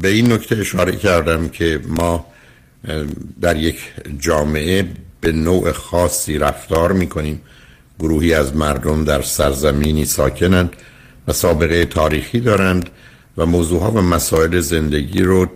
[0.00, 2.26] به این نکته اشاره کردم که ما
[3.40, 3.78] در یک
[4.18, 4.88] جامعه
[5.20, 7.40] به نوع خاصی رفتار می‌کنیم.
[7.98, 10.76] گروهی از مردم در سرزمینی ساکنند
[11.28, 12.90] و سابقه تاریخی دارند
[13.36, 15.46] و موضوعها و مسائل زندگی رو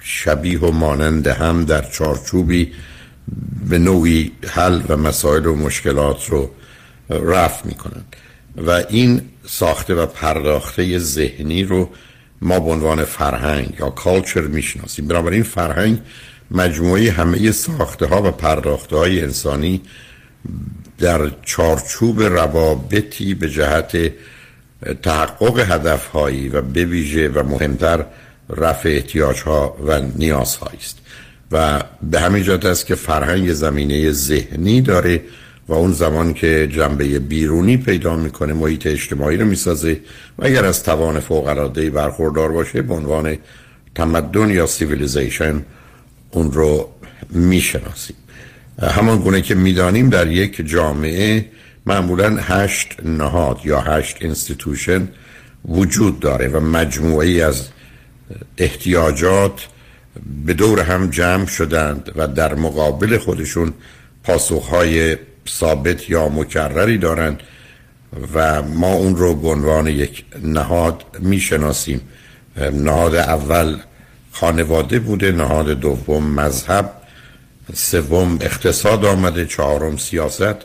[0.00, 2.72] شبیه و مانند هم در چارچوبی
[3.68, 6.50] به نوعی حل و مسائل و مشکلات رو
[7.10, 8.16] رفت می‌کنند.
[8.56, 11.90] و این ساخته و پرداخته ذهنی رو
[12.42, 15.08] ما به عنوان فرهنگ یا کالچر می‌شناسیم.
[15.08, 15.98] بنابراین فرهنگ
[16.50, 19.80] مجموعه همه ساخته ها و پرداخته های انسانی
[20.98, 24.12] در چارچوب روابطی به جهت
[25.02, 28.04] تحقق هدف هایی و به و مهمتر
[28.56, 30.98] رفع احتیاج ها و نیاز است.
[31.52, 35.20] و به همین جهت است که فرهنگ زمینه ذهنی داره
[35.70, 40.00] و اون زمان که جنبه بیرونی پیدا می‌کنه محیط اجتماعی رو می‌سازه.
[40.38, 43.36] و اگر از توان فوق العاده برخوردار باشه به عنوان
[43.94, 45.62] تمدن یا civilization
[46.30, 46.88] اون رو
[47.30, 48.16] می‌شناسیم.
[48.82, 51.46] همان گونه که می‌دانیم در یک جامعه
[51.86, 55.08] معمولا هشت نهاد یا هشت institution
[55.68, 57.68] وجود داره و مجموعی از
[58.58, 59.66] احتیاجات
[60.46, 63.72] به دور هم جمع شدند و در مقابل خودشون
[64.24, 65.16] پاسخهای
[65.48, 67.40] ثابت یا مکرری دارند
[68.34, 72.00] و ما اون رو به عنوان یک نهاد می‌شناسیم.
[72.72, 73.76] نهاد اول
[74.32, 76.92] خانواده بوده نهاد دوم مذهب
[77.74, 80.56] سوم اقتصاد آمده چهارم سیاست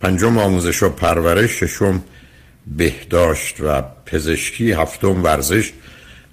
[0.00, 2.02] پنجم آموزش و پرورش ششم
[2.66, 5.72] بهداشت و پزشکی هفتم ورزش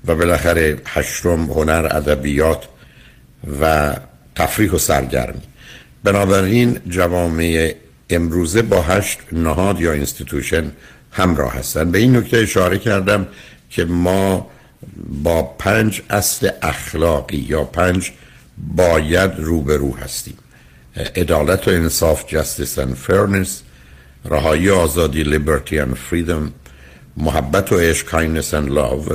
[0.06, 2.68] و بالاخره هشتم هنر ادبیات
[3.62, 3.96] و
[4.36, 5.42] تفریح و سرگرمی.
[6.04, 7.76] بنابراین جوامع
[8.10, 10.72] امروزه با هشت نهاد یا institution
[11.12, 11.92] همراه هستند.
[11.92, 13.28] به این نکته اشاره کردم
[13.70, 14.48] که ما
[15.24, 18.12] با پنج اصل اخلاقی یا پنج
[18.76, 20.38] باید روبرو هستیم.
[21.16, 23.50] عدالت و انصاف justice and fairness
[24.26, 26.52] رهایی آزادی liberty and freedom
[27.18, 29.14] محبت و عشق kindness and love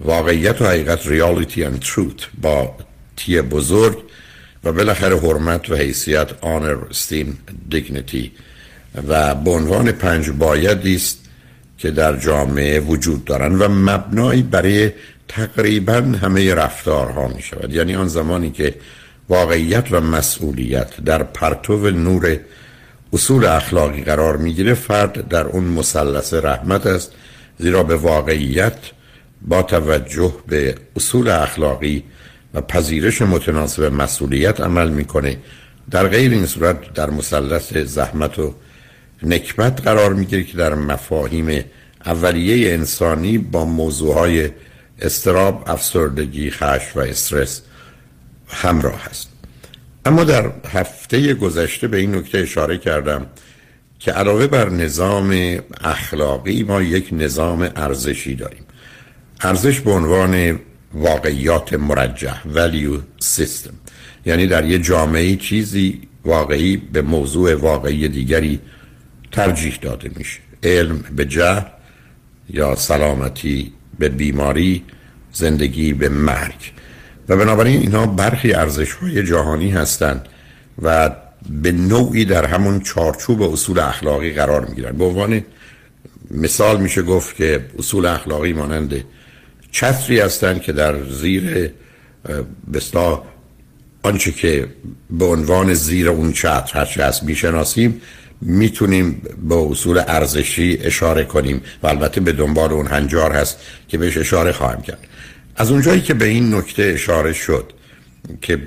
[0.00, 2.24] واقعیت و حقیقت reality and truth.
[2.42, 2.74] با
[3.16, 4.05] تی بزرگ
[4.66, 7.26] و بالاخره حرمت و حیثیت honor esteem
[7.70, 8.30] dignity.
[9.08, 11.18] و به عنوان پنج بایدی است
[11.78, 14.92] که در جامعه وجود دارند و مبنایی برای
[15.28, 17.74] تقریبا همه رفتارها می شود.
[17.74, 18.74] یعنی آن زمانی که
[19.28, 22.38] واقعیت و مسئولیت در پرتو نور
[23.12, 27.12] اصول اخلاقی قرار می‌گیره فرد در اون مثلث رحمت است
[27.58, 28.78] زیرا به واقعیت
[29.42, 32.04] با توجه به اصول اخلاقی
[32.56, 35.36] و پذیرش متناسب مسئولیت عمل می‌کنه.
[35.90, 38.54] در غیر این صورت در مثلث زحمت و
[39.22, 41.64] نکبت قرار می‌گیره که در مفاهیم
[42.06, 44.50] اولیه انسانی با موضوعهای
[45.00, 47.62] استراب، افسردگی، خش و استرس
[48.48, 49.28] همراه است.
[50.04, 53.26] اما در هفته گذشته به این نکته اشاره کردم
[53.98, 58.62] که علاوه بر نظام اخلاقی ما یک نظام ارزشی داریم.
[59.40, 60.60] ارزش به عنوان
[60.94, 63.72] واقعیات مرجح value system.
[64.26, 68.60] یعنی در یه جامعه چیزی واقعی به موضوع واقعی دیگری
[69.32, 70.38] ترجیح داده میشه.
[70.62, 71.62] علم به جهل
[72.50, 74.84] یا سلامتی به بیماری
[75.32, 76.72] زندگی به مرگ.
[77.28, 80.28] و بنابراین اینها برخی ارزش های جهانی هستند
[80.82, 81.10] و
[81.50, 84.96] به نوعی در همون چارچوب اصول اخلاقی قرار می‌گیرن.
[84.96, 85.44] به عنوان
[86.30, 89.04] مثال میشه گفت که اصول اخلاقی مانند
[89.76, 91.70] چتری هستند که در زیر
[92.74, 93.24] بستا
[94.02, 94.68] آنچه که
[95.10, 98.00] به عنوان زیر اون چتر هرچه هست می‌شناسیم
[98.40, 104.16] می‌تونیم به اصول ارزشی اشاره کنیم و البته به دنبال اون هنجار هست که بهش
[104.16, 104.98] اشاره خواهم کرد.
[105.56, 107.72] از اونجایی که به این نکته اشاره شد
[108.42, 108.58] که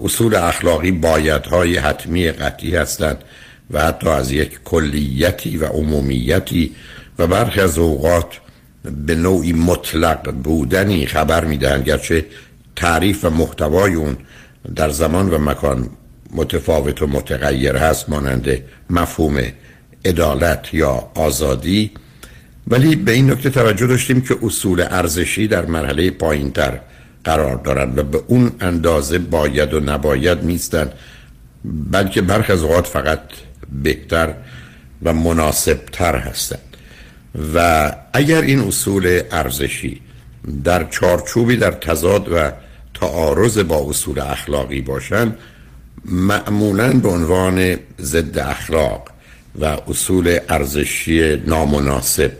[0.00, 3.18] اصول اخلاقی بایدهای حتمی قطعی هستند
[3.70, 6.74] و حتی از یک کلیتی و عمومیتی
[7.18, 8.40] و برخی از اوقات
[8.84, 12.26] به نوعی مطلق بودنی خبر می‌دهند گرچه
[12.76, 14.16] تعریف و محتوای اون
[14.76, 15.90] در زمان و مکان
[16.34, 18.58] متفاوت و متغیر هست مانند
[18.90, 19.42] مفهوم
[20.04, 21.90] عدالت یا آزادی.
[22.68, 26.80] ولی به این نکته توجه داشتیم که اصول ارزشی در مرحله پایینتر
[27.24, 30.92] قرار دارند و به اون اندازه باید و نباید نیستند
[31.64, 33.20] بلکه برخ از اوقات فقط
[33.82, 34.34] بهتر
[35.02, 36.69] و مناسبتر هستند.
[37.54, 40.00] و اگر این اصول ارزشی
[40.64, 42.50] در چارچوبی در تضاد و
[42.94, 45.38] تعارض با اصول اخلاقی باشند
[46.04, 49.08] معمولا به عنوان ضد اخلاق
[49.60, 52.32] و اصول ارزشی نامناسب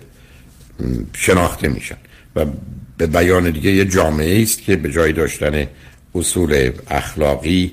[1.12, 1.96] شناخته میشن.
[2.37, 2.46] و
[2.96, 5.66] به بیان دیگه یه جامعه است که به جای داشتن
[6.14, 7.72] اصول اخلاقی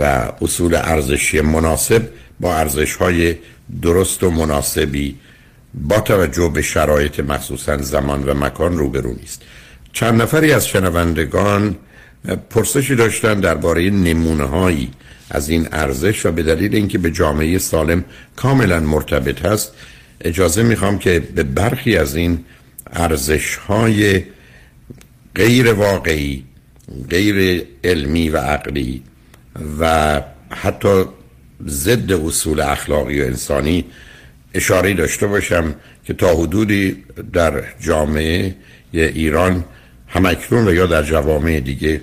[0.00, 2.08] و اصول ارزشی مناسب
[2.40, 3.34] با ارزش های
[3.82, 5.16] درست و مناسبی
[5.76, 9.42] با توجه به شرایط مخصوصا زمان و مکان روبرو نیست.
[9.92, 11.76] چند نفری از شنوندگان
[12.50, 14.90] پرسشی داشتن درباره نمونه هایی
[15.30, 18.04] از این ارزش و به دلیل اینکه به جامعه سالم
[18.36, 19.72] کاملا مرتبط هست
[20.20, 22.44] اجازه می‌خوام که به برخی از این
[22.92, 24.22] ارزش های
[25.34, 26.44] غیر واقعی
[27.10, 29.02] غیر علمی و عقلی
[29.80, 31.04] و حتی
[31.66, 33.84] ضد اصول اخلاقی و انسانی
[34.56, 35.74] اشاره داشته باشم
[36.04, 38.54] که تا حدودی در جامعه
[38.92, 39.64] ایران
[40.08, 42.00] همکنون و یا در جوامع دیگه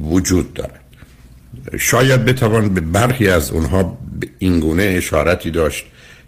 [0.00, 0.80] وجود دارد.
[1.78, 3.98] شاید بتوان به برخی از اونها
[4.38, 5.84] اینگونه اشارتی داشت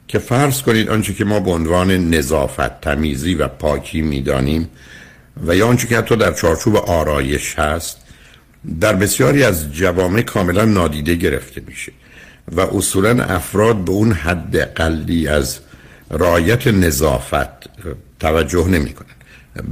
[0.08, 4.68] که فرض کنید آنچه که ما به عنوان نظافت تمیزی و پاکی می‌دانیم
[5.46, 7.96] و یا آنچه که حتی در چارچوب آرایش هست
[8.80, 11.92] در بسیاری از جوامع کاملا نادیده گرفته میشه.
[12.52, 15.58] و اصولا افراد به اون حد قلی از
[16.10, 17.48] رایت نظافت
[18.20, 19.06] توجه نمی کنن.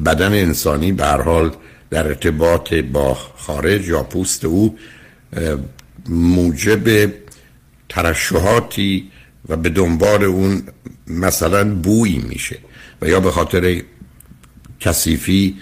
[0.04, 1.50] بدن انسانی به حال
[1.90, 4.78] در ارتباط با خارج یا پوست او
[6.08, 7.12] موجب
[7.88, 9.10] ترشحاتی
[9.48, 10.62] و به دنبال اون
[11.06, 12.58] مثلا بویی میشه
[13.02, 13.82] و یا به خاطر
[14.80, 15.56] کثیفی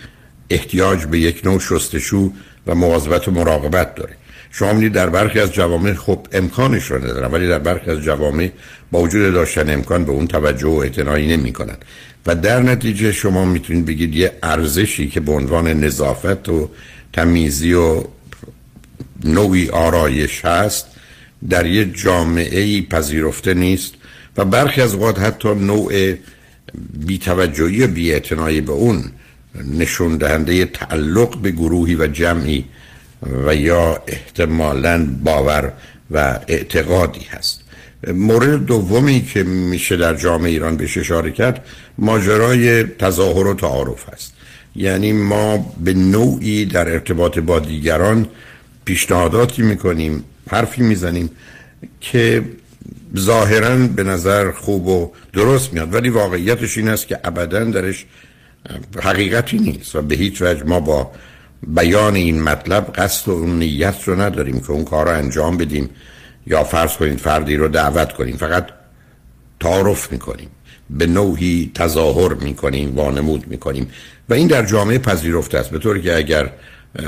[0.51, 2.33] احتیاج به یک نوع شستشو
[2.67, 4.17] و مواظبت و مراقبت داره
[4.51, 8.51] شما می‌دید در برخی از جوامع خب امکانش رو ندارن ولی در برخی از جوامع
[8.91, 11.77] با وجود داشتن امکان به اون توجه و اعتنایی نمی کنن
[12.27, 16.71] و در نتیجه شما می‌تونید بگید یه ارزشی که به عنوان نظافت و
[17.13, 18.05] تمیزی و
[19.25, 20.87] نوعی آرایش هست
[21.51, 23.95] در یه جامعه ای پذیرفته نیست
[24.37, 26.15] و برخی از اوقات حتی نوع
[27.07, 29.05] بیتوجهی و بیاعتنایی به اون
[29.65, 32.65] نشون دهنده تعلق به گروهی و جمعی
[33.23, 35.73] و یا احتمالا باور
[36.11, 37.61] و اعتقادی هست.
[38.07, 41.65] مورد دومی که میشه در جامعه ایران بهش اشاره کرد
[41.99, 44.33] ماجرای تظاهر و تعارف هست.
[44.77, 48.29] یعنی ما به نوعی در ارتباط با دیگران
[48.85, 51.31] پیشنهاداتی می‌کنیم حرفی می‌زنیم
[52.01, 52.43] که
[53.19, 55.95] ظاهرا به نظر خوب و درست میاد.
[55.95, 58.07] ولی واقعیتش این است که ابدا درش
[59.03, 61.11] حقیقتی نیست و به هیچ وجه ما با
[61.67, 65.91] بیان این مطلب قصد و اون نیت رو نداریم که اون کار رو انجام بدیم.
[66.47, 68.37] یا فرض کنید فردی رو دعوت کنیم.
[68.37, 68.67] فقط
[69.61, 70.49] تعارف می‌کنیم.
[70.91, 73.91] به نوعی تظاهر می‌کنیم وانمود می‌کنیم.
[74.29, 75.71] و این در جامعه پذیرفته است.
[75.71, 76.51] به طوری که اگر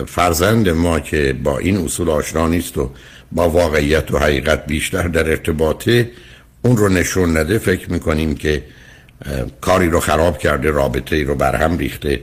[0.06, 2.90] فرزند ما که با این اصول آشنا نیست و
[3.32, 6.10] با واقعیت و حقیقت بیشتر در ارتباطه
[6.62, 8.62] اون رو نشون نده فکر می‌کنیم که
[9.60, 12.20] کاری رو خراب کرده رابطه ای رو برهم ریخته.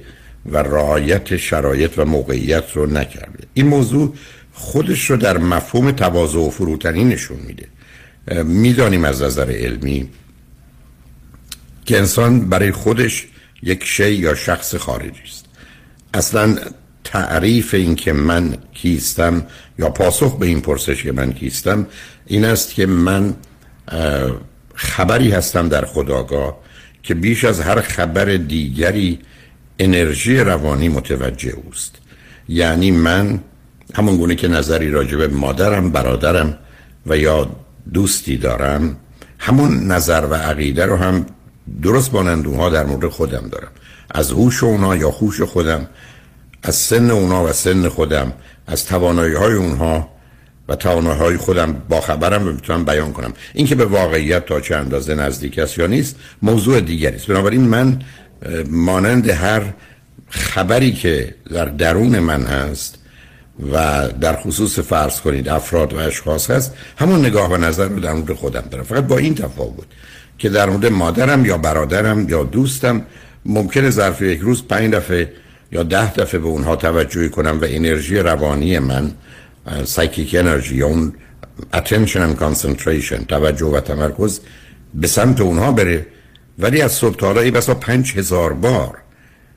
[0.48, 3.44] و رعایت شرایط و موقعیت رو نکرده.
[3.54, 4.14] این موضوع
[4.54, 7.68] خودش رو در مفهوم تواضع و فروتنی نشون میده.
[8.44, 10.10] می‌دانیم از نظر علمی
[11.86, 13.28] که انسان برای خودش
[13.64, 15.46] یک شی یا شخص خارجی است.
[16.14, 16.58] اصلا
[17.04, 19.46] تعریف این که من کیستم
[19.80, 21.88] یا پاسخ به این پرسش که من کیستم
[22.26, 23.36] این است که من
[24.76, 26.58] خبری هستم در خداگاه
[27.04, 29.20] که بیش از هر خبر دیگری
[29.80, 31.96] انرژی روانی متوجه اوست.
[32.50, 33.40] یعنی من
[33.96, 36.58] همون گونه که نظری راجع به مادرم برادرم
[37.06, 37.50] و یا
[37.94, 38.98] دوستی دارم
[39.40, 41.26] همون نظر و عقیده رو هم
[41.82, 43.72] درست مانند اونها در مورد خودم دارم.
[44.12, 45.88] از هوش اونها یا خوش خودم
[46.64, 48.34] از سن اونها و سن خودم
[48.68, 50.10] از توانایی های اونها
[50.70, 53.34] و توانایی های خودم با خبرم و می‌تونم بیان کنم.
[53.54, 57.28] این که به واقعیت تا چه اندازه نزدیک است یا نیست موضوع دیگری است.
[57.28, 58.00] بنابراین من
[58.70, 59.62] مانند هر
[60.30, 63.00] خبری که در درون من هست
[63.74, 68.14] و در خصوص فرض کنید افراد و اشخاص هست همون نگاه و نظر رو در
[68.14, 68.84] مورد خودم دارم.
[68.84, 69.86] فقط با این تفاوت
[70.38, 73.06] که در مورد مادرم یا برادرم یا دوستم
[73.46, 75.34] ممکنه ظرف یک روز پنج دفعه
[75.72, 79.12] یا ده دفعه به اونها توجه کنم و انرژی روانی من
[79.84, 81.14] سایکیک انرژی یا اون
[81.74, 84.40] attention and concentration توجه و تمرکز
[84.94, 86.06] به سمت اونها بره.
[86.60, 88.98] ولی از صبح تا ای بسا پنج هزار بار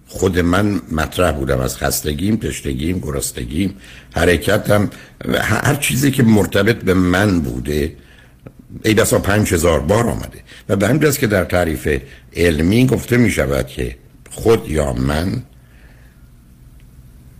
[0.06, 1.60] خود من مطرح بودم.
[1.60, 3.76] از خستگیم، تشتگیم، گرستگیم،
[4.14, 4.90] حرکتم
[5.40, 7.96] هر چیزی که مرتبط به من بوده
[8.84, 10.42] ای بسا پنج هزار بار آمده.
[10.68, 12.00] و به همین که در تعریف
[12.36, 13.96] علمی گفته می شود که
[14.30, 15.42] خود یا من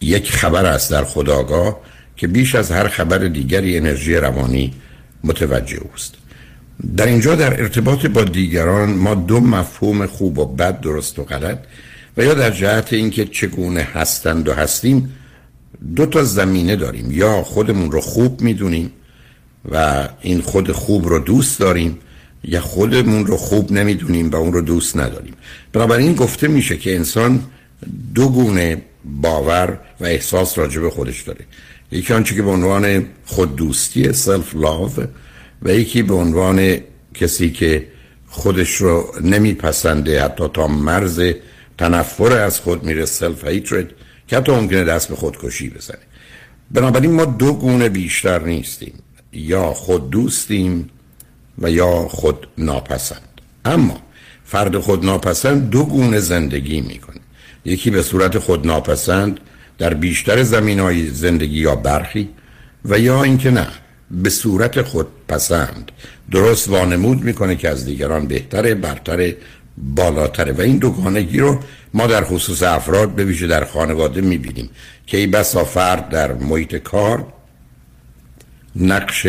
[0.01, 1.81] یک خبر است در خداگاه
[2.17, 4.75] که بیش از هر خبر دیگری انرژی روانی
[5.25, 6.20] متوجه اوست.
[6.97, 11.59] در اینجا در ارتباط با دیگران ما دو مفهوم خوب و بد درست و غلط
[12.17, 15.13] و یا در جهت اینکه چگونه هستند و هستیم
[15.97, 17.11] دو تا زمینه داریم.
[17.11, 18.93] یا خودمون رو خوب می‌دونیم
[19.73, 21.99] و این خود خوب رو دوست داریم
[22.45, 25.35] یا خودمون رو خوب نمی‌دونیم و اون رو دوست نداریم.
[25.73, 27.43] بنابراین گفته میشه که انسان
[28.15, 31.45] دو گونه باور و احساس راجع به خودش داره.
[31.93, 34.91] یکی آنچه که به عنوان خود دوستی self-love
[35.63, 36.79] و یکی به عنوان
[37.15, 37.87] کسی که
[38.29, 41.21] خودش رو نمیپسنده حتی تا مرز
[41.79, 43.87] تنفر از خود میره self-hatred
[44.29, 45.99] که حتی ممکنه دست به خودکشی بزنه.
[46.71, 48.93] بنابراین ما دو گونه بیشتر نیستیم.
[49.33, 50.91] یا خود دوستیم
[51.59, 53.41] و یا خود ناپسند.
[53.65, 54.01] اما
[54.45, 57.21] فرد خود ناپسند دو گونه زندگی می‌کنه.
[57.65, 59.41] یکی به صورت خود ناپسند
[59.79, 62.29] در بیشتر زمین های زندگی یا برخی
[62.85, 63.67] و یا اینکه نه.
[64.11, 65.93] به صورت خود پسند.
[66.31, 69.37] درست وانمود می‌کنه که از دیگران بهتره برتره
[69.79, 71.59] بالاتره و این دوگانگی رو
[71.95, 74.71] ما در خصوص افراد به ویژه در خانواده می‌بینیم.
[75.07, 77.27] که ای بسا فرد در محیط کار
[78.77, 79.27] نقش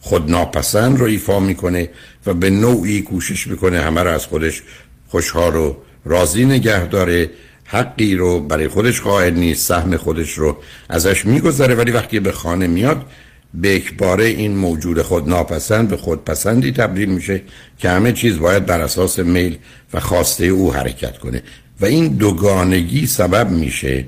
[0.00, 1.88] خود ناپسند رو ایفا می‌کنه
[2.26, 4.62] و به نوعی کوشش می‌کنه همه رو از خودش
[5.08, 7.30] خوشحال و راضی نگه داره.
[7.64, 10.56] حقی رو برای خودش قائل نیست سهم خودش رو
[10.88, 11.74] ازش میگذره.
[11.74, 13.06] ولی وقتی به خانه میاد
[13.54, 17.42] به اکباره این موجود خود ناپسند به خود پسندی تبدیل میشه
[17.78, 19.58] که همه چیز باید بر اساس میل
[19.94, 21.42] و خواسته او حرکت کنه.
[21.80, 24.04] و این دوگانگی سبب میشه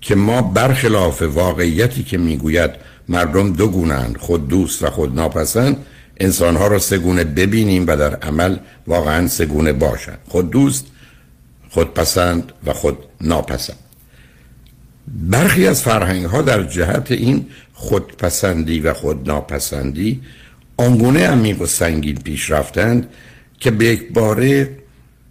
[0.00, 2.70] که ما برخلاف واقعیتی که می‌گوید
[3.08, 5.76] مردم دو گونن خود دوست و خود ناپسند
[6.20, 8.56] انسانها را سگونه ببینیم و در عمل
[8.86, 10.18] واقعا سگونه باشند.
[10.28, 10.86] خود دوست
[11.70, 13.89] خود پسند و خود ناپسند.
[15.10, 20.20] برخی از فرهنگ ها در جهت این خودپسندی و خود ناپسندی
[20.76, 23.08] آنگونه عمیق و سنگین پیش رفتند
[23.60, 24.76] که به یک باره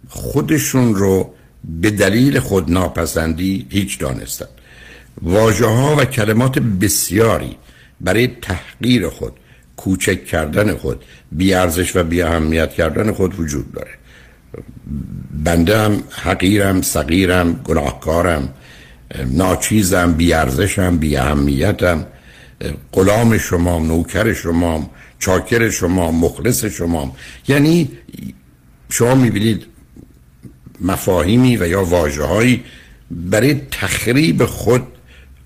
[0.08, 1.34] خودشون رو
[1.64, 4.48] به دلیل خود ناپسندی هیچ دانستند.
[5.22, 7.56] واجه ها و کلمات بسیاری
[8.00, 9.32] برای تحقیر خود
[9.76, 13.90] کوچک کردن خود بیارزش و بی اهمیت کردن خود وجود داره.
[15.44, 18.54] بنده هم حقیرم صغیرم گناهکارم
[19.26, 22.06] ناچیزم بیارزشم بی اهمیتم
[22.92, 27.16] غلام شما نوکر شما چاکر شما مخلص شما.
[27.48, 27.90] یعنی
[28.90, 29.66] شما می‌بینید
[30.80, 32.60] مفاهیمی و یا واجه
[33.10, 34.82] برای تخریب خود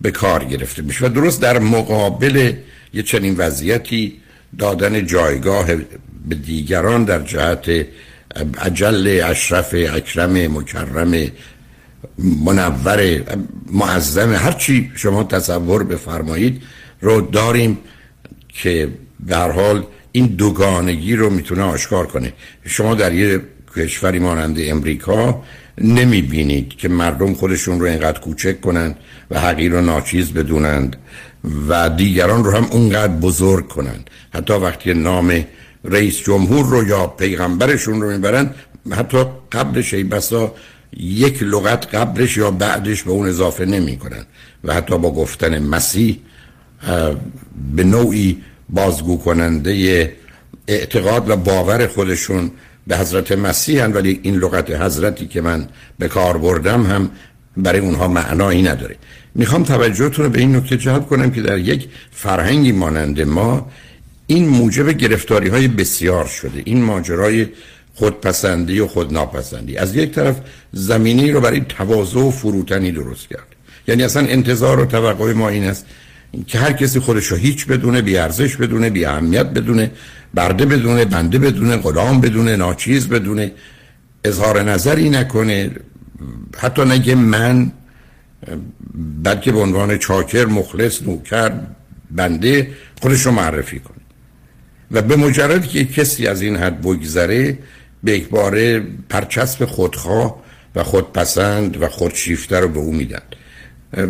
[0.01, 2.53] به کار گرفته میشه و درست در مقابل
[2.95, 4.21] یه چنین وضعیتی
[4.59, 5.67] دادن جایگاه
[6.29, 7.87] به دیگران در جهت
[8.59, 11.31] عجل اشرف اکرم مکرم
[12.45, 13.23] منور
[13.73, 16.63] معظم هرچی شما تصور بفرمایید
[17.01, 17.79] رو داریم
[18.49, 18.89] که
[19.27, 22.33] در حال این دوگانگی رو می‌تونه آشکار کنه.
[22.67, 23.41] شما در یه
[23.77, 25.43] کشوری مانند امریکا
[25.79, 28.97] نمی بینید که مردم خودشون رو اینقدر کوچک کنند
[29.31, 30.97] و حقیر رو ناچیز بدونند
[31.69, 35.45] و دیگران رو هم اونقدر بزرگ کنند حتی وقتی نام
[35.85, 38.55] رئیس جمهور رو یا پیغمبرشون رو می‌برند
[38.91, 40.55] حتی قبلش ای بسا
[40.97, 44.27] یک لغت قبلش یا بعدش به اون اضافه نمی کنند
[44.65, 46.19] و حتی با گفتن مسیح
[47.77, 50.13] به نوعی بازگو کننده
[50.69, 52.51] اعتقاد و باور خودشون
[52.87, 57.11] به حضرت مسیح هن ولی این لغت حضرتی که من به کار بردم هم
[57.57, 58.97] برای اونها معنایی نداره.
[59.35, 63.71] می‌خوام توجهتون رو به این نکته جلب کنم که در یک فرهنگی مانند ما
[64.27, 66.63] این موجب گرفتاری های بسیار شده.
[66.65, 67.47] این ماجرای
[67.95, 69.77] خودپسندی و خودناپسندی.
[69.77, 70.37] از یک طرف
[70.73, 73.47] زمینی رو برای تواضع و فروتنی درست کرد.
[73.89, 75.87] یعنی اصلا انتظار و توقع ما این است
[76.47, 79.91] که هر کسی خودش رو هیچ بدونه بی ارزش بدونه بی اهمیت بدونه
[80.35, 83.53] برده بدونه بنده بدونه غلام بدونه ناچیز بدونه.
[84.25, 85.71] اظهار نظری نکنه.
[86.59, 87.73] حتی نگه من
[89.23, 91.53] بلکه به عنوان چاکر مخلص نوکر
[92.11, 92.71] بنده
[93.03, 93.95] خودش رو معرفی کنه.
[94.91, 97.59] و به مجرد که کسی از این حد بگذره
[98.05, 100.43] به یک باره پرچسب خودخواه
[100.75, 103.23] و خودپسند و خودشیفته رو به او میدن.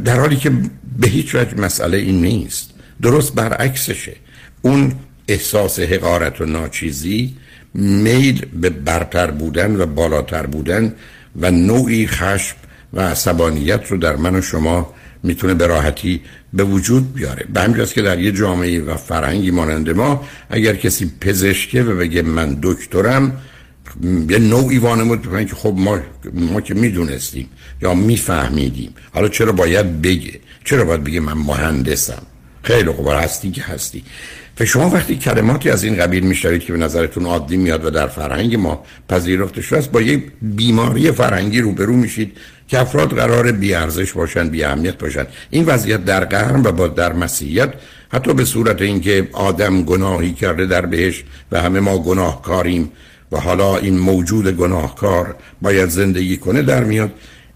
[0.05, 0.53] در حالی که
[0.99, 2.71] به هیچ وجه مسئله این نیست.
[3.03, 4.17] درست برعکسشه.
[4.63, 4.93] اون
[5.29, 7.37] احساس حقارت و ناچیزی
[7.75, 10.95] میل به برتر بودن و بالاتر بودن
[11.41, 12.57] و نوعی خشم
[12.93, 16.21] و عصبانیت رو در من و شما می‌تونه به راحتی
[16.53, 17.47] به وجود بیاره.
[17.53, 22.23] به همجاست که در یه جامعه و فرهنگی مانند ما اگر کسی پزشکه و بگه
[22.23, 23.41] من دکترم
[24.29, 25.99] یه نوعی وانمود که خب ما,
[26.35, 27.49] ما که می‌دونستیم
[27.83, 28.95] یا میفهمیدیم.
[29.13, 32.23] حالا چرا باید بگه؟ چرا باید بگه من مهندسم؟
[32.63, 34.05] خیلی خوب هستی که هستی.
[34.61, 38.07] و شما وقتی کلماتی از این قبیل میشنوید که به نظرتون عادی میاد و در
[38.07, 42.37] فرهنگ ما پذیرفته شده است با یه بیماری فرهنگی روبرو میشید
[42.69, 45.27] که افراد قرار بیارزش باشن بی اهمیت باشن.
[45.51, 47.75] این وضعیت در قرن و با در مسیحیت
[48.09, 52.93] حتی به صورت اینکه آدم گناهی کرده در بهش و همه ما گناهکاریم.
[53.35, 57.13] و حالا این موجود گناهکار باید زندگی کنه در میاد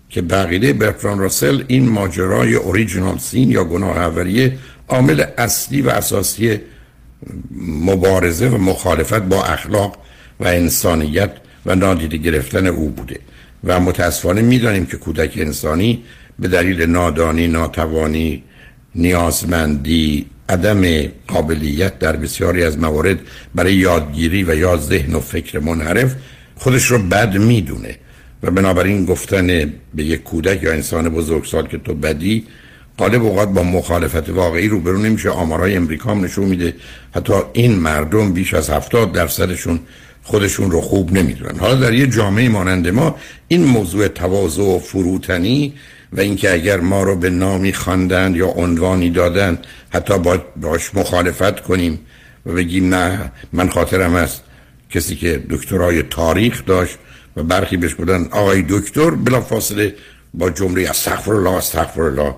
[0.08, 4.58] که بقیده برتران راسل این ماجرای اوریجینال سین یا گناه اولیه
[4.88, 6.61] عامل اصلی و اساسی
[7.61, 9.97] مبارزه و مخالفت با اخلاق
[10.40, 11.30] و انسانیت
[11.66, 13.20] و نادیده گرفتن او بوده.
[13.64, 16.04] و متاسفانه می‌دانیم که کودک انسانی
[16.38, 18.42] به دلیل نادانی، ناتوانی،
[18.94, 23.19] نیازمندی، عدم قابلیت در بسیاری از موارد
[23.55, 26.14] برای یادگیری و یا ذهن و فکر منحرف
[26.57, 27.97] خودش رو بد می‌دونه.
[28.43, 29.47] و بنابراین گفتن
[29.95, 32.47] به یک کودک یا انسان بزرگسال که تو بدی
[32.99, 35.31] غالب اوقات با مخالفت واقعی روبرو نمیشه.
[35.31, 36.75] آمارای امریکا هم نشون میده.
[37.14, 39.81] حتی این مردم بیش از 70 درصدشون
[40.23, 41.59] خودشون رو خوب نمی‌دونن.
[41.59, 43.17] حالا در یه جامعه مانند ما
[43.49, 45.75] این موضوع تواضع و فروتنی
[46.12, 49.59] و اینکه اگر ما رو به نامی خواندند یا عنوانی دادن
[49.91, 51.99] حتی باید باش مخالفت کنیم
[52.47, 54.43] و بگیم نه من خاطرم است
[54.91, 56.99] کسی که دکترای تاریخ داشت
[57.37, 59.95] و برخی بهش بودن آقای دکتر بلا فاصله
[60.35, 62.35] با جمله استغفر الله استغفر الله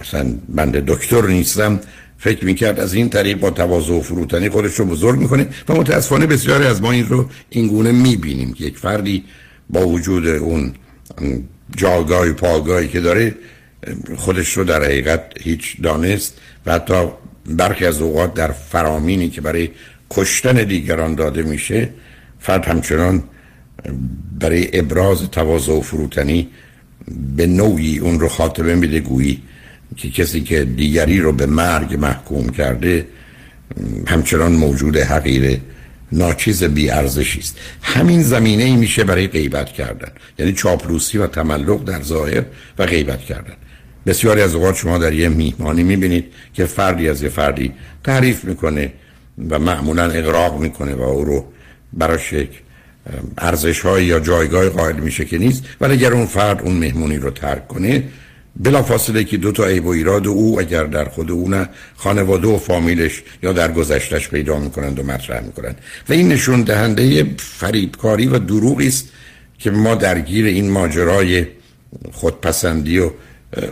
[0.00, 1.80] مثلا بنده دکتر نیستم.
[2.18, 6.26] فکر می‌کرد از این طریق با تواضع و فروتنی خودش رو بزرگ می‌کنه و متاسفانه
[6.26, 9.24] بسیاری از ما این رو اینگونه می‌بینیم که یک فردی
[9.70, 10.72] با وجود اون
[11.76, 13.34] جاگاه پاگاهی که داره
[14.16, 17.08] خودش رو در حقیقت هیچ دانست و حتی
[17.46, 19.68] برخی از اوقات در فرامینی که برای
[20.10, 21.88] کشتن دیگران داده میشه
[22.38, 23.22] فرد همچنان
[24.40, 26.48] برای ابراز تواضع و فروتنی
[27.36, 29.00] به نوعی اون رو خاطبه میده.
[29.00, 29.42] گویی
[29.96, 33.06] که کسی که دیگری رو به مرگ محکوم کرده
[34.06, 35.60] همچنان موجود حقیره.
[36.12, 37.56] ناچیز بی ارزشی است.
[37.82, 40.08] همین زمینه ای میشه برای غیبت کردن.
[40.38, 42.44] یعنی چاپلوسی و تملق در ظاهر
[42.78, 43.54] و غیبت کردن.
[44.06, 46.24] بسیاری از اوقات شما در یه میهمانی می‌بینید
[46.54, 47.72] که فردی از یه فردی
[48.04, 48.92] تعریف می‌کنه
[49.50, 51.52] و معمولا اقراق می‌کنه و او رو
[51.92, 52.50] براش یک
[53.38, 55.64] ارزش یا جایگاه قائل میشه که نیست.
[55.80, 58.04] ولی اگر اون فرد اون مهمونی رو ترک کنه
[58.56, 62.48] بلا فاصله که دو تا عیب و ایراد او اگر در خود او نه خانواده
[62.48, 65.78] و فامیلش یا در گذشتش پیدا می‌کنند و مطرح می‌کنند.
[66.08, 69.08] و این نشون دهنده فریبکاری و دروغی است
[69.58, 71.46] که ما درگیر این ماجرای
[72.12, 73.10] خودپسندی و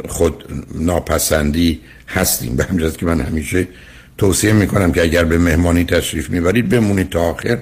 [0.09, 2.57] خود ناپسندی هستیم.
[2.57, 3.69] به همجاز که من همیشه
[4.19, 7.59] توصیه می‌کنم که اگر به مهمانی تشریف می‌برید بمونید تا آخر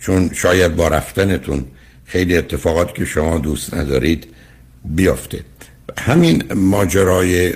[0.00, 1.64] چون شاید با رفتنتون
[2.04, 4.26] خیلی اتفاقات که شما دوست ندارید
[4.84, 5.40] بیافته
[5.98, 7.54] همین ماجرای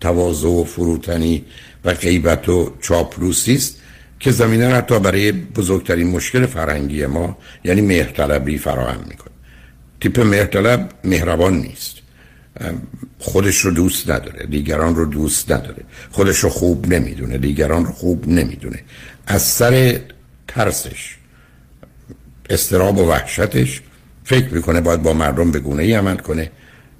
[0.00, 1.44] تواضع و فروتنی
[1.84, 3.80] و غیبت و چاپلوسی است
[4.20, 9.32] که زمینه را حتی برای بزرگترین مشکل فرهنگی ما یعنی مهرطلبی فراهم می‌کنه.
[10.00, 11.96] تیپ مهرطلب مهربان نیست.
[13.18, 15.84] خودش رو دوست نداره دیگران رو دوست نداره.
[16.10, 18.84] خودش رو خوب نمی‌دونه دیگران رو خوب نمی‌دونه.
[19.26, 20.00] از سر
[20.48, 21.16] ترسش
[22.50, 23.82] استراب و وحشتش
[24.24, 26.50] فکر می‌کنه باید با مردم به گونه ای عمل کنه.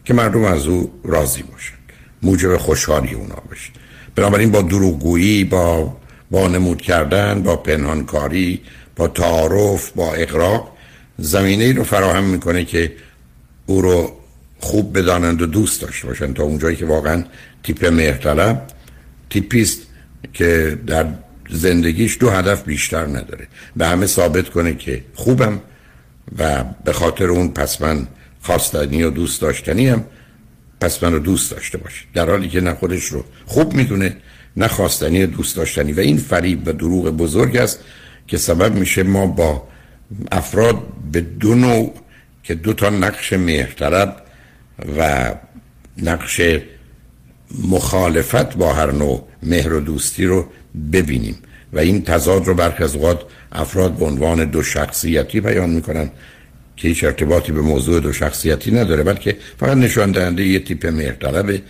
[0.08, 1.74] که مردم از او راضی باشن
[2.22, 3.70] موجب خوشحالی اونا بشه
[4.14, 8.60] بنابراین با دروغگویی با نمود کردن با پنهانکاری
[8.96, 10.76] با تعارف با اقراق
[11.18, 12.92] زمینه ای رو فراهم می‌کنه که
[13.66, 14.12] او رو
[14.60, 17.24] خوب بدانند و دوست داشته باشن تا اونجایی که واقعا
[17.62, 18.62] تیپ مهرطلب
[19.30, 19.78] تیپیست
[20.32, 21.06] که در
[21.50, 23.48] زندگیش دو هدف بیشتر نداره.
[23.76, 25.60] به همه ثابت کنه که خوبم
[26.38, 28.06] و به خاطر اون پس من
[28.42, 30.04] خواستنی و دوست داشتنی هم
[30.80, 34.16] پس من رو دوست داشته باشه در حالی که نه خودش رو خوب می‌دونه
[34.56, 35.92] نه خواستنی و دوست داشتنی.
[35.92, 37.78] و این فریب و دروغ بزرگ است
[38.26, 39.62] که سبب میشه ما با
[40.32, 41.94] افراد به دو نوع
[42.42, 44.22] که دو تا نقش مهرطلب
[44.98, 45.34] و
[46.02, 46.40] نقش
[47.68, 50.46] مخالفت با هر نوع مهر و دوستی رو
[50.92, 51.36] ببینیم.
[51.72, 53.20] و این تضاد رو برخی از اوقات
[53.52, 56.10] افراد به عنوان دو شخصیتی بیان می‌کنن.
[56.78, 61.62] که هیچ ارتباطی به موضوع دو شخصیتی نداره بلکه فقط نشان دهنده یه تیپ مهرطلبه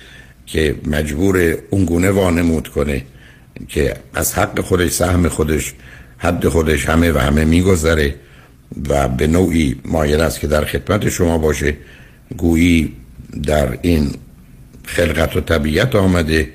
[0.46, 3.02] که مجبور اونگونه وانمود کنه
[3.68, 5.74] که از حق خودش سهم خودش
[6.18, 8.14] حد خودش همه و همه میگذره
[8.88, 11.76] و به نوعی مایل است که در خدمت شما باشه.
[12.36, 12.92] گویی
[13.46, 14.14] در این
[14.86, 16.48] خلقت و طبیعت آمده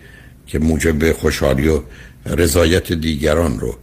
[0.48, 1.82] که موجب خوشحالی و
[2.26, 3.78] رضایت دیگران رو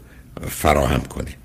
[0.48, 1.39] فراهم کنه.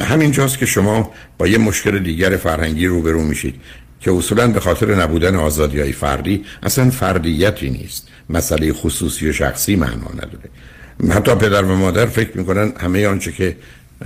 [0.00, 3.54] همین جاست که شما با یه مشکل دیگر فرهنگی روبرو میشید
[4.00, 8.08] که اصولا به خاطر نبودن آزادی های فردی اصلا فردیتی نیست.
[8.30, 10.50] مسئله خصوصی و شخصی معنا نداره.
[11.10, 13.56] حتی پدر و مادر فکر می‌کنن همه آنچه که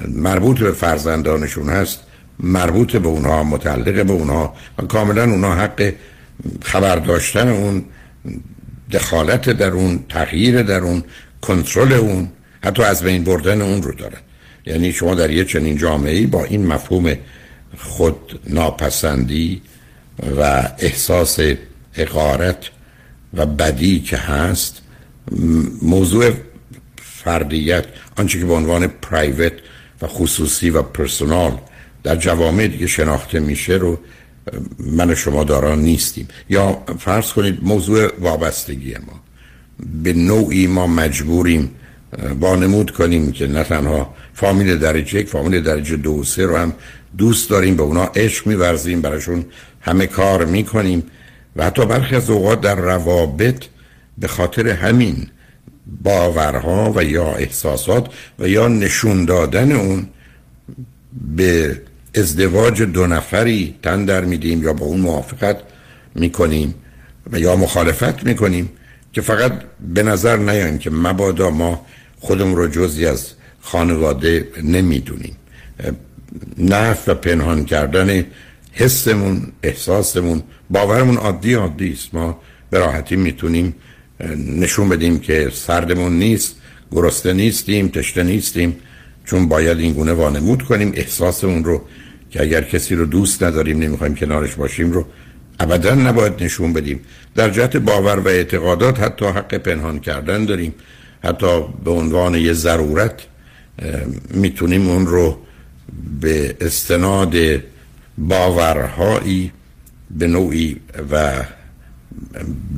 [0.09, 2.01] مربوط به فرزندانشون هست
[2.41, 5.93] مربوط به اونها متعلق به اونها و کاملا اونها حق
[6.63, 7.85] خبر داشتن اون
[8.91, 11.05] دخالت در اون تغییر در اون
[11.43, 12.29] کنترل اون
[12.65, 14.19] حتی از بین بردن اون رو دارن.
[14.66, 17.16] یعنی شما در یه چنین جامعه با این مفهوم
[17.79, 19.62] خود ناپسندی
[20.38, 21.38] و احساس
[21.94, 22.70] اقارت
[23.35, 24.83] و بدی که هست
[25.83, 26.31] موضوع
[27.03, 27.85] فردیت
[28.16, 29.53] آنچه که به عنوان پرایوت
[30.03, 31.59] و خصوصی و پرسونال
[32.03, 33.98] در جوامع دیگه شناخته میشه رو
[34.79, 36.29] من و شما داران نیستیم.
[36.50, 39.20] یا فرض کنید موضوع وابستگی ما.
[40.03, 41.70] به نوعی ما مجبوریم
[42.40, 46.73] وانمود کنیم که نه تنها فامیل درجه یک فامیل درجه دو و سه رو هم
[47.18, 49.44] دوست داریم به اونا عشق میورزیم براشون
[49.81, 51.03] همه کار می‌کنیم.
[51.57, 53.64] و حتی برخی از اوقات در روابط
[54.18, 55.27] به خاطر همین
[56.03, 60.09] باورها و یا احساسات و یا نشون دادن اون
[61.37, 61.81] به
[62.14, 65.57] ازدواج دو نفری تن در میدیم یا با اون موافقت
[66.14, 66.75] می‌کنیم
[67.33, 68.70] و یا مخالفت می‌کنیم
[69.12, 69.53] که فقط
[69.94, 71.87] به نظر نیایم که مبادا ما
[72.20, 73.27] خودمون رو جزی از
[73.64, 75.37] خانواده نمی‌دونیم.
[76.59, 78.24] نف و پنهان کردن
[78.72, 82.14] حسمون احساسمون باورمون عادی عادی است.
[82.14, 83.74] ما به راحتی می‌تونیم
[84.37, 86.57] نشون بدیم که سردمون نیست
[86.92, 88.77] گرسته نیستیم تشته نیستیم.
[89.24, 91.83] چون باید این گونه وانمود کنیم احساسمون رو
[92.31, 95.07] که اگر کسی رو دوست نداریم نمی‌خوایم کنارش باشیم رو
[95.61, 97.00] ابدا نباید نشون بدیم.
[97.35, 100.74] در جهت باور و اعتقادات حتی حق پنهان کردن داریم.
[101.24, 103.20] حتی به عنوان یه ضرورت
[104.31, 105.39] می‌تونیم اون رو
[106.21, 107.35] به استناد
[108.19, 109.53] باورهایی
[110.11, 111.45] به نوعی و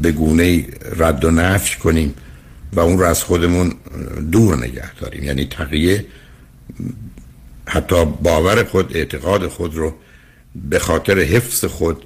[0.03, 2.15] به گونه رد و نفش کنیم
[2.73, 3.73] و اون رو از خودمون
[4.33, 5.25] دور نگه داریم.
[5.25, 6.07] یعنی تقیه
[7.67, 9.95] حتی باور خود اعتقاد خود رو
[10.55, 12.05] به خاطر حفظ خود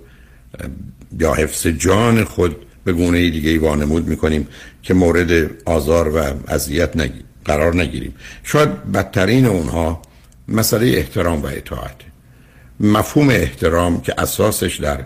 [1.21, 4.49] یا حفظ جان خود به گونه دیگه وانمود می‌کنیم
[4.83, 8.15] که مورد آزار و اذیت نگی قرار نگیریم.
[8.43, 10.03] شاید بدترین اونها
[10.49, 11.97] مسئله احترام و اطاعت.
[12.81, 15.05] مفهوم احترام که اساسش در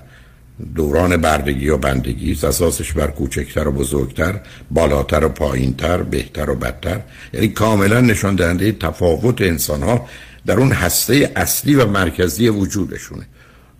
[0.74, 7.00] دوران بردگی و بندگی اساسش بر کوچکتر و بزرگتر بالاتر و پایینتر بهتر و بدتر.
[7.32, 10.08] یعنی کاملا نشان دهنده تفاوت انسان ها
[10.46, 13.26] در اون هسته اصلی و مرکزی وجودشونه.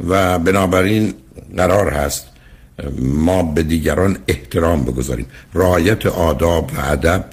[0.09, 1.14] و بنابراین
[1.57, 2.27] قرار هست
[2.99, 5.27] ما به دیگران احترام بگذاریم.
[5.55, 7.25] رعایت آداب و ادب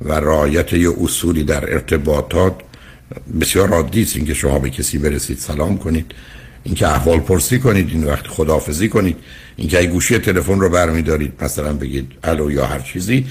[0.00, 2.54] و رعایت یه اصولی در ارتباطات
[3.40, 4.16] بسیار عادی است.
[4.16, 6.12] اینکه شما به کسی برسید سلام کنید.
[6.64, 9.16] اینکه احوال پرسی کنید این وقت خداحافظی کنید.
[9.56, 13.26] اینکه ای گوشی تلفن رو برمیدارید مثلا بگید الو یا هر چیزی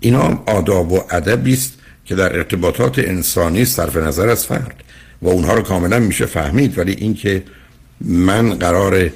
[0.00, 4.84] اینا آداب و ادبی است که در ارتباطات انسانی صرف نظر از فرد.
[5.22, 6.78] و اونها رو کاملا میشه فهمید.
[6.78, 7.42] ولی اینکه
[8.00, 9.10] من قرار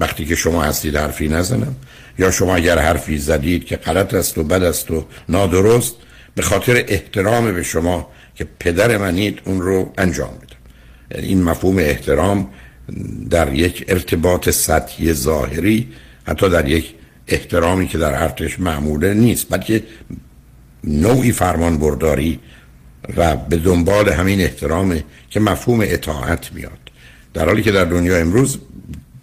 [0.00, 1.76] وقتی که شما هستید حرفی نزنم
[2.18, 5.94] یا شما اگر حرفی زدید که غلط است و بد است و نادرست
[6.34, 10.56] به خاطر احترام به شما که پدر منید اون رو انجام بدم
[11.14, 12.50] یعنی این مفهوم احترام
[13.30, 15.88] در یک ارتباط سطحی ظاهری
[16.26, 16.94] حتی در یک
[17.28, 19.82] احترامی که در ارتش معموله نیست بلکه
[20.84, 22.40] نوعی فرمان برداری
[23.16, 26.78] و به دنبال همین احترام که مفهوم اطاعت میاد.
[27.34, 28.58] در حالی که در دنیا امروز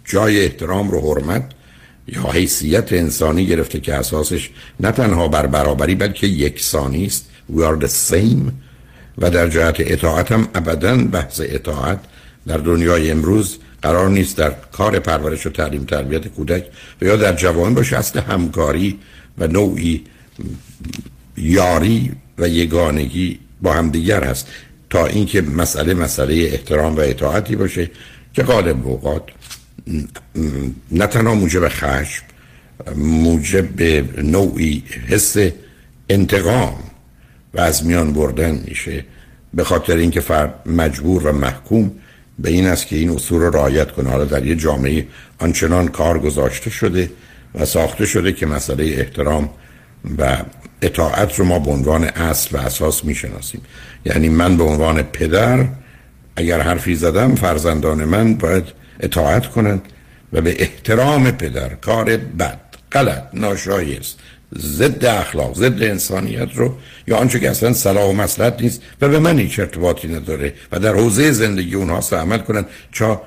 [0.04, 1.42] جای احترام رو حرمت
[2.06, 7.28] یا حیثیت انسانی گرفته که اساسش نه تنها بر برابری بلکه یکسانی است.
[7.56, 8.52] We are the same.
[9.18, 11.98] و در جهت اطاعت هم ابدا بحث اطاعت.
[12.46, 16.64] در دنیای امروز قرار نیست در کار پرورش و تعلیم تربیت کودک
[17.02, 17.96] و یا در جوان باشه.
[17.96, 18.98] اصل همکاری
[19.38, 20.04] و نوعی
[21.36, 24.48] یاری و یگانگی با همدیگر هست.
[24.90, 27.90] تا اینکه مسئله مسئله احترام و اطاعتی باشه
[28.34, 29.22] که غالب اوقات
[30.92, 32.24] نه تنها موجب خشم
[32.96, 33.82] موجب
[34.20, 35.36] نوعی حس
[36.08, 36.74] انتقام
[37.54, 39.04] و از میان بردن میشه.
[39.54, 41.90] به خاطر اینکه فرد مجبور و محکوم
[42.38, 44.10] به این است که این اصول رو رعایت کنه.
[44.10, 45.06] حالا در یه جامعه
[45.38, 47.10] آنچنان کار گذاشته شده
[47.54, 49.50] و ساخته شده که مسئله احترام
[50.18, 50.36] و
[50.82, 53.60] اطاعت رو ما به عنوان اصل و اساس می‌شناسیم.
[54.04, 55.66] یعنی من به عنوان پدر
[56.36, 58.64] اگر حرفی زدم فرزندان من باید
[59.02, 59.82] اطاعت کنند
[60.32, 62.60] و به احترام پدر کار بد
[62.92, 64.18] غلط ناشایست
[64.58, 66.74] ضد اخلاق ضد انسانیت رو
[67.06, 70.78] یا آنچه که اصلا صلاح و مسلحت نیست و به من هیچ ارتباطی نداره و
[70.78, 73.22] در حوزه زندگی اونها عمل کنند چا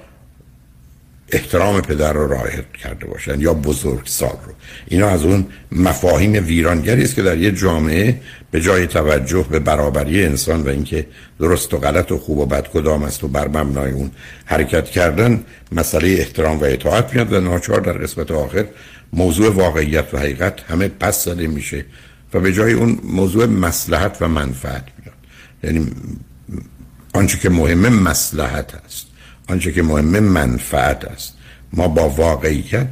[1.32, 4.54] احترام پدر رو رعایت کرده باشن یا بزرگ سال رو.
[4.88, 10.24] اینا از اون مفاهیم ویرانگری است که در یه جامعه به جای توجه به برابری
[10.24, 11.08] انسان و اینکه
[11.40, 14.12] درست و غلط و خوب و بد کدام است و بر مبنای اون
[14.46, 18.66] حرکت کردن مسئله احترام و اطاعت میاد و ناچار در قسمت آخر
[19.14, 21.86] موضوع واقعیت و حقیقت همه پس زده میشه
[22.34, 25.16] و به جای اون موضوع مسلحت و منفعت میاد.
[25.64, 25.92] یعنی
[27.14, 29.08] آنچه که مهمه مسلحت است.
[29.47, 31.34] آنچه که مهمه منفعت است.
[31.73, 32.88] ما با واقعیت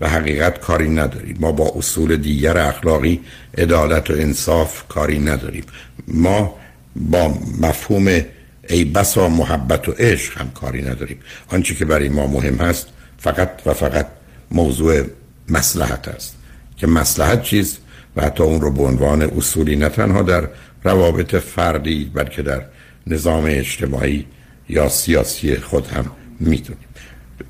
[0.00, 1.36] و حقیقت کاری نداریم.
[1.40, 3.20] ما با اصول دیگر اخلاقی
[3.58, 5.64] عدالت و انصاف کاری نداریم.
[6.08, 6.54] ما
[6.96, 8.20] با مفهوم
[8.68, 11.18] ای بسا محبت و عشق هم کاری نداریم.
[11.48, 12.86] آنچه که برای ما مهم هست
[13.18, 14.06] فقط و فقط
[14.50, 15.02] موضوع
[15.48, 16.36] مسلحت است.
[16.76, 17.78] که مسلحت چیز
[18.16, 20.48] و حتی اون رو به عنوان اصولی نه تنها در
[20.84, 22.62] روابط فردی بلکه در
[23.06, 24.26] نظام اجتماعی
[24.68, 26.88] یا سیاسی خود هم می‌دونیم.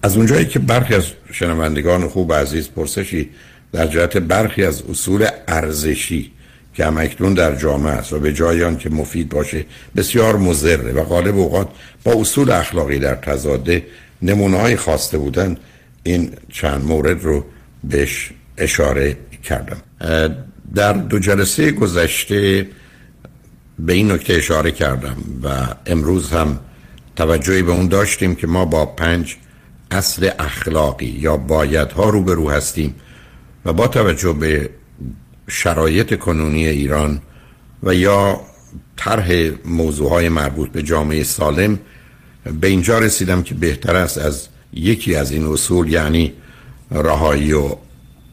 [0.02, 3.30] از اونجایی که برخی از شنوندگان خوب عزیز پرسشی
[3.72, 6.32] در جهت برخی از اصول ارزشی
[6.74, 9.64] که همکنون در جامعه است و به جای که مفید باشه
[9.96, 11.68] بسیار مزره و غالب اوقات
[12.04, 13.86] با اصول اخلاقی در تضاده
[14.22, 15.56] نمونه های خواسته بودن
[16.02, 17.44] این چند مورد رو
[17.84, 19.76] بهش اشاره کردم.
[20.74, 22.66] در دو جلسه گذشته
[23.78, 25.48] به این نکته اشاره کردم و
[25.86, 26.60] امروز هم
[27.16, 29.36] توجهی به اون داشتیم که ما با پنج
[29.90, 32.94] اصل اخلاقی یا بایدها روبرو هستیم
[33.64, 34.70] و با توجه به
[35.48, 37.20] شرایط کنونی ایران
[37.82, 38.40] و یا
[38.96, 41.78] طرح موضوعهای مربوط به جامعه سالم
[42.60, 46.32] به اینجا رسیدم که بهتر است از یکی از این اصول یعنی
[46.90, 47.76] رهایی و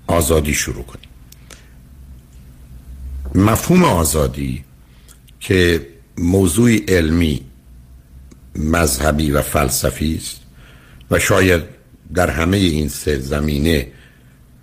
[0.07, 1.09] آزادی شروع کنیم.
[3.35, 4.63] مفهوم آزادی
[5.39, 5.87] که
[6.17, 7.41] موضوع علمی
[8.59, 10.39] مذهبی و فلسفی است
[11.11, 11.63] و شاید
[12.13, 13.87] در همه این سه زمینه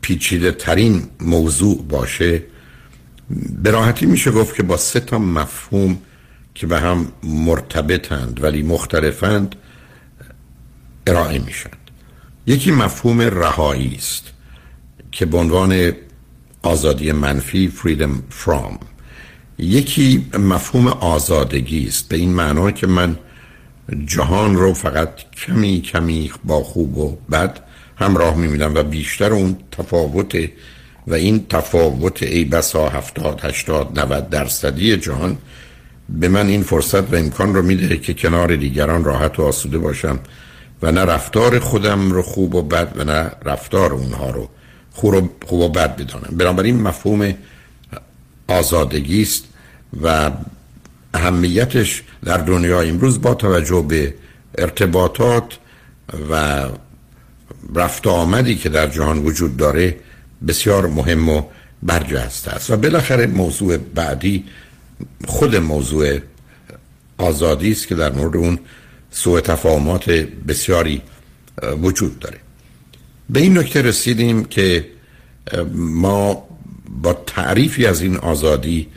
[0.00, 2.42] پیچیده ترین موضوع باشه.
[3.62, 5.98] به راحتی میشه گفت که با سه تا مفهوم
[6.54, 9.56] که به هم مرتبطند ولی مختلفند
[11.06, 11.76] ارائه میشند.
[12.46, 14.24] یکی مفهوم رهایی است
[15.12, 15.92] که به عنوان
[16.62, 18.78] آزادی منفی freedom from.
[19.58, 22.08] یکی مفهوم آزادگی است.
[22.08, 23.18] به این معنا که من
[24.06, 25.10] جهان رو فقط
[25.46, 27.60] کمی کمی با خوب و بد
[27.96, 30.36] همراه می‌بینم و بیشتر اون تفاوت
[31.06, 35.38] و این تفاوت ای بسا هفتاد هشتاد نود درصدی جهان
[36.08, 40.18] به من این فرصت و امکان رو میده که کنار دیگران راحت و آسوده باشم
[40.82, 44.48] و نه رفتار خودم رو خوب و بد و نه رفتار اونها رو
[45.46, 46.36] خوب و بد بدانم.
[46.36, 47.34] بنابراین مفهوم
[48.48, 49.44] آزادگی است
[50.02, 50.30] و
[51.14, 54.14] اهمیتش در دنیا امروز با توجه به
[54.58, 55.58] ارتباطات
[56.30, 56.64] و
[57.74, 59.96] رفت آمدی که در جهان وجود داره
[60.48, 61.42] بسیار مهم و
[61.82, 62.70] برجسته است.
[62.70, 64.44] و بالاخره موضوع بعدی
[65.26, 66.18] خود موضوع
[67.18, 68.58] آزادی است که در مورد اون
[69.10, 70.10] سوء تفاهمات
[70.48, 71.02] بسیاری
[71.82, 72.38] وجود داره.
[73.30, 74.86] به این نکته رسیدیم که
[75.74, 76.48] ما
[77.02, 78.88] با تعریفی از این آزادی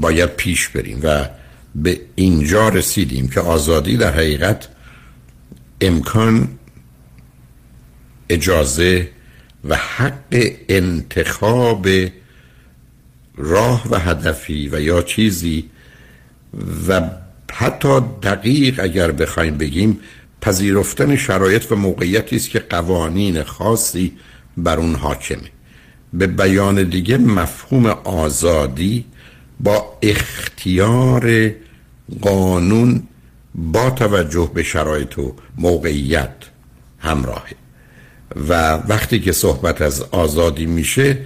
[0.00, 1.28] باید پیش بریم و
[1.74, 4.68] به اینجا رسیدیم که آزادی در حقیقت
[5.80, 6.48] امکان
[8.28, 9.08] اجازه
[9.64, 11.88] و حق انتخاب
[13.36, 15.70] راه و هدفی و یا چیزی
[16.88, 17.10] و
[17.52, 20.00] حتی دقیق اگر بخوایم بگیم
[20.40, 24.12] پذیرفتن شرایط و موقعیتی است که قوانین خاصی
[24.56, 25.50] بر اون حاکمه.
[26.12, 29.04] به بیان دیگه مفهوم آزادی
[29.60, 31.50] با اختیار
[32.20, 33.02] قانون
[33.54, 36.34] با توجه به شرایط و موقعیت
[36.98, 37.54] همراهه.
[38.48, 41.18] و وقتی که صحبت از آزادی میشه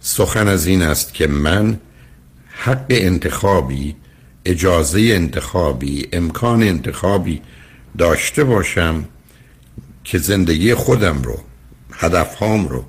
[0.00, 1.80] سخن از این است که من
[2.48, 3.96] حق انتخابی
[4.44, 7.42] اجازه انتخابی امکان انتخابی
[7.98, 9.04] داشته باشم
[10.04, 11.38] که زندگی خودم رو
[11.92, 12.84] هدفهام رو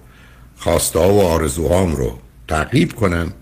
[0.58, 3.34] خواسته و آرزوهام رو تعقیب کنم.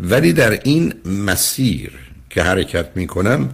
[0.00, 1.90] ولی در این مسیر
[2.30, 3.48] که حرکت می کنم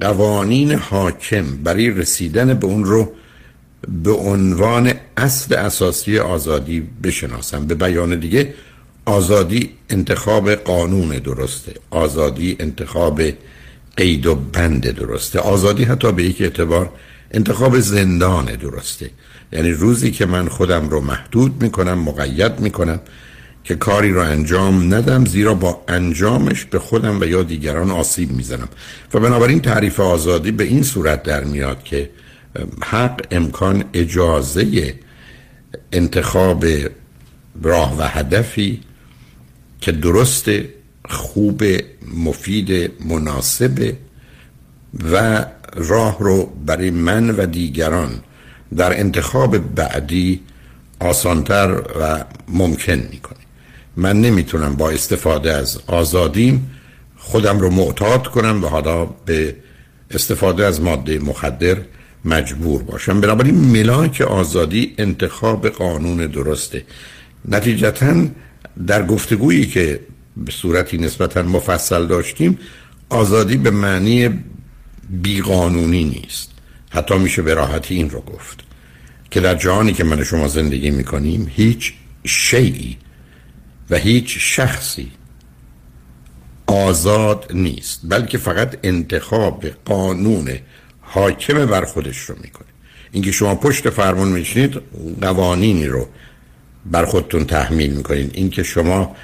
[0.00, 3.12] قوانین حاکم برای رسیدن به اون رو
[3.88, 7.66] به عنوان اصل اساسی آزادی بشناسم.
[7.66, 8.54] به بیان دیگه
[9.04, 11.74] آزادی انتخاب قانون درسته.
[11.90, 13.22] آزادی انتخاب
[13.96, 15.38] قید و بند درسته.
[15.38, 16.90] آزادی حتی به یک اعتبار
[17.30, 19.10] انتخاب زندان درسته.
[19.52, 23.00] یعنی روزی که من خودم رو محدود می‌کنم مقید می‌کنم
[23.64, 28.68] که کاری رو انجام ندم زیرا با انجامش به خودم و یا دیگران آسیب می‌زنم.
[29.14, 32.10] و بنابراین تعریف آزادی به این صورت در میاد که
[32.84, 34.94] حق امکان اجازه
[35.92, 36.64] انتخاب
[37.62, 38.80] راه و هدفی
[39.80, 40.50] که درست
[41.08, 41.62] خوب
[42.14, 43.94] مفید مناسب
[45.12, 45.46] و
[45.76, 48.10] راه رو برای من و دیگران
[48.76, 50.40] در انتخاب بعدی
[51.00, 53.41] آسانتر و ممکن می‌کنه.
[53.96, 56.70] من نمی‌تونم با استفاده از آزادیم
[57.16, 59.56] خودم رو معتاد کنم و حالا به
[60.10, 61.76] استفاده از ماده مخدر
[62.24, 63.20] مجبور باشم.
[63.20, 66.84] بنابراین ملاک آزادی انتخاب قانون درسته.
[67.48, 68.24] نتیجتا
[68.86, 70.00] در گفتگویی که
[70.36, 72.58] به صورتی نسبتا مفصل داشتیم
[73.08, 74.30] آزادی به معنی
[75.10, 76.50] بیقانونی نیست.
[76.90, 78.60] حتی میشه به راحتی این رو گفت
[79.30, 82.96] که در جهانی که من شما زندگی می‌کنیم هیچ شیعی
[83.92, 85.12] و هیچ شخصی
[86.66, 90.48] آزاد نیست بلکه فقط انتخاب قانون
[91.00, 92.66] حاکم بر خودش رو می‌کنه.
[93.12, 94.80] اینکه شما پشت فرمون میشینید
[95.20, 96.08] قوانینی رو
[96.86, 98.30] بر خودتون تحمیل می‌کنید.
[98.34, 99.16] اینکه شما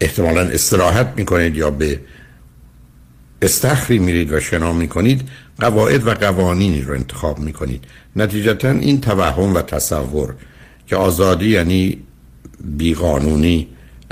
[0.00, 2.00] احتمالا استراحت می‌کنید یا به
[3.42, 7.84] استخری میرید و شنا می‌کنید قواعد و قوانینی رو انتخاب می‌کنید.
[8.16, 10.34] نتیجتا این توهم و تصور
[10.86, 12.02] که آزادی یعنی
[12.64, 13.68] بیقانونی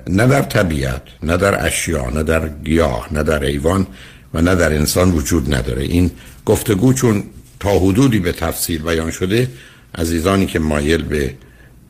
[0.09, 3.87] نه در طبیعت نه در اشیا نه در گیاه نه در ایوان
[4.35, 5.83] و نه در انسان وجود نداره.
[5.83, 6.11] این
[6.47, 7.25] گفتگو چون
[7.61, 9.49] تا حدودی به تفصیل بیان شده
[9.95, 11.35] عزیزانی که مایل به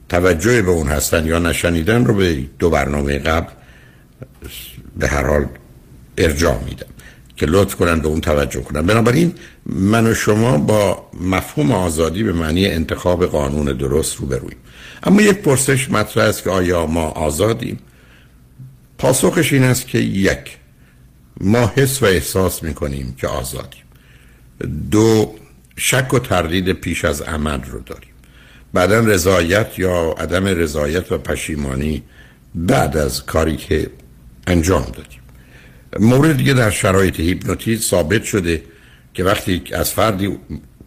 [0.09, 3.53] توجه به اون هستن یا نشنیدن رو به دو برنامه قبل
[4.96, 5.46] به هر حال
[6.18, 6.87] ارجاع میدم
[7.37, 8.83] که لطف کنن به اون توجه کنن.
[8.83, 9.35] بنابراین
[9.66, 14.57] من و شما با مفهوم آزادی به معنی انتخاب قانون درست رو برویم
[15.03, 17.79] اما یک پرسش مطرح است که آیا ما آزادیم؟
[19.02, 20.56] پاسخش این است که یک
[21.40, 23.82] ما حس و احساس می‌کنیم که آزادیم.
[24.90, 25.34] دو
[25.76, 28.10] شک و تردید پیش از عمل رو داریم.
[28.72, 32.02] بعدا رضایت یا عدم رضایت و پشیمانی
[32.54, 33.90] بعد از کاری که
[34.46, 35.20] انجام دادیم.
[35.98, 38.62] مورد دیگه در شرایط هیپنوتیزم ثابت شده
[39.14, 40.38] که وقتی از فردی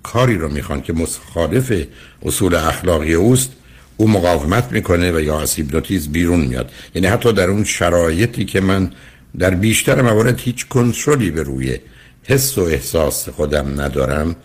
[0.03, 1.85] کاری رو می‌خوان که مخالف
[2.21, 3.51] اصول اخلاقی اوست
[3.97, 6.71] او مقاومت می‌کنه و یا از هیپنوتیزم بیرون میاد.
[6.95, 8.91] یعنی حتی در اون شرایطی که من
[9.39, 11.77] در بیشتر موارد هیچ کنترلی به روی
[12.23, 14.35] حس و احساس خودم ندارم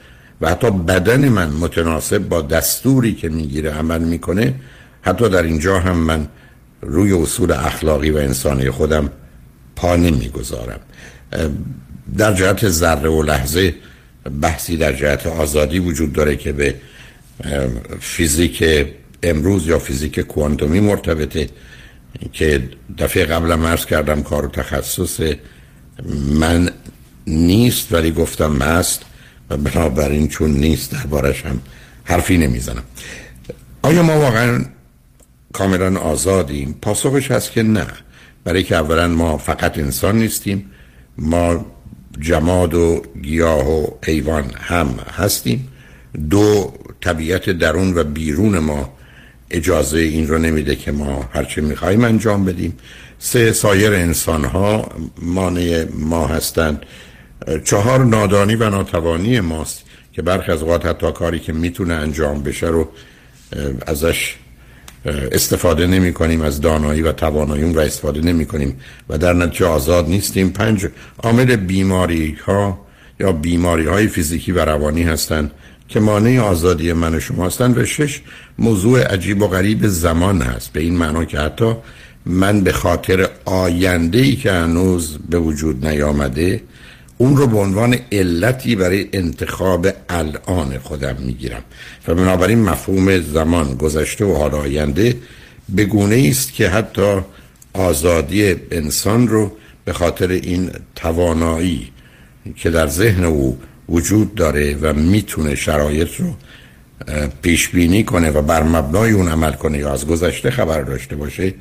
[0.41, 4.55] و حتی بدن من متناسب با دستوری که می‌گیره عمل می‌کنه
[5.03, 6.29] حتی در اینجا هم من
[6.83, 9.11] روی اصول اخلاقی و انسانی خودم
[9.77, 10.81] پا نمی‌گذارم
[12.17, 13.75] در جهت ذره و لحظه
[14.43, 16.75] بحثی در جهت آزادی وجود داره که به
[18.01, 18.65] فیزیک
[19.23, 21.49] امروز یا فیزیک کوانتومی مرتبطه
[22.33, 25.21] که دفعه قبلم عرض کردم کار و تخصص
[26.33, 26.71] من
[27.27, 29.03] نیست ولی گفتم مست
[29.51, 31.61] و بنابراین چون نیست دربارش هم
[32.05, 32.83] حرفی نمی‌زنم.
[33.83, 34.65] آیا ما واقعا
[35.53, 37.87] کاملا آزادیم؟ پاسخش هست که نه.
[38.45, 40.71] برای که اولا ما فقط انسان نیستیم
[41.19, 41.67] ما
[42.21, 45.69] جماد و گیاه و حیوان هم هستیم.
[46.31, 48.93] دو طبیعت درون و بیرون ما
[49.51, 52.79] اجازه این رو نمیده که ما هرچه میخواییم انجام بدیم.
[53.19, 54.89] سه سایر انسان ها
[55.23, 56.83] مانع ما هستند.
[57.65, 62.67] چهار نادانی و ناتوانی ماست که برخی از اوقات حتی کاری که می‌تونه انجام بشه
[62.67, 62.89] رو
[63.87, 64.37] ازش
[65.05, 70.09] استفاده نمی کنیم از دانایی و توانایی را استفاده نمی کنیم و در نتیجه آزاد
[70.09, 70.51] نیستیم.
[70.51, 70.87] پنج
[71.23, 72.87] عامل بیماری ها
[73.21, 75.51] یا بیماری های فیزیکی و روانی هستند.
[75.91, 78.21] که مانع آزادی من و شما هستند و شش
[78.59, 80.73] موضوع عجیب و غریب زمان هست.
[80.73, 81.75] به این معنا که حتی
[82.27, 86.61] من به خاطر آینده ای که هنوز به وجود نیامده
[87.19, 91.63] اون رو به عنوان علتی برای انتخاب الان خودم می‌گیرم.
[92.09, 95.17] و بنابراین مفهوم زمان گذشته و حال آینده
[95.69, 97.21] به گونه است که حتی
[97.73, 99.53] آزادی انسان رو
[99.85, 101.89] به خاطر این توانایی
[102.57, 103.59] که در ذهن او
[103.91, 106.35] وجود داره و می‌تونه شرایط رو
[107.43, 111.55] پیش بینی کنه و بر مبنای اون عمل کنه یا از گذشته خبر داشته باشه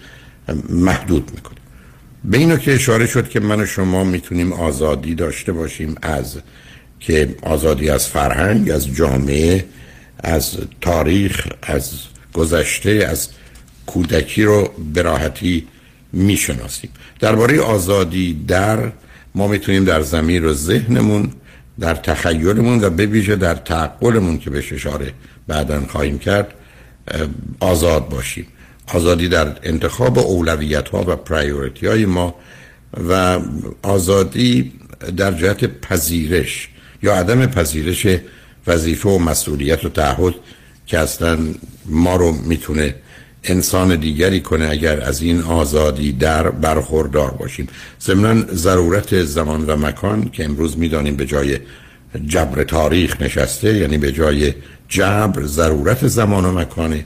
[0.70, 1.56] محدود می‌کنه.
[2.24, 6.38] به اینو که اشاره شد که من و شما می‌تونیم آزادی داشته باشیم از
[7.00, 9.66] که آزادی از فرهنگ از جامعه
[10.24, 11.92] از تاریخ از
[12.34, 13.28] گذشته از
[13.86, 15.68] کودکی رو به راحتی
[16.14, 16.90] می‌شناسیم.
[17.20, 18.92] درباره آزادی در
[19.36, 21.32] ما می‌تونیم در زمین و ذهنمون
[21.80, 25.14] در تخیلمون و به در تعقلمون که بهش اشاره
[25.48, 26.54] بعدا خواهیم کرد
[27.60, 28.48] آزاد باشیم.
[28.94, 32.36] آزادی در انتخاب اولویت ها و پرایوریتی های ما
[33.10, 33.40] و
[33.82, 34.74] آزادی
[35.18, 36.70] در جهت پذیرش
[37.04, 38.08] یا عدم پذیرش
[38.68, 40.34] وظیفه و مسئولیت و تعهد
[40.88, 41.38] که اصلا
[41.86, 42.96] ما رو می‌تونه
[43.44, 47.68] انسان دیگری کنه اگر از این آزادی در برخوردار باشیم.
[48.02, 51.60] ضمنا ضرورت زمان و مکان که امروز می‌دانیم به جای
[52.28, 54.54] جبر تاریخ نشسته یعنی به جای
[54.88, 57.06] جبر ضرورت زمان و مکانه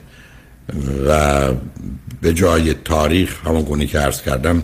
[1.08, 1.52] و
[2.20, 4.62] به جای تاریخ همون گونه که عرض کردم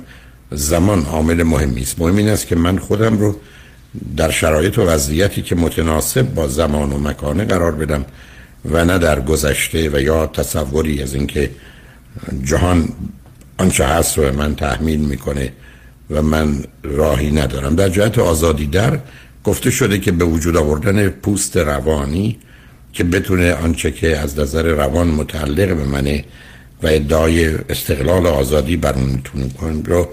[0.50, 1.98] زمان عامل مهمی است.
[1.98, 3.36] مهم این است که من خودم رو
[4.16, 8.04] در شرایط و وضعیتی که متناسب با زمان و مکانه قرار بدم
[8.64, 11.50] و نه در گذشته و یا تصوری از اینکه
[12.44, 12.88] جهان
[13.58, 15.52] آنچه هست رو من تحمیل می‌کنه
[16.10, 17.74] و من راهی ندارم.
[17.74, 18.98] در جهت آزادی در
[19.44, 22.38] گفته شده که به وجود آوردن پوست روانی
[22.92, 26.24] که بتونه آنچه که از نظر روان متعلق به منه
[26.82, 28.94] و ادعای استقلال آزادی بر
[29.62, 30.08] اون رو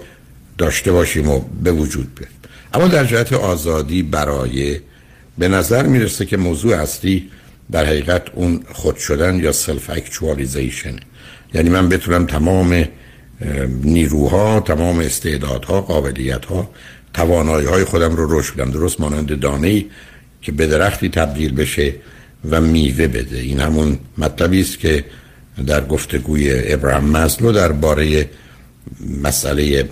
[0.58, 2.30] داشته باشیم و به وجود بیاد
[2.74, 4.80] اما در جهت آزادی برای
[5.38, 7.30] به نظر می‌رسه که موضوع اصلی
[7.72, 10.96] در حقیقت اون خود شدن یا self-actualization
[11.54, 12.84] یعنی من بتونم تمام
[13.82, 16.70] نیروها تمام استعدادها قابلیتها
[17.14, 18.70] توانایی های خودم رو رشد بدم.
[18.70, 19.84] درست مانند دانه
[20.42, 21.94] که به درختی تبدیل بشه
[22.50, 23.38] و میوه بده.
[23.38, 25.04] این همون مطلبی است که
[25.66, 28.30] در گفتگوی ابراهیم مزلو درباره
[29.22, 29.88] مسئله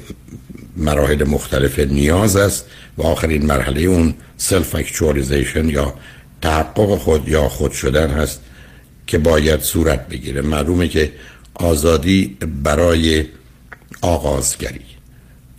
[0.77, 2.67] مراحل مختلف نیاز است
[2.99, 5.95] و آخرین مرحله اون self-actualization یا
[6.47, 8.41] تحقق خود یا خود شدن هست
[9.07, 10.43] که باید صورت بگیره.
[10.43, 11.13] معلومه که
[11.55, 13.25] آزادی برای
[14.01, 14.81] آغازگری.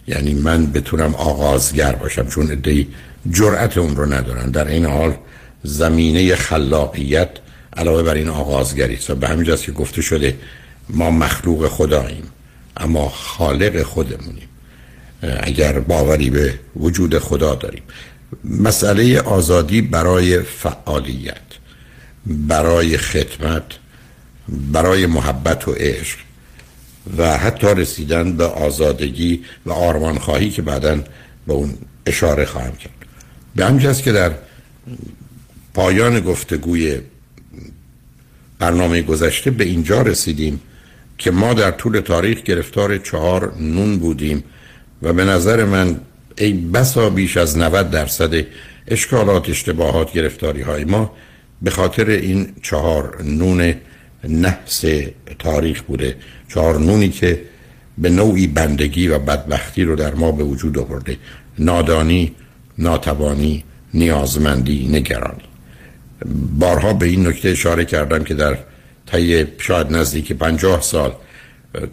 [0.08, 2.88] یعنی من بتونم آغازگر باشم چون ادهی
[3.32, 4.52] جرأت اون رو ندارن.
[4.52, 5.14] در این حال
[5.64, 7.30] زمینه خلاقیت
[7.78, 9.10] علاوه بر این آغازگری است.
[9.10, 10.38] و به همین که گفته شده
[10.90, 12.24] ما مخلوق خداییم
[12.78, 14.48] اما خالق خودمونیم.
[15.40, 17.84] اگر باوری به وجود خدا داریم.
[18.44, 21.38] مسئله آزادی برای فعالیت
[22.26, 23.64] برای خدمت
[24.72, 26.18] برای محبت و عشق
[27.18, 30.96] و حتی رسیدن به آزادگی و آرمانخواهی که بعدا
[31.48, 31.74] به اون
[32.06, 32.94] اشاره خواهم کرد.
[33.56, 34.32] به همجاست که در
[35.74, 37.00] پایان گفتگوی
[38.60, 40.62] برنامه گذشته به اینجا رسیدیم
[41.18, 44.44] که ما در طول تاریخ گرفتار چهار نون بودیم
[45.02, 46.00] و به نظر من
[46.38, 48.46] ای بسا بیش از 90 درصد
[48.88, 51.12] اشکالات اشتباهات گرفتاری های ما
[51.62, 53.74] به خاطر این چهار نون
[54.24, 54.84] نحس
[55.40, 56.16] تاریخ بوده.
[56.50, 57.42] چهار نونی که
[57.98, 61.18] به نوعی بندگی و بدبختی رو در ما به وجود آورده.
[61.60, 62.36] نادانی
[62.78, 63.64] ناتوانی
[63.94, 65.44] نیازمندی نگرانی.
[66.60, 68.58] بارها به این نکته اشاره کردم که در
[69.06, 71.14] طی شاید نزدیک پنجاه سال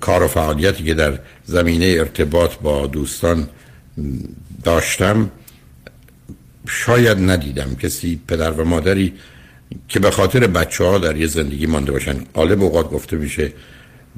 [0.00, 3.48] کار و فعالیتی که در زمینه ارتباط با دوستان
[4.64, 5.30] داشتم
[6.68, 9.12] شاید ندیدم کسی پدر و مادری
[9.88, 12.16] که به خاطر بچه ها در یه زندگی مانده باشن.
[12.34, 13.52] غالب اوقات گفته میشه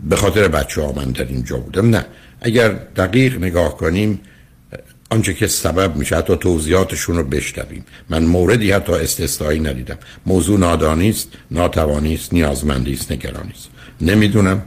[0.09, 1.91] به خاطر بچه ها من در اینجا بودم.
[1.91, 2.07] نه.
[2.41, 4.21] اگر دقیق نگاه کنیم
[5.11, 7.85] آنچه که سبب میشه حتی توضیحاتشون رو بشنویم.
[8.09, 9.99] من موردی حتی استثنایی ندیدم.
[10.27, 13.69] موضوع نادانی است ناتوانی است نیازمندی است نگرانی است.
[14.01, 14.63] نمی‌دونم.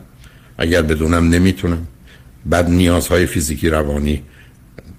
[0.57, 1.87] اگر بدونم نمی‌تونم.
[2.45, 4.23] بعد نیازهای فیزیکی روانی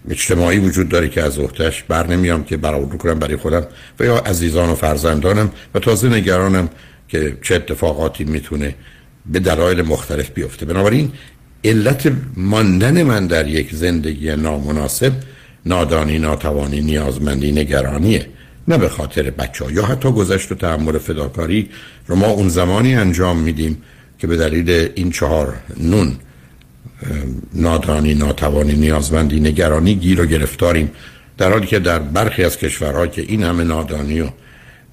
[0.09, 3.67] اجتماعی وجود داره که از اختش بر نمیام که برآورد کنم برای خودم
[4.01, 6.69] و یا عزیزان و فرزندانم و تازه نگرانم
[7.09, 8.75] که چه اتفاقاتی می‌تونه
[9.27, 10.67] به دلایل مختلف بیفته.
[10.67, 11.13] بنابراین
[11.65, 15.13] علت ماندن من در یک زندگی نامناسب
[15.67, 18.27] نادانی ناتوانی نیازمندی نگرانیه.
[18.69, 21.69] نه به خاطر بچه ها یا حتی گذشت و تحمل فداکاری
[22.07, 23.83] رو ما اون زمانی انجام میدیم
[24.19, 26.17] که به دلیل این چهار نون
[27.55, 30.91] نادانی ناتوانی نیازمندی نگرانی گیر و گرفتاریم.
[31.39, 34.29] در حالی که در برخی از کشورها که این همه نادانی و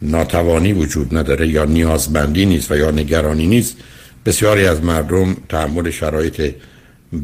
[0.01, 3.77] ناتوانی وجود نداره یا نیازمندی نیست و یا نگرانی نیست
[4.25, 6.53] بسیاری از مردم تحمل شرایط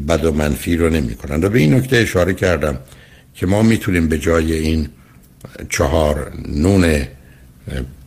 [0.08, 2.78] بد و منفی رو نمی کنند و به این نکته اشاره کردم
[3.34, 4.88] که ما می‌تونیم به جای این
[5.68, 7.02] چهار نون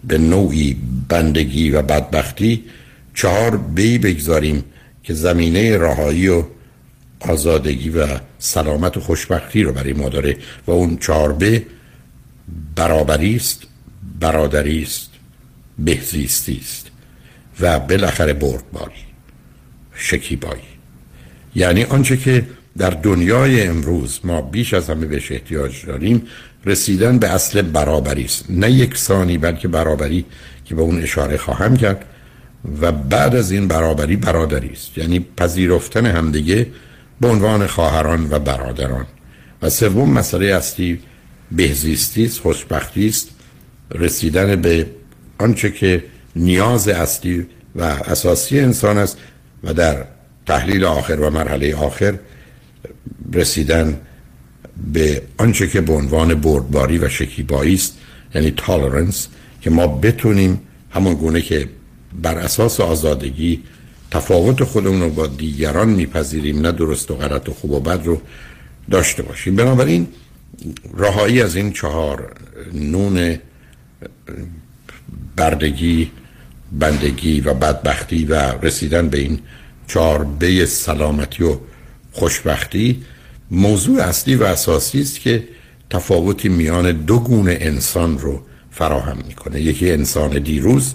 [0.03, 0.77] به نوعی
[1.09, 2.63] بندگی و بدبختی
[3.13, 4.63] چهار بی بگذاریم
[5.03, 6.43] که زمینه راهایی و
[7.19, 8.07] آزادگی و
[8.39, 10.37] سلامت و خوشبختی رو برای ما داره
[10.67, 11.65] و اون چهار به
[12.75, 13.63] برابری است
[14.19, 15.09] برادری است
[15.79, 16.87] بهزیستی است
[17.59, 19.07] و بالاخره بردباری
[19.95, 20.61] شکیبایی.
[21.55, 22.45] یعنی آنچه که
[22.77, 26.27] در دنیای امروز ما بیش از همه بهش احتیاج داریم
[26.65, 28.45] رسیدن به اصل برابری است.
[28.49, 30.25] نه یک ثانی بلکه برابری
[30.65, 32.05] که به اون اشاره خواهم کرد
[32.81, 34.97] و بعد از این برابری برادری است.
[34.97, 36.67] یعنی پذیرفتن همدیگه
[37.21, 39.05] به عنوان خواهران و برادران.
[39.61, 40.99] و سوم مسئله اصلی
[41.51, 43.29] بهزیستی است خوشبختی است
[43.95, 44.85] رسیدن به
[45.39, 46.03] آنچه که
[46.35, 49.17] نیاز اصلی و اساسی انسان است
[49.63, 50.05] و در
[50.45, 52.19] تحلیل آخر و مرحله آخر
[53.33, 53.99] رسیدن
[54.93, 57.97] به آنچه که به عنوان بردباری و شکیبایی است
[58.35, 59.27] یعنی تالرنس
[59.61, 61.69] که ما بتونیم همون گونه که
[62.21, 63.63] بر اساس آزادگی
[64.11, 68.21] تفاوت خودمون رو با دیگران میپذیریم نه درست و غلط و خوب و بد رو
[68.91, 69.55] داشته باشیم.
[69.55, 70.07] بنابراین
[70.97, 72.35] رهایی از این چهار
[72.73, 73.37] نون
[75.35, 76.11] بردگی
[76.71, 79.39] بندگی و بدبختی و رسیدن به این
[79.87, 81.57] چهار به سلامتی و
[82.11, 83.03] خوشبختی
[83.51, 85.47] موضوع اصلی و اساسی است که
[85.89, 88.41] تفاوتی میان دو گونه انسان رو
[88.71, 89.61] فراهم می‌کنه.
[89.61, 90.93] یکی انسان دیروز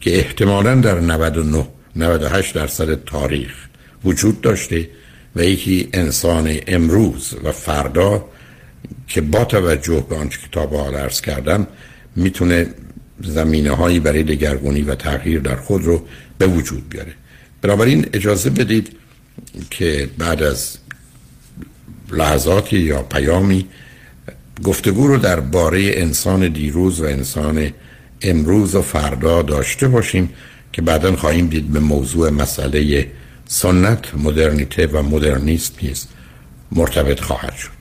[0.00, 1.66] که احتمالا در 99
[1.96, 3.54] 98 درصد تاریخ
[4.04, 4.88] وجود داشته
[5.36, 8.24] و یکی انسان امروز و فردا
[9.08, 11.66] که با توجه به آنچه کتاب حال ارز کردم
[12.16, 12.66] می‌تونه
[13.22, 16.06] زمینه هایی برای دگرگونی و تغییر در خود رو
[16.38, 17.12] به وجود بیاره.
[17.62, 18.96] بنابراین اجازه بدید
[19.70, 20.78] که بعد از
[22.12, 23.66] لحظاتی یا پیامی
[24.64, 27.70] گفتگو رو درباره انسان دیروز و انسان
[28.22, 30.32] امروز و فردا داشته باشیم
[30.72, 33.10] که بعدا خواهیم دید به موضوع مسئله
[33.46, 36.08] سنت مدرنیته و مدرنیست نیست
[36.72, 37.80] مرتبط خواهد شد.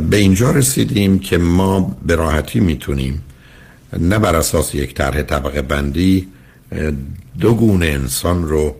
[0.00, 3.22] به اینجا رسیدیم که ما به راحتی می‌تونیم
[3.98, 6.28] نه بر اساس یک طرح طبقه بندی
[7.40, 8.76] دو گونه انسان رو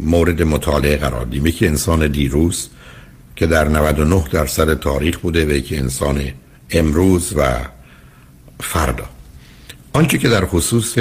[0.00, 1.46] مورد مطالعه قرار دیم.
[1.46, 2.68] یکی انسان دیروز
[3.36, 6.22] که در 99 درصد تاریخ بوده و یکی انسان
[6.70, 7.58] امروز و
[8.60, 9.04] فردا.
[9.92, 10.98] آنچه که در خصوص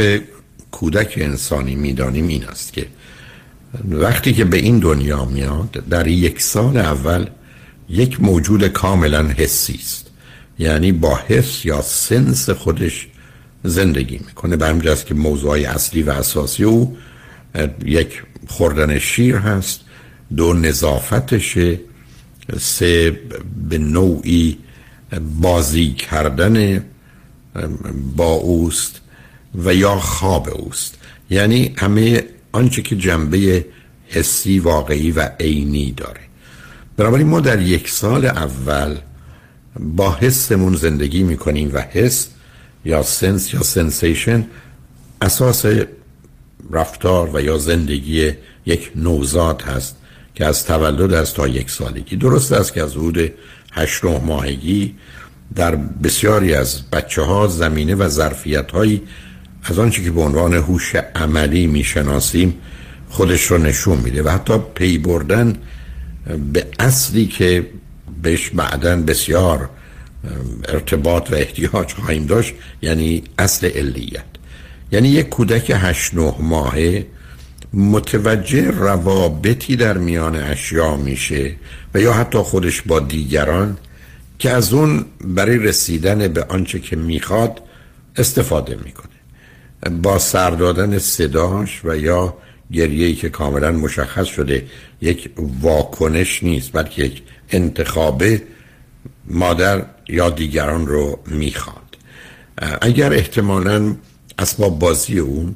[0.72, 2.88] کودک انسانی می‌دانیم این است که
[3.90, 7.26] وقتی که به این دنیا میاد در یک سال اول
[7.90, 10.06] یک موجود کاملا حسی است.
[10.60, 13.08] یعنی با حس یا سنس خودش
[13.64, 14.56] زندگی می‌کنه.
[14.56, 16.98] به که موضوع اصلی و اساسی او
[17.86, 19.82] یک خوردن شیر هست
[20.36, 21.80] دو نظافتشه
[22.60, 23.20] سه
[23.70, 24.58] به نوعی
[25.42, 26.86] بازی کردن
[28.16, 29.02] با اوست.
[29.56, 30.96] و یا خواب اوست.
[31.30, 33.66] یعنی همه آنچه که جنبه
[34.08, 36.20] حسی واقعی و عینی داره.
[36.98, 38.98] بنابراین ما در یک سال اول
[39.80, 42.28] با حسمون زندگی می‌کنیم و حس
[42.86, 44.48] یا sense یا sensation
[45.22, 45.66] اساس
[46.72, 48.32] رفتار و یا زندگی
[48.66, 49.96] یک نوزاد هست
[50.36, 52.16] که از تولد از تا یک سالگی.
[52.16, 53.34] درست است که از حدود
[53.72, 54.96] هشت ماهگی
[55.56, 59.02] در بسیاری از بچه ها زمینه و ظرفیت هایی
[59.64, 62.54] از آنچه که به عنوان هوش عملی می‌شناسیم
[63.10, 65.56] خودش رو نشون میده و حتی پی بردن
[66.54, 67.68] به اصلی که
[68.22, 69.70] بهش بعدا بسیار
[70.68, 74.26] ارتباط و احتیاج خواهیم داشت یعنی اصل علیت.
[74.92, 77.06] یعنی یک کودک هشت نه ماهه
[77.74, 81.56] متوجه روابطی در میان اشیا میشه
[81.94, 83.78] و یا حتی خودش با دیگران
[84.40, 87.62] که از اون برای رسیدن به آنچه که می‌خواد
[88.16, 89.19] استفاده می‌کنه.
[90.02, 92.38] با سر دادن صداش و یا
[92.72, 94.66] گریه‌ای که کاملا مشخص شده
[95.02, 95.30] یک
[95.62, 98.42] واکنش نیست بلکه یک انتخابه
[99.26, 101.98] مادر یا دیگران رو می‌خواد.
[102.82, 103.96] اگر احتمالا
[104.40, 105.56] اسباب بازی اون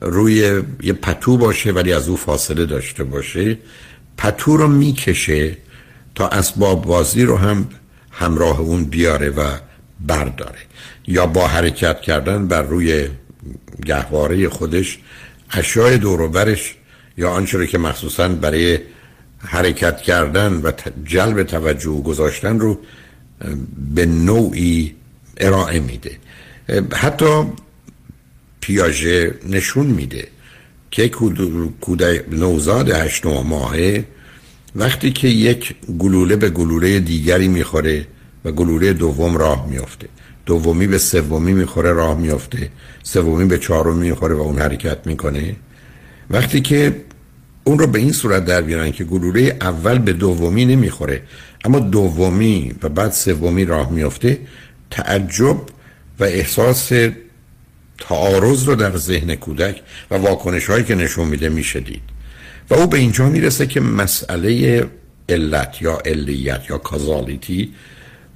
[0.00, 3.58] روی یه پتو باشه ولی از او فاصله داشته باشه
[4.16, 5.56] پتو رو می‌کشه
[6.14, 7.68] تا اسباب بازی رو هم
[8.10, 9.42] همراه اون بیاره و
[10.06, 10.58] برداره.
[11.06, 13.08] یا با حرکت کردن بر روی
[13.86, 14.98] گهواره خودش
[15.50, 16.74] اشیاء دوروبرش
[17.16, 18.78] یا آنچه که مخصوصا برای
[19.38, 20.72] حرکت کردن و
[21.04, 22.78] جلب توجه گذاشتن رو
[23.94, 24.94] به نوعی
[25.36, 26.18] ارائه میده.
[26.94, 27.44] حتی
[28.60, 30.28] پیاژه نشون میده
[30.90, 31.08] که
[31.80, 34.04] کودک نوزاد هشت ماهه
[34.76, 38.06] وقتی که یک گلوله به گلوله دیگری می‌خوره
[38.44, 40.08] و گلوله دوم راه میافته.
[40.48, 42.70] دومی به سومی می‌خوره راه میافته.
[43.02, 45.56] سومی به چهارمی می‌خوره و اون حرکت می‌کنه.
[46.30, 47.04] وقتی که
[47.64, 51.22] اون رو به این صورت در بیارن که گلوله اول به دومی نمی‌خوره
[51.64, 54.38] اما دومی و بعد سومی راه میافته
[54.90, 55.56] تعجب
[56.20, 56.92] و احساس
[57.98, 62.02] تعارض رو در ذهن کودک و واکنش هایی که نشون میده میشه دید.
[62.70, 64.84] و او به اینجا می‌رسه که مسئله
[65.28, 67.74] علت یا علیت یا کازالیتی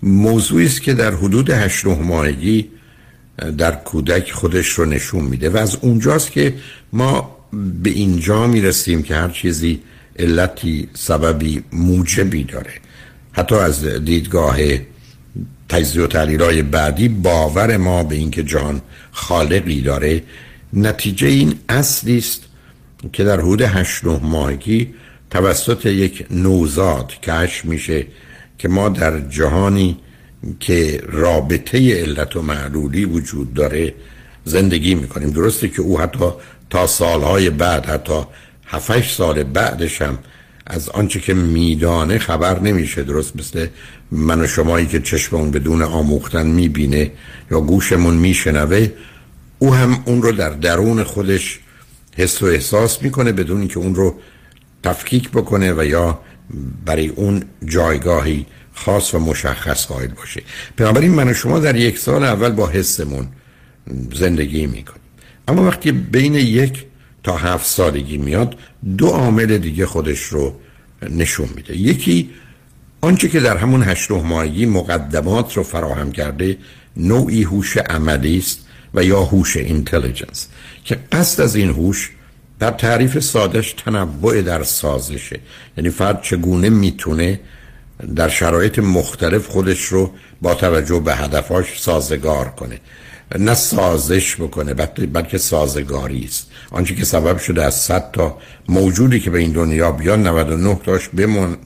[0.02, 2.68] موضوعی است که در حدود هشت ماهگی
[3.58, 6.54] در کودک خودش رو نشون میده و از اونجاست که
[6.92, 7.36] ما
[7.82, 9.80] به اینجا می‌رسیم که هر چیزی
[10.18, 12.72] علتی سببی موجبی داره.
[13.32, 14.56] حتی از دیدگاه
[15.68, 18.82] تجزیه و تحلیل های بعدی باور ما به اینکه جهان
[19.12, 20.22] خالقی داره.
[20.72, 22.42] نتیجه این اصلی است
[23.12, 24.94] که در حدود هشت نه ماهگی
[25.30, 28.06] توسط یک نوزاد کش میشه
[28.58, 29.96] که ما در جهانی
[30.60, 33.94] که رابطه علت و معلولی وجود داره
[34.44, 35.30] زندگی می‌کنیم.
[35.30, 36.30] درسته که او حتی
[36.70, 38.22] تا سالهای بعد حتی
[38.66, 40.18] 7 سال بعدش هم
[40.66, 43.02] از آنچه که میدانه خبر نمیشه.
[43.02, 43.66] درست مثل
[44.10, 47.10] من و شمایی که چشممون بدون آموختن می‌بینه
[47.50, 48.90] یا گوشمون میشنوه
[49.58, 51.60] او هم اون رو در درون خودش
[52.16, 54.14] حس و احساس می‌کنه بدون اینکه اون رو
[54.82, 56.20] تفکیک بکنه و یا
[56.84, 60.42] برای اون جایگاهی خاص و مشخص قائل باشه.
[60.76, 63.28] بنابراین من و شما در یک سال اول با حسمون
[64.14, 65.00] زندگی می‌کنیم.
[65.48, 66.84] اما وقتی بین یک
[67.22, 68.56] تا هفت سالگی میاد
[68.98, 70.54] دو عامل دیگه خودش رو
[71.10, 71.76] نشون میده.
[71.76, 72.30] یکی
[73.00, 76.58] آنچه که در همون هشت ماهگی مقدمات رو فراهم کرده
[76.96, 80.48] نوعی هوش عملی است و یا هوش اینتلیجنس
[80.84, 82.10] که قصد از این هوش
[82.62, 85.40] در تعریف سادش تنوع در سازشه
[85.76, 87.40] یعنی فرد چگونه می‌تونه
[88.16, 90.10] در شرایط مختلف خودش رو
[90.42, 92.80] با توجه به هدفاش سازگار کنه.
[93.38, 94.74] نه سازش بکنه
[95.12, 96.50] بلکه سازگاری است.
[96.70, 98.38] آنچه که سبب شده از 100 تا
[98.68, 101.56] موجودی که به این دنیا بیان 99 تاش بمون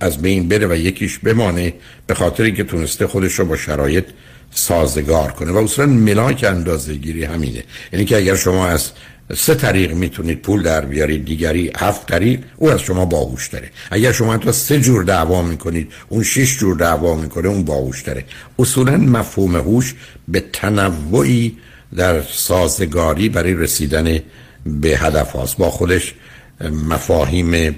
[0.00, 1.74] از بین بره و یکیش بمانه
[2.06, 4.04] به خاطری که تونسته خودش رو با شرایط
[4.50, 5.52] سازگار کنه.
[5.52, 7.64] و اصلا ملاک اندازه گیری همینه.
[7.92, 8.90] یعنی که اگر شما از
[9.34, 14.12] سه طریق می‌تونید پول در بیارید دیگری هفت طریق او از شما باهوش داره اگر
[14.12, 18.24] شما تا سه جور دعوا می‌کنید اون شش جور دعوا می‌کنه اون باهوش داره
[18.58, 19.94] اصولا مفهوم هوش
[20.28, 21.56] به تنوعی
[21.96, 24.18] در سازگاری برای رسیدن
[24.66, 25.56] به هدف هاست.
[25.56, 26.14] با خودش
[26.60, 27.76] مفاهیم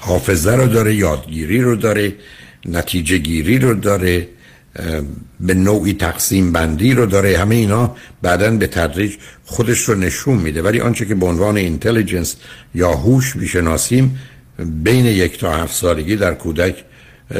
[0.00, 2.14] حافظه رو داره یادگیری رو داره
[2.64, 4.28] نتیجه گیری رو داره.
[5.40, 7.38] به نوعی تقسیم بندی رو داره.
[7.38, 9.14] همه اینا بعدا به تدریج
[9.44, 10.62] خودش رو نشون میده.
[10.62, 12.36] ولی آنچه که به عنوان اینتلیجنس
[12.74, 14.18] یا هوش می‌شناسیم
[14.58, 16.84] بین یک تا هفت سالگی در کودک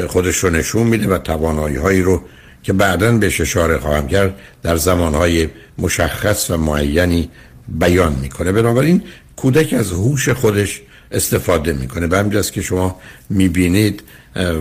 [0.07, 2.21] خودش رو نشون میده و توانایی هایی رو
[2.63, 7.29] که بعدا به اشاره خواهم کرد در زمانهای مشخص و معینی
[7.67, 8.51] بیان می‌کنه.
[8.51, 9.03] بنابراین
[9.35, 10.81] کودک از هوش خودش
[11.11, 12.07] استفاده می‌کنه.
[12.07, 12.99] به همجاست که شما
[13.29, 14.03] می‌بینید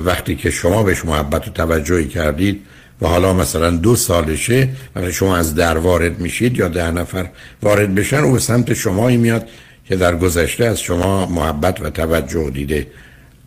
[0.04, 2.62] وقتی که شما بهش محبت و توجهی کردید
[3.00, 7.28] و حالا مثلا دو سالشه وقتی شما از در وارد میشید یا ده نفر
[7.62, 9.48] وارد بشن او به سمت شمایی میاد
[9.84, 12.86] که در گذشته از شما محبت و توجه دیده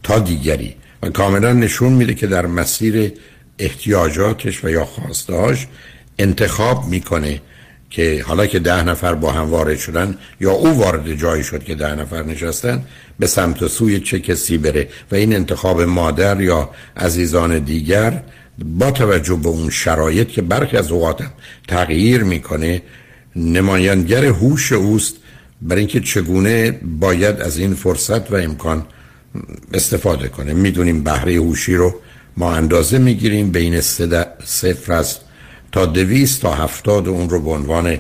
[0.04, 0.76] تا دیگری.
[1.04, 3.12] و کاملا نشون میده که در مسیر
[3.60, 5.68] احتیاجاتش و یا خواستهاش
[6.20, 7.42] انتخاب می‌کنه.
[7.90, 11.76] که حالا که ده نفر با هم وارد شدن یا او وارد جایی شد که
[11.76, 12.84] ده نفر نشستن
[13.20, 18.24] به سمت و سوی چه کسی بره و این انتخاب مادر یا عزیزان دیگر
[18.66, 21.24] با توجه به اون شرایط که برخی از اوقات
[21.68, 22.82] تغییر می‌کنه
[23.36, 25.16] نمایانگر هوش اوست.
[25.62, 28.86] برای اینکه چگونه باید از این فرصت و امکان
[29.74, 30.54] استفاده کنه.
[30.54, 31.96] می‌دونیم بهره هوشی رو
[32.38, 33.52] ما اندازه می‌گیریم.
[33.52, 35.18] بین صفر از
[35.72, 37.98] تا دویست تا هفتاد اون رو به عنوان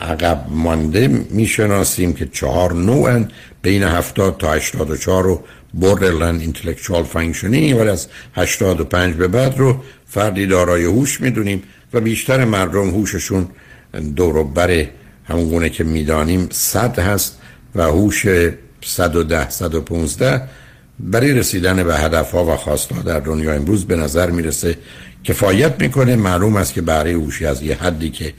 [0.00, 3.28] عقب مانده می‌شناسیم که چهار نوعن
[3.62, 5.42] بین هفتاد تا هشتاد و چهار رو
[5.80, 9.76] borderline intellectual functioning ولی از هشتاد و پنج به بعد رو
[10.06, 13.48] فردی دارای هوش می‌دونیم و بیشتر مردم هوششون
[14.16, 14.86] دور بر
[15.24, 17.38] همون که می‌دانیم صد هست
[17.74, 18.26] و هوش
[18.84, 20.42] 110 115
[21.00, 24.76] برای رسیدن به هدف ها و خواستها در دنیا امروز به نظر می‌رسه
[25.24, 26.16] کفایت می‌کنه.
[26.16, 28.32] معلوم است که برای هوشی از یه حدی که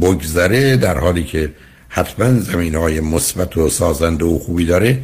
[0.00, 1.50] بگذره در حالی که
[1.88, 4.98] حتما زمین های مثبت و سازنده و خوبی داره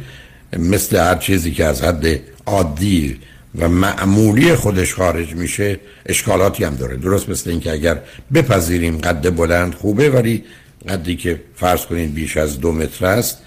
[0.57, 3.19] مثل هر چیزی که از حد عادی
[3.59, 6.97] و معمولی خودش خارج میشه اشکالاتی هم داره.
[6.97, 7.99] درست مثل اینکه اگر
[8.33, 10.43] بپذیریم قد بلند خوبه ولی
[10.89, 13.37] قدی که فرض کنید بیش از دو متر است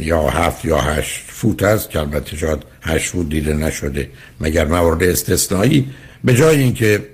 [0.00, 4.10] یا هفت یا هشت فوت است که البته شاید هشت فوت دیده نشده
[4.40, 5.90] مگر موارد استثنایی.
[6.24, 7.06] به جای اینکه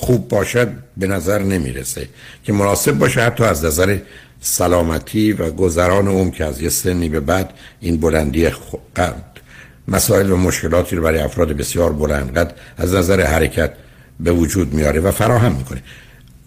[0.00, 2.08] خوب باشد به نظر نمی‌رسه.
[2.44, 3.98] که مناسب باشه حتی از نظر
[4.40, 8.48] سلامتی و گذران اون که از یه سنی به بعد این بلندی
[8.96, 9.24] قد
[9.88, 13.72] مسائل و مشکلاتی رو برای افراد بسیار بلند قد از نظر حرکت
[14.20, 15.82] به وجود میاره و فراهم می‌کنه.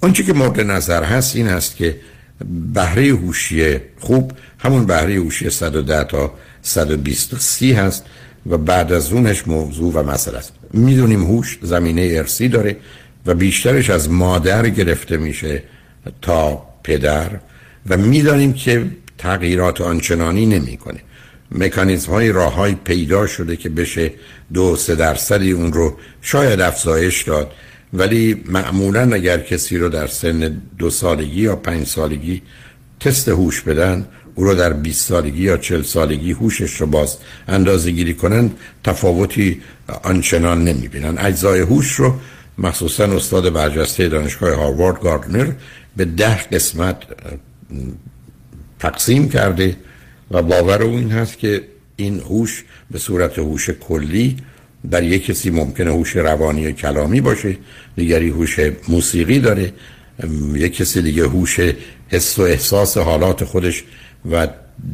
[0.01, 1.95] آنچه که مورد نظر هست این هست که
[2.73, 8.03] بهره هوشی خوب همون بهره هوشی 110 تا 120 سی هست
[8.49, 10.53] و بعد از اونش موضوع و مسئله است.
[10.73, 12.77] می‌دونیم هوش زمینه ارسی داره.
[13.25, 15.63] و بیشترش از مادر گرفته میشه
[16.21, 17.29] تا پدر
[17.89, 18.85] و می‌دانیم که
[19.17, 20.99] تغییرات آنچنانی نمی‌کنه.
[21.51, 24.11] مکانیزم های راه های پیدا شده که بشه
[24.53, 27.51] دو سه درصدی اون رو شاید افزایش داد
[27.93, 32.41] ولی معمولا اگر کسی رو در سن دو سالگی یا پنج سالگی
[32.99, 37.17] تست هوش بدن او رو در 20 سالگی یا 40 سالگی هوشش رو باز
[37.47, 38.51] اندازه گیری کنن
[38.83, 39.61] تفاوتی
[40.03, 42.13] آنچنان نمی بینن اجزای هوش رو
[42.57, 45.51] مخصوصا استاد برجسته دانشگاه هاروارد گاردنر
[45.97, 46.97] به ده قسمت
[48.79, 49.75] تقسیم کرده
[50.31, 51.61] و باور او این هست که
[51.95, 54.37] این هوش به صورت هوش کلی
[54.91, 57.57] در یک کسی ممکنه هوش روانی و کلامی باشه
[57.95, 59.73] دیگری هوش موسیقی داره
[60.53, 61.59] یک کسی دیگه هوش
[62.09, 63.83] حس و احساس حالات خودش
[64.31, 64.47] و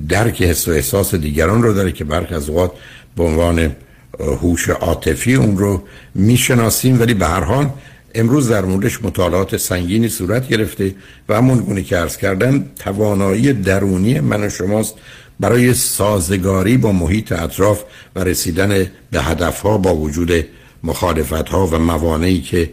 [0.10, 2.72] درک حس و احساس دیگران رو داره که برخ از اوقات
[3.16, 3.76] به عنوان
[4.20, 5.84] هوش عاطفی اون رو
[6.16, 7.70] می‌شناسیم ولی به هر حال
[8.16, 10.96] امروز در موردش مطالعات سنگینی صورت گرفته
[11.30, 14.96] و همون گونه که عرض کردم توانایی درونی من و شماست
[15.40, 17.84] برای سازگاری با محیط اطراف
[18.16, 20.46] و رسیدن به هدفها با وجود
[20.84, 22.70] مخالفت ها و موانعی که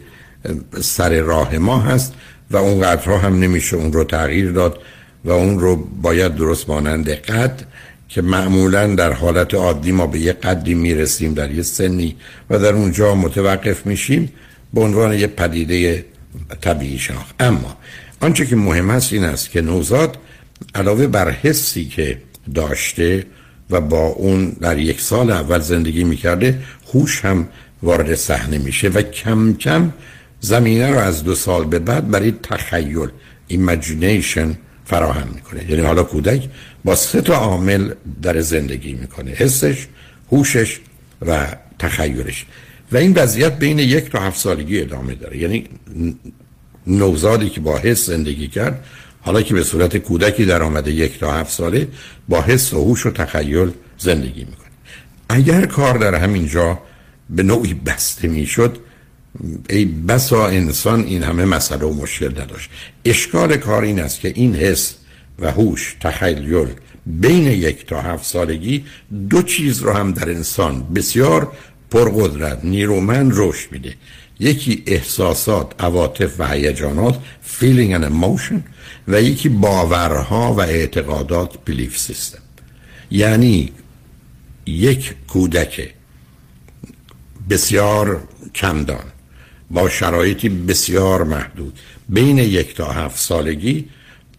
[0.81, 2.15] سر راه ما هست
[2.51, 4.79] و اون قدرها هم نمیشه اون رو تغییر داد
[5.25, 7.63] و اون رو باید درست مانند قد
[8.09, 12.17] که معمولا در حالت عادی ما به یه قدی می‌رسیم در یه سنی
[12.51, 14.33] و در اونجا متوقف میشیم
[14.75, 16.05] به عنوان یه پدیده
[16.61, 17.35] طبیعی شناخت.
[17.41, 17.77] اما
[18.21, 20.19] آنچه که مهم است این است که نوزاد
[20.75, 22.19] علاوه بر حسی که
[22.55, 23.27] داشته
[23.71, 27.49] و با اون در یک سال اول زندگی می‌کرده هوش هم
[27.83, 29.93] وارد صحنه میشه و کم کم
[30.41, 33.09] زمینه رو از دو سال به بعد برای تخیل
[33.49, 35.71] imagination فراهم می‌کنه.
[35.71, 36.49] یعنی حالا کودک
[36.87, 39.31] با سه تا عامل در زندگی می‌کنه.
[39.31, 39.87] حسش
[40.33, 40.79] هوشش
[41.27, 41.47] و
[41.79, 42.47] تخیلش.
[42.93, 45.39] و این وضعیت بین یک تا هفت سالگی ادامه داره.
[45.39, 45.65] یعنی
[46.87, 48.85] نوزادی که با حس زندگی کرد
[49.21, 51.89] حالا که به صورت کودکی در آمده یک تا هفت ساله
[52.29, 54.67] با حس و هوش و تخیل زندگی می‌کنه.
[55.29, 56.79] اگر کار در همین جا
[57.31, 58.79] به نوعی بسته می‌شد
[59.71, 62.71] ای بسا انسان این همه مسئله و مشکل نداشت.
[63.05, 64.95] اشکال کار این است که این حس
[65.39, 66.67] و هوش تخیل
[67.07, 68.85] بین یک تا هفت سالگی
[69.31, 71.53] دو چیز رو هم در انسان بسیار
[71.91, 73.95] پرقدرت نیرومند رشد میده.
[74.41, 77.19] یکی احساسات عواطف و هیجانات
[77.61, 78.55] feeling and emotion
[79.09, 82.41] و یکی باورها و اعتقادات belief system.
[83.11, 83.73] یعنی
[84.67, 85.95] یک کودک
[87.51, 89.05] بسیار کمدان
[89.71, 91.79] با شرایطی بسیار محدود
[92.09, 93.89] بین یک تا هفت سالگی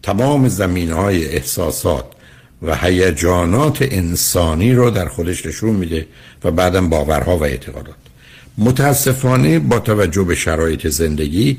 [0.08, 2.04] تمام زمین های احساسات
[2.62, 6.06] و هیجانات انسانی رو در خودش نشون میده
[6.44, 7.94] و بعدم باورها و اعتقادات.
[8.58, 11.58] متاسفانه با توجه به شرایط زندگی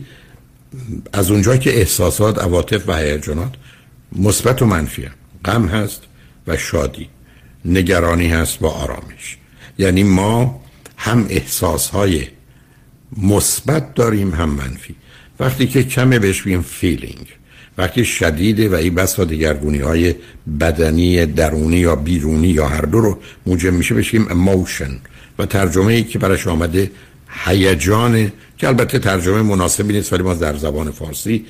[1.13, 3.51] از اونجا که احساسات عواطف و هیجانات
[4.15, 5.09] مثبت و منفی
[5.45, 6.01] غم هست
[6.47, 7.09] و شادی.
[7.65, 9.37] نگرانی هست و آرامش.
[9.77, 10.61] یعنی ما
[10.97, 12.27] هم احساسهای
[13.17, 14.95] مثبت داریم هم منفی.
[15.39, 17.38] وقتی که کمه بهش فیلینگ
[17.79, 20.15] وقتی شدیده و این بسا دیگرگونی های
[20.59, 24.91] بدنی درونی یا بیرونی یا هر دو رو موجب میشه بشیم emotion.
[25.39, 26.91] و ترجمه ای که برش آمده
[27.45, 31.45] هیجان که البته ترجمه مناسبی نیست ولی ما در زبان فارسی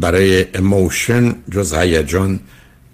[0.00, 2.40] برای emotion جز هیجان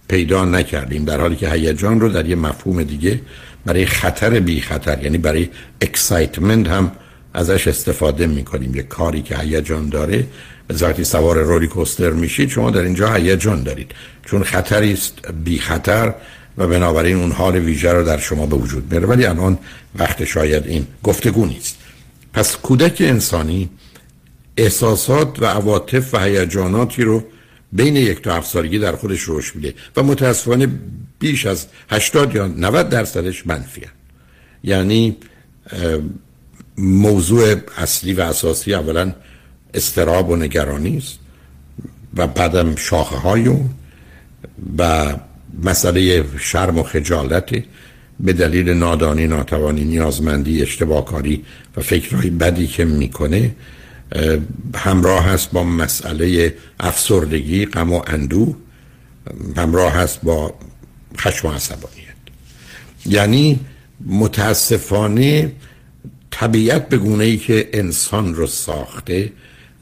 [0.08, 1.04] پیدا نکردیم.
[1.04, 3.20] در حالی که هیجان رو در یه مفهوم دیگه
[3.66, 5.48] برای خطر بی خطر یعنی برای
[5.80, 6.92] excitement هم
[7.34, 8.74] ازش استفاده می‌کنیم.
[8.74, 10.26] یه کاری که هیجان داره
[10.80, 13.92] وقتی سوار roller coaster میشید شما در اینجا هیجان دارید.
[14.24, 16.14] چون خطری است بی خطر
[16.58, 19.06] و بنابراین اون حال ویژه رو در شما به وجود میاره.
[19.06, 19.58] ولی الان
[19.98, 21.76] وقت شاید این گفتگو نیست.
[22.32, 23.70] پس کودک انسانی
[24.56, 27.24] احساسات و عواطف و هیجاناتی رو
[27.72, 30.68] بین یک تا هفت سالگی در خودش رشد میده و متاسفانه
[31.18, 33.88] بیش از 80 یا 90 درصدش منفیه
[34.64, 35.16] یعنی
[36.78, 39.12] موضوع اصلی و اساسی اولا
[39.74, 41.18] استراب و نگرانی است
[42.16, 43.56] و بعدم شاخه های
[44.78, 45.14] و
[45.62, 47.50] مسئله شرم و خجالت
[48.20, 51.44] به دلیل نادانی ناتوانی نیازمندی اشتباهکاری
[51.76, 53.54] و فکرهای بدی که می‌کنه
[54.74, 58.56] همراه هست با مسئله افسردگی غم و اندوه
[59.56, 60.54] همراه هست با
[61.18, 62.14] خشم و عصبانیت.
[63.06, 63.60] یعنی
[64.06, 65.52] متاسفانه
[66.30, 69.32] طبیعت به گونه ای که انسان رو ساخته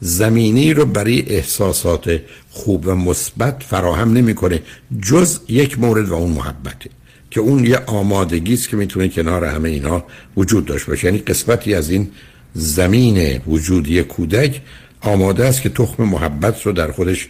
[0.03, 4.59] زمینی رو برای احساسات خوب و مثبت فراهم نمی‌کنه
[5.01, 6.89] جز یک مورد و اون محبته
[7.31, 10.03] که اون یه آمادگی است که می‌تونه کنار همه اینا
[10.37, 11.05] وجود داشته باشه.
[11.05, 12.11] یعنی قسمتی از این
[12.53, 14.61] زمین وجودی کودک
[15.01, 17.27] آماده است که تخم محبت رو در خودش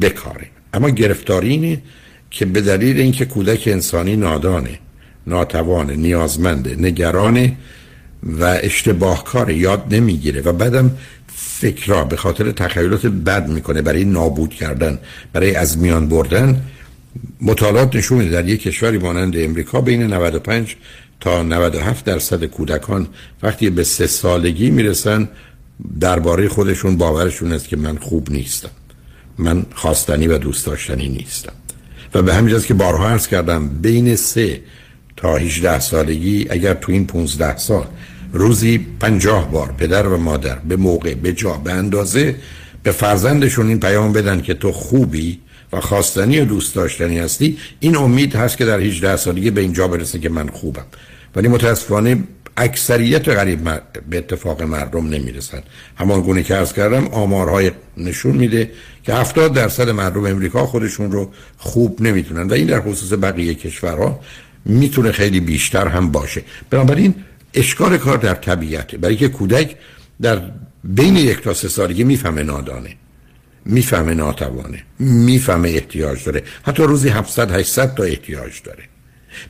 [0.00, 0.46] بکاره.
[0.74, 1.82] اما گرفتاری اینه
[2.30, 4.78] که به دلیل اینکه کودک انسانی نادانه
[5.26, 7.56] ناتوان نیازمنده نگرانه
[8.26, 10.90] و اشتباه کار یاد نمی‌گیره و بعدم
[11.36, 14.98] فکرها به خاطر تخیلات بد می‌کنه برای نابود کردن
[15.32, 16.62] برای از میان بردن.
[17.40, 20.76] مطالعات نشون میده در یک کشوری مانند امریکا بین 95
[21.20, 23.08] تا 97 درصد کودکان
[23.42, 25.28] وقتی به سه سالگی می‌رسن
[26.00, 28.70] درباره خودشون باورشون است که من خوب نیستم.
[29.38, 31.52] من خواستنی و دوست داشتنی نیستم.
[32.14, 34.60] و به همین که بارها عرض کردم بین سه
[35.16, 37.86] تا 18 سالگی اگر تو این 15 سال
[38.36, 42.34] روزی پنجاه بار پدر و مادر به موقع به جا به اندازه
[42.82, 45.38] به فرزندشون این پیام بدن که تو خوبی
[45.72, 49.88] و خواستنی و دوست داشتنی هستی این امید هست که در 18 سالگی به اینجا
[49.88, 50.84] برسه که من خوبم.
[51.36, 52.18] ولی متاسفانه
[52.56, 53.70] اکثریت غریب
[54.10, 55.62] به اتفاق مردم نمی‌رسن.
[55.96, 58.70] همان گونه که ارز کردم آمارهای نشون میده
[59.02, 64.20] که 70 درصد مردم امریکا خودشون رو خوب نمی‌تونن و این در خصوص بقیه کشورها
[64.64, 66.42] می‌تونه خیلی بیشتر هم باشه.
[66.70, 67.14] بنابراین
[67.56, 69.76] اشکال کار در طبیعته برای که کودک
[70.22, 70.42] در
[70.84, 72.96] بین یک تا سه سالگی می‌فهمه نادانه
[73.64, 76.42] می‌فهمه ناتوانه می‌فهمه احتیاج داره.
[76.62, 78.82] حتی روزی 700 800 تا احتیاج داره.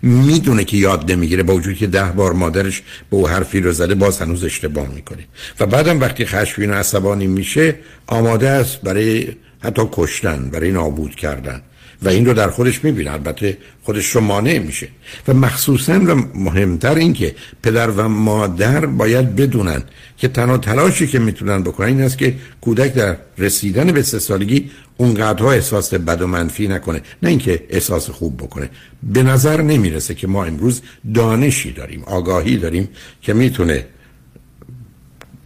[0.02, 3.94] می‌دونه که یاد نمی‌گیره با وجود که ده بار مادرش به او حرفی رو زده
[3.94, 5.24] باز هنوز اشتباه می‌کنه.
[5.60, 7.74] و بعدم وقتی خشمگین و عصبانی میشه
[8.06, 9.28] آماده است برای
[9.60, 11.62] حتی کشتن برای نابود کردن.
[12.02, 13.12] و این رو در خودش می‌بینه.
[13.12, 14.88] البته خودش رو مانع میشه.
[15.28, 19.82] و مخصوصا و مهمتر این که پدر و مادر باید بدونن
[20.16, 24.70] که تنها تلاشی که می‌تونن بکنن این است که کودک در رسیدن به سه سالگی
[24.96, 27.02] اونقدرها احساس بد و منفی نکنه.
[27.22, 28.70] نه اینکه احساس خوب بکنه.
[29.02, 30.82] به نظر نمی‌رسه که ما امروز
[31.14, 32.88] دانشی داریم آگاهی داریم
[33.22, 33.86] که می‌تونه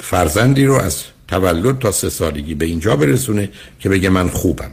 [0.00, 3.48] فرزندی رو از تولد تا سه سالگی به اینجا برسونه
[3.80, 4.70] که بگه من خوبم.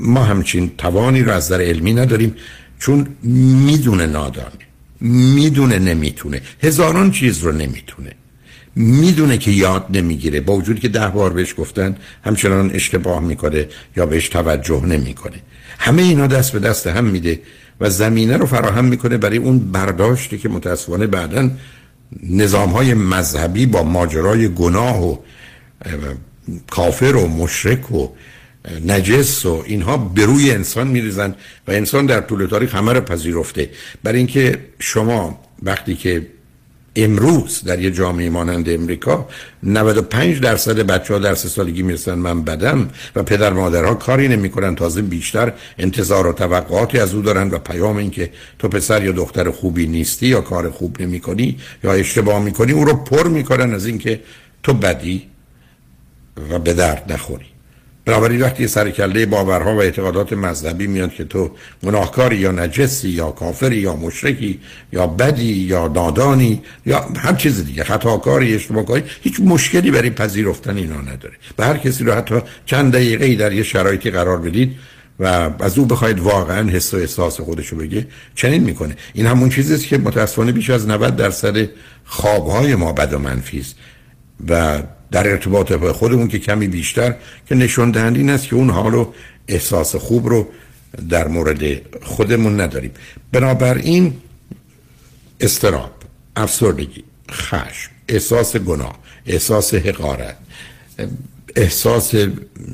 [0.00, 2.34] ما همچین توانی رو از نظر علمی نداریم
[2.78, 4.48] چون می‌دونه نادانه
[5.00, 8.12] می‌دونه نمی‌تونه هزاران چیز رو نمی‌تونه.
[8.74, 14.06] می‌دونه که یاد نمی‌گیره با وجود که ده بار بهش گفتن همچنان اشتباه می‌کنه یا
[14.06, 15.36] بهش توجه نمی‌کنه.
[15.78, 17.40] همه اینا دست به دست هم میده
[17.80, 21.50] و زمینه رو فراهم می‌کنه برای اون برداشتی که متاسفانه بعدا
[22.22, 25.16] نظام های مذهبی با ماجرای گناه و
[26.70, 28.08] کافر و مشرک و
[28.86, 31.34] نجس و اینها به روی انسان میریزن
[31.68, 33.70] و انسان در طول تاریخ همه رو پذیرفته.
[34.02, 36.26] برای اینکه شما وقتی که
[36.96, 39.28] امروز در یه جامعه مانند امریکا
[39.62, 44.74] 95 درصد بچه ها در سه سالگی می‌رسن من بدم و پدر مادرها کاری نمی‌کنن
[44.74, 49.12] تازه بیشتر انتظار و توقعاتی از او دارن و پیام این که تو پسر یا
[49.12, 53.86] دختر خوبی نیستی یا کار خوب نمی‌کنی یا اشتباه می‌کنی او رو پر می‌کنن از
[53.86, 54.20] اینکه
[54.62, 55.28] تو بدی
[56.50, 57.46] و به درد نخوری.
[58.08, 61.50] بنابراین وقتی سر کله باورها و اعتقادات مذهبی میاد که تو
[61.84, 64.60] گناهکاری یا نجسی یا کافری یا مشرکی
[64.92, 71.00] یا بدی یا نادانی یا هر چیز دیگه خطاکاری اشتباهکاری هیچ مشکلی برای پذیرفتن اینا
[71.00, 71.34] نداره.
[71.56, 74.76] به هر کسی رو حتی چند دقیقه در یه شرایطی قرار بدید
[75.20, 78.96] و از او بخواید واقعا حس و احساس خودشو بگه چنین می‌کنه.
[79.14, 81.68] این همون چیزی است که متاسفانه بیش از 90 درصد
[82.04, 83.64] خوابهای ما بد و منفی
[84.48, 87.14] و در ارتباط با خودمون که کمی بیشتر
[87.48, 89.12] که نشون دهنده این است که اون حال و
[89.48, 90.48] احساس خوب رو
[91.08, 91.62] در مورد
[92.02, 92.90] خودمون نداریم.
[93.32, 94.16] بنابراین
[95.40, 95.90] استراب
[96.36, 100.36] افسردگی خشم احساس گناه احساس حقارت
[101.56, 102.14] احساس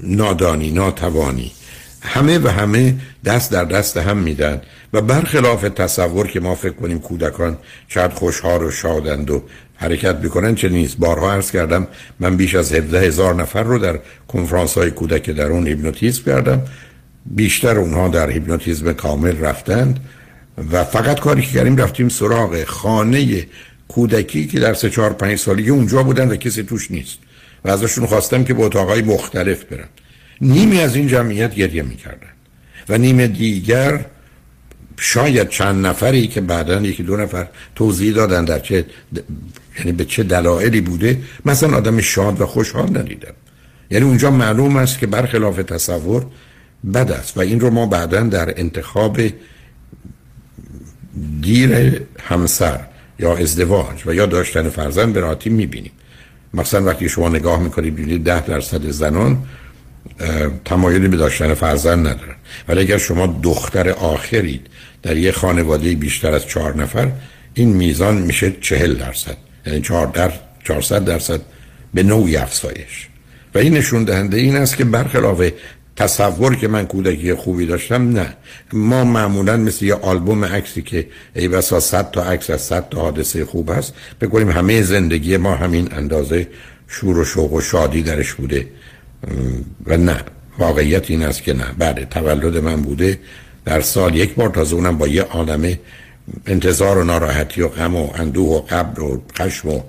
[0.02, 1.52] نادانی ناتوانی
[2.00, 4.62] همه و همه دست در دست هم میدن
[4.92, 7.58] و برخلاف تصور که ما فکر کنیم کودکان
[7.88, 9.42] شاید خوشحال و شادند و
[9.84, 10.98] حرکت بکنن چه نیست.
[10.98, 11.86] بارها عرض کردم
[12.20, 16.62] من بیش از 17 هزار نفر رو در کنفرانس های کودک در اون هیپنوتیزم کردم.
[17.26, 20.00] بیشتر اونها در هیپنوتیزم کامل رفتند
[20.72, 23.46] و فقط کاری که کردیم رفتیم سراغ خانه
[23.88, 27.18] کودکی که در سه چهار پنج سالگی اونجا بودن و کسی توش نیست.
[27.64, 29.88] و ازشون خواستم که به اتاقای مختلف برن.
[30.40, 32.28] نیمی از این جمعیت گریه می‌کردن
[32.88, 34.04] و نیم دیگر
[34.96, 38.84] شاید چند نفری که بعدا یکی دو نفر توضیح دادن در چه
[39.78, 41.18] یعنی به چه دلایلی بوده.
[41.44, 43.34] مثلا آدم شاد و خوشحال ندیدم.
[43.90, 46.26] یعنی اونجا معلوم است که برخلاف تصور
[46.94, 49.20] بد است و این رو ما بعدا در انتخاب
[51.40, 52.80] دیر همسر
[53.18, 55.92] یا ازدواج و یا داشتن فرزند به راحتی می‌بینیم.
[56.54, 59.38] مثلا وقتی شما نگاه می‌کنید ببینید ده درصد زنان
[60.64, 62.34] تمایلی به داشتن فرزند ندارن
[62.68, 64.66] ولی اگر شما دختر آخرید
[65.02, 67.10] در یه خانواده بیشتر از چهار نفر
[67.54, 69.36] این میزان میشه چهل درصد.
[69.66, 70.32] یعنی چهار در
[70.64, 71.40] 400 درصد
[71.94, 73.08] به نوعی افزایش.
[73.54, 75.50] و این نشون دهنده این است که برخلاف
[75.96, 78.36] تصور که من کودکی خوبی داشتم نه.
[78.72, 83.00] ما معمولا مثل یه آلبوم عکسی که ای بسا صد تا عکس از صد تا
[83.00, 86.48] حادثه خوب هست بگوییم همه زندگی ما همین اندازه
[86.88, 88.66] شور و شوق و شادی درش بوده.
[89.86, 90.20] و نه.
[90.58, 91.66] واقعیت این است که نه.
[91.78, 93.18] بعد تولد من بوده
[93.64, 94.48] در سال یک بار.
[94.48, 95.80] تازه اونم با یه عالمه
[96.46, 99.80] انتظار و ناراحتی و غم و اندوه و قبر و خشم و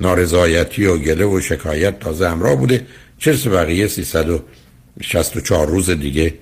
[0.00, 2.86] نارضایتی و گله و شکایت تازه همراه بوده.
[3.18, 6.34] چرس بقیه 364 روز دیگه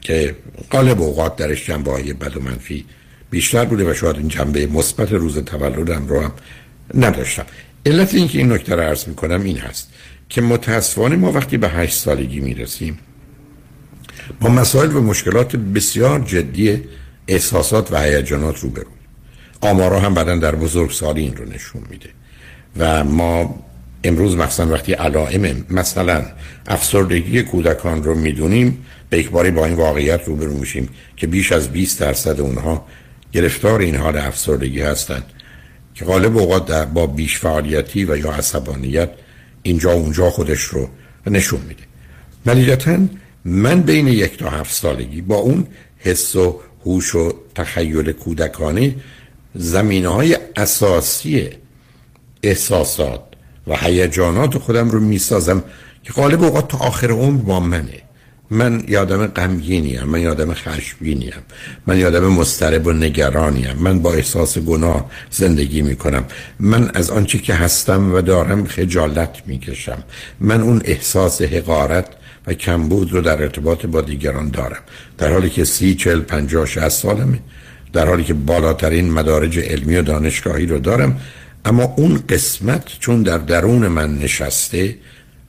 [0.00, 0.36] که
[0.70, 2.84] قالب اوقات درش جنبه های بد و منفی
[3.30, 6.32] بیشتر بوده و شاید این جنبه مثبت روز تولدم رو هم
[6.94, 7.46] نداشتم.
[7.86, 9.92] علت اینکه این نکته رو عرض می‌کنم این هست.
[10.30, 12.98] که متاسفانه ما وقتی به هشت سالگی می‌رسیم
[14.40, 16.84] با مسائل و مشکلات بسیار جدی
[17.28, 18.86] احساسات و هیجانات روبرو
[19.60, 22.08] آمارا هم بعدا در بزرگسالی این رو نشون میده.
[22.76, 23.64] و ما
[24.04, 26.24] امروز مثلا وقتی علائم مثلا
[26.66, 32.00] افسردگی کودکان رو می‌دونیم به اکباری با این واقعیت روبرو میشیم که بیش از 20
[32.00, 32.86] درصد اونها
[33.32, 35.24] گرفتار این حال افسردگی هستند
[35.94, 39.10] که غالب اوقات با بیش فعالیتی و یا عصبانیت
[39.62, 40.88] اینجا اونجا خودش رو
[41.26, 41.82] نشون میده.
[42.46, 42.98] ولیدتا
[43.44, 45.66] من بین یک تا هفت سالگی با اون
[45.98, 48.94] حس و هوش و تخیل کودکانه
[49.54, 51.48] زمینه های اساسی
[52.42, 53.22] احساسات
[53.66, 55.64] و هیجانات خودم رو می‌سازم
[56.02, 58.02] که غالب اوقات تا آخر عمر با منه.
[58.50, 61.32] من یادم غمگینیم من یادم خشمگینیم
[61.86, 66.24] من یادم مسترب و نگرانیم من با احساس گناه زندگی می‌کنم.
[66.60, 70.02] من از آنچه که هستم و دارم خجالت می‌کشم.
[70.40, 72.06] من اون احساس حقارت
[72.46, 74.82] و کمبود رو در ارتباط با دیگران دارم.
[75.18, 77.38] در حالی که سی چل پنجاه شهست سالمه.
[77.92, 81.20] در حالی که بالاترین مدارج علمی و دانشگاهی رو دارم.
[81.64, 84.96] اما اون قسمت چون در درون من نشسته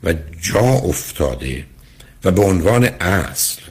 [0.04, 1.64] و جا افتاده
[2.26, 3.62] و به عنوان اصل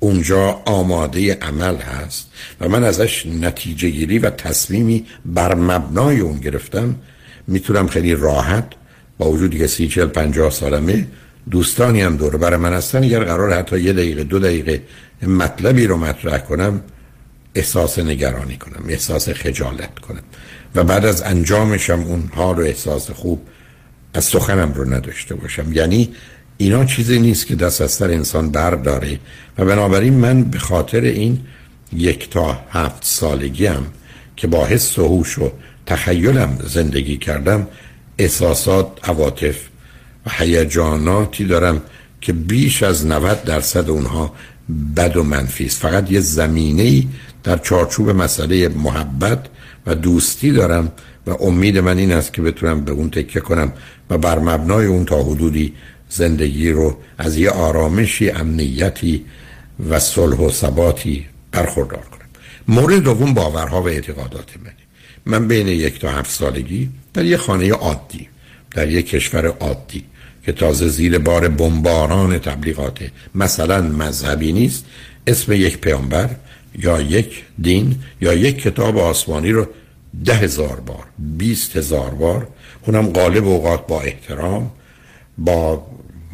[0.00, 6.94] اونجا آماده عمل هست و من ازش نتیجه گیری و تصمیمی بر مبنای اون گرفتم.
[7.46, 8.66] می‌تونم خیلی راحت
[9.18, 11.06] با وجودی که سی چل پنجاه سالمه
[11.50, 14.82] دوستانی هم دور بر من هستن اگر قرار حتی یه دقیقه دو دقیقه
[15.22, 16.80] مطلبی رو مطرح کنم
[17.54, 20.22] احساس نگرانی کنم احساس خجالت کنم.
[20.74, 23.42] و بعد از انجامشم اون حال و احساس خوب
[24.14, 25.72] از سخنم رو نداشته باشم.
[25.72, 26.14] یعنی
[26.58, 29.18] اینا چیزی نیست که دست از سر انسان برداره.
[29.58, 31.40] و بنابراین من به خاطر این
[31.92, 33.86] یک تا هفت سالگیم
[34.36, 35.52] که با حس و هوش و
[35.86, 37.66] تخیلم زندگی کردم
[38.18, 39.56] احساسات عواطف
[40.26, 41.82] و هیجاناتی دارم
[42.20, 44.32] که بیش از 90 درصد اونها
[44.96, 45.80] بد و منفی است.
[45.80, 47.04] فقط یه زمینه
[47.44, 49.46] در چارچوب مسئله محبت
[49.86, 50.92] و دوستی دارم
[51.26, 53.72] و امید من این است که بتونم به اون تکیه کنم
[54.10, 55.72] و بر مبنای اون تا حدودی
[56.16, 59.24] زندگی رو از یه آرامشی امنیتی
[59.90, 62.26] و صلح و ثباتی برخوردار کنم
[62.68, 64.74] مورد دوم باورها و اعتقادات منه.
[65.26, 68.28] من بین یک تا هفت سالگی در یه خانه عادی
[68.70, 70.04] در یک کشور عادی
[70.44, 72.98] که تازه زیر بار بمباران تبلیغات
[73.34, 74.84] مثلا مذهبی نیست
[75.26, 76.30] اسم یک پیامبر
[76.78, 79.66] یا یک دین یا یک کتاب آسمانی رو
[80.24, 82.48] ده هزار بار بیست هزار بار
[82.86, 84.70] اونم غالب اوقات با احترام
[85.38, 85.86] با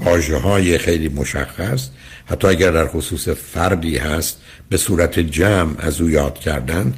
[0.04, 1.88] واجه های خیلی مشخص.
[2.26, 6.94] حتی اگر در خصوص فردی هست به صورت جمع از او یاد کردن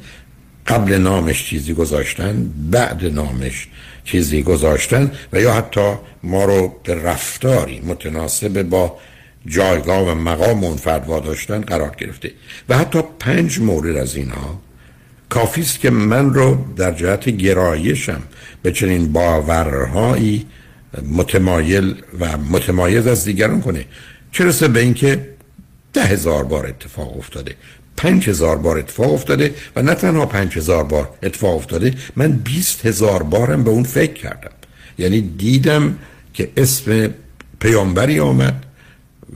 [0.67, 3.67] قبل نامش چیزی گذاشتن بعد نامش
[4.05, 5.93] چیزی گذاشتن و یا حتی
[6.23, 8.97] ما رو به رفتاری متناسب با
[9.45, 12.31] جایگاه و مقام اون فرد واداشتن قرار گرفته.
[12.69, 14.59] و حتی پنج مورد از اینها
[15.29, 18.21] کافی است که من رو در جهت گرایشم
[18.61, 20.45] به چنین باورهایی
[21.01, 23.85] متمایل و متمایز از دیگران کنه.
[24.31, 25.29] چه به اینکه
[25.93, 27.55] ده هزار بار اتفاق افتاده.
[27.97, 32.85] پنج هزار بار اتفاق افتاده و نه تنها پنج هزار بار اتفاق افتاده من بیست
[32.85, 34.51] هزار بارم به اون فکر کردم.
[34.97, 35.97] یعنی دیدم
[36.33, 37.09] که اسم
[37.59, 38.65] پیامبری آمد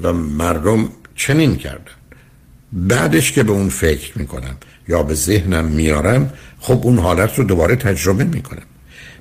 [0.03, 1.91] و مردم چنین کردن.
[2.74, 4.55] بعدش که به اون فکر می‌کنم
[4.88, 8.64] یا به ذهنم میارم خب اون حالت رو دوباره تجربه می‌کنم.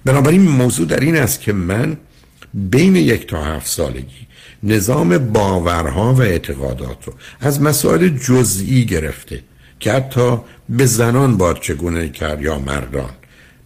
[0.05, 1.97] بنابراین موضوع در این است که من
[2.55, 4.29] بین یک تا هفت سالگی.
[4.63, 9.43] نظام باورها و اعتقادات رو از مسائل جزئی گرفته
[9.81, 10.39] که حتی
[10.69, 13.11] به زنان باید چگونه کرد یا مردان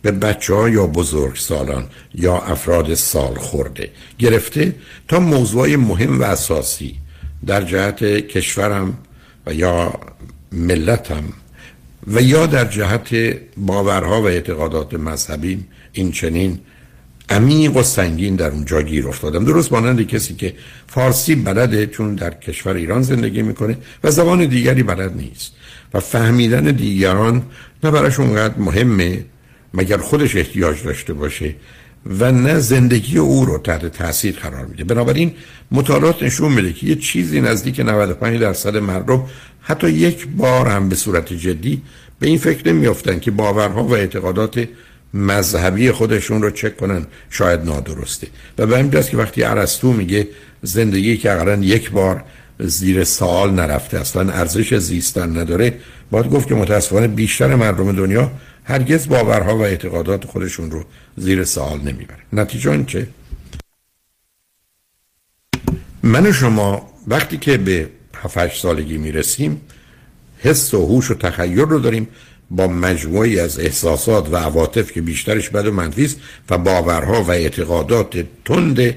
[0.03, 4.74] به بچه ها یا بزرگ سالان یا افراد سال خورده گرفته
[5.09, 6.97] تا موضوع مهم و اساسی
[7.47, 8.99] در جهت کشورم
[9.47, 10.01] و یا
[10.53, 11.24] ملتم
[12.07, 16.59] و یا در جهت باورها و اعتقادات مذهبی این چنین
[17.33, 19.45] عمیق و سنگین در اونجا گیر افتادم.
[19.45, 20.55] درست مانند کسی که
[20.87, 25.53] فارسی بلده چون در کشور ایران زندگی می‌کنه و زبان دیگری بلد نیست
[25.95, 27.43] و فهمیدن دیگران
[27.85, 29.24] نه براش اونقدر مهمه
[29.74, 31.55] مگر خودش احتیاج داشته باشه
[32.20, 34.85] و نه زندگی او رو تحت تاثیر قرار میده.
[34.85, 35.33] بنابراین
[35.70, 39.26] مطالعات نشون میده که یه چیزی نزدیک 95 درصد مردم
[39.61, 41.83] حتی یک بار هم به صورت جدی
[42.18, 44.68] به این فکر نمیافتن که باورها و اعتقادات
[45.14, 48.26] مذهبی خودشون رو چک کنن شاید نادرسته
[48.58, 50.28] و به همین که وقتی عرستو میگه
[50.62, 52.24] زندگی که اقلا یک بار
[52.58, 55.78] زیر سوال نرفته اصلا ارزش زیستن نداره
[56.10, 58.30] باید گفت که متاسفانه بیشتر مردم دنیا
[58.64, 60.84] هرگز باورها و اعتقادات خودشون رو
[61.16, 63.06] زیر سوال نمی‌بره نتیجه این چه؟
[66.02, 69.60] من و شما وقتی که به 7 سالگی می‌رسیم
[70.38, 72.08] حس و هوش و تخیل رو داریم
[72.53, 76.16] با مجموعی از احساسات و عواطف که بیشترش بد و منفی است
[76.50, 78.94] و باورها و اعتقادات تند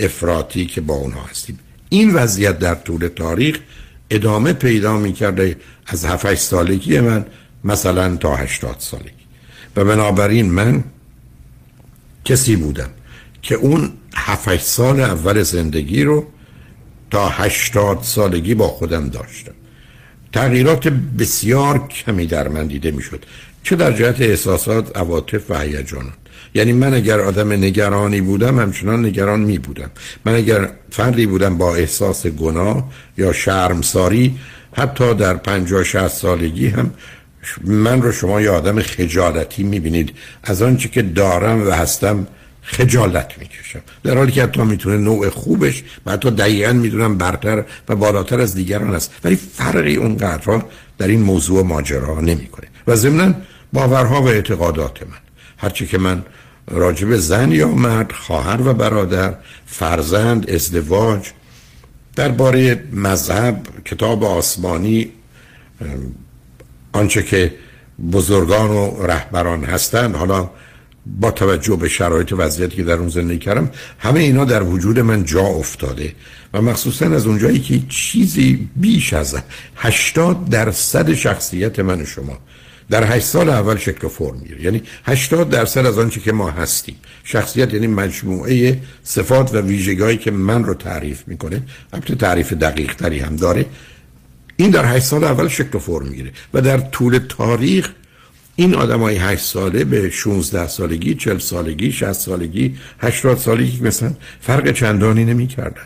[0.00, 1.58] افراطی که با اونها هستیم.
[1.88, 3.58] این وضعیت در طول تاریخ
[4.10, 7.26] ادامه پیدا می کرده از 7 سالگی من
[7.64, 9.10] مثلا تا 80 سالگی.
[9.76, 10.84] و بنابراین من
[12.24, 12.90] کسی بودم
[13.42, 16.26] که اون 7 سال اول زندگی رو
[17.10, 19.52] تا 80 سالگی با خودم داشتم.
[20.32, 23.24] تغییرات بسیار کمی در من دیده می‌شد
[23.62, 26.12] چه در جهت احساسات عواطف و هیجانات
[26.54, 29.90] یعنی من اگر آدم نگرانی بودم همچنان نگران می بودم
[30.24, 34.38] من اگر فردی بودم با احساس گناه یا شرمساری
[34.76, 36.90] حتی در پنجاه شهست سالگی هم
[37.64, 40.12] من رو شما یه آدم خجالتی می‌بینید.
[40.42, 42.26] از آنچه که دارم و هستم
[42.62, 43.80] خجالت می‌کشم.
[44.02, 48.54] در حالی که حتی می‌تونه نوع خوبش و حتی دقیقا می‌دونم برتر و بالاتر از
[48.54, 49.12] دیگران است.
[49.24, 50.62] ولی فرقی اونقدر
[50.98, 52.66] در این موضوع ماجرا نمی‌کنه.
[52.86, 53.34] و ضمنا
[53.72, 55.18] باورها و اعتقادات من.
[55.58, 56.22] هرچی که من
[56.70, 59.34] راجب زن یا مرد خواهر و برادر
[59.66, 61.30] فرزند ازدواج
[62.16, 65.12] درباره مذهب کتاب آسمانی
[66.92, 67.54] آنچه که
[68.12, 70.50] بزرگان و رهبران هستند حالا
[71.06, 75.24] با توجه به شرایط وضعیتی که در اون زندگی کردم همه اینا در وجود من
[75.24, 76.14] جا افتاده
[76.54, 79.36] و مخصوصا از اونجایی که چیزی بیش از
[79.76, 82.38] 80 درصد شخصیت من و شما
[82.90, 84.62] در 8 سال اول شکل فرم می‌گیره.
[84.62, 86.96] یعنی 80 درصد از آنچه که ما هستیم.
[87.24, 93.18] شخصیت یعنی مجموعه صفات و ویژگیهایی که من رو تعریف می‌کنه البته تعریف دقیق تری
[93.18, 93.66] هم داره.
[94.56, 97.90] این در 8 سال اول شکل فرم می‌گیره و در طول تاریخ
[98.60, 104.12] این آدم های 8 ساله به 16 سالگی 40 سالگی 60 سالگی 80 سالگی مثلا
[104.40, 105.82] فرق چندانی نمی کردن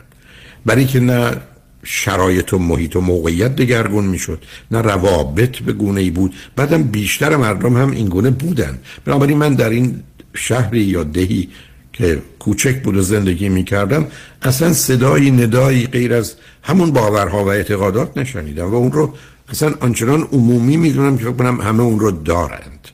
[0.67, 1.37] برای که نه
[1.85, 6.35] شرایط و محیط و موقعیت دگرگون می‌شد نه روابط به گونه ای بود.
[6.57, 8.79] بعدم بیشتر مردم هم این گونه بودن.
[9.05, 10.03] بنابراین من در این
[10.35, 11.49] شهری یا دهی
[11.93, 14.07] که کوچک بود و زندگی می کردم
[14.43, 19.15] اصلا صدایی ندایی غیر از همون باورها و اعتقادات نشنیدم و اون رو
[19.49, 22.89] اصلا آنچنان عمومی می‌دونم که کنم همه اون رو دارند.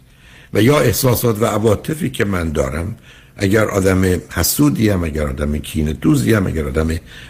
[0.55, 2.97] و یا احساسات و عواطفی که من دارم
[3.37, 6.89] اگر آدم حسودی هم اگر آدم کین دوزی هم اگر آدم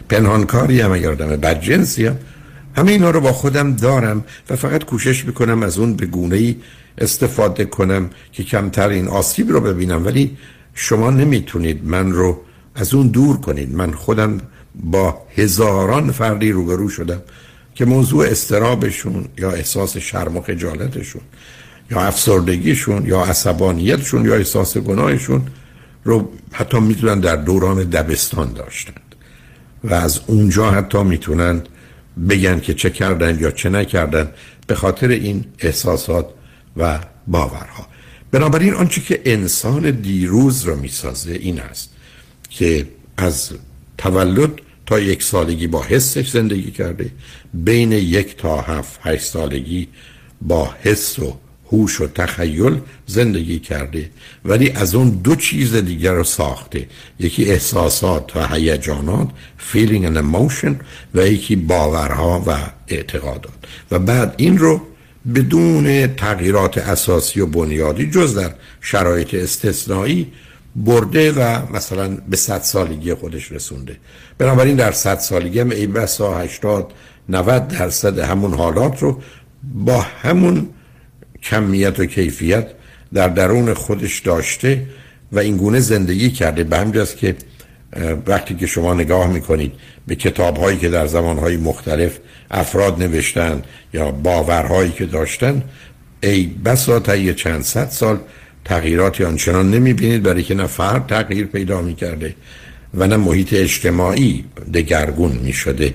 [0.09, 2.17] پنهانکاری هم اگر آدم بدجنسی هم
[2.77, 6.57] همه اینا رو با خودم دارم و فقط کوشش می‌کنم از اون به گونه ای
[6.99, 10.07] استفاده کنم که کمتر این آسیب رو ببینم.
[10.07, 10.37] ولی
[10.75, 12.41] شما نمی‌تونید من رو
[12.75, 13.75] از اون دور کنید.
[13.75, 14.41] من خودم
[14.75, 17.23] با هزاران فردی روبرو شدم.
[17.75, 21.23] که موضوع استرابشون یا احساس شرم و خجالتشون
[21.91, 25.43] یا افسردگیشون یا عصبانیتشون یا احساس گناهشون
[26.05, 29.15] رو حتی می‌تونن در دوران دبستان داشتند.
[29.85, 31.63] و از اونجا حتی می‌تونن
[32.29, 34.31] بگن که چه کردن یا چه نکردن
[34.67, 36.27] به خاطر این احساسات
[36.77, 37.87] و باورها.
[38.31, 41.91] بنابراین آنچه که انسان دیروز رو می‌سازه این است
[42.51, 43.51] که از
[43.99, 44.51] تولد
[44.91, 47.11] تا یک سالگی با حسش زندگی کرده.
[47.55, 49.89] بین یک تا هفت هشت سالگی
[50.43, 51.37] با حس و
[51.73, 54.11] هوش و تخیل زندگی کرده.
[54.45, 56.87] ولی از اون دو چیز دیگر رو ساخته.
[57.19, 59.29] یکی احساسات و هیجانات
[59.73, 60.75] feeling and emotion
[61.15, 62.57] و یکی باورها و
[62.89, 63.59] اعتقادات.
[63.91, 64.81] و بعد این رو
[65.35, 70.33] بدون تغییرات اساسی و بنیادی جز در شرایط استثنایی
[70.77, 73.97] برده و مثلا به صد سالگی خودش رسونده.
[74.39, 76.93] بنابراین در صد سالگی هم ای بسا هشتاد
[77.29, 79.21] 90 درصد همون حالات رو
[79.75, 80.69] با همون
[81.43, 82.67] کمیت و کیفیت
[83.13, 84.87] در درون خودش داشته
[85.33, 86.65] و این گونه زندگی کرده.
[86.65, 87.37] به همجاست که
[88.27, 89.73] وقتی که شما نگاه می‌کنید
[90.07, 92.19] به کتاب هایی که در زمان های مختلف
[92.51, 93.63] افراد نوشتن
[93.95, 95.63] یا باورهایی که داشتن
[96.23, 98.19] ای بسا تا یه چند صد سال
[98.65, 102.35] تغییراتی آنچنان نمی‌بینید برای که نه فرد تغییر پیدا می‌کرده
[102.95, 105.95] و نه محیط اجتماعی دگرگون می‌شده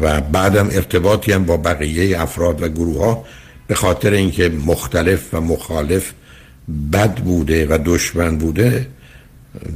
[0.00, 3.24] و بعدم ارتباطی هم با بقیه افراد و گروه ها
[3.66, 6.12] به خاطر اینکه مختلف و مخالف
[6.92, 8.86] بد بوده و دشمن بوده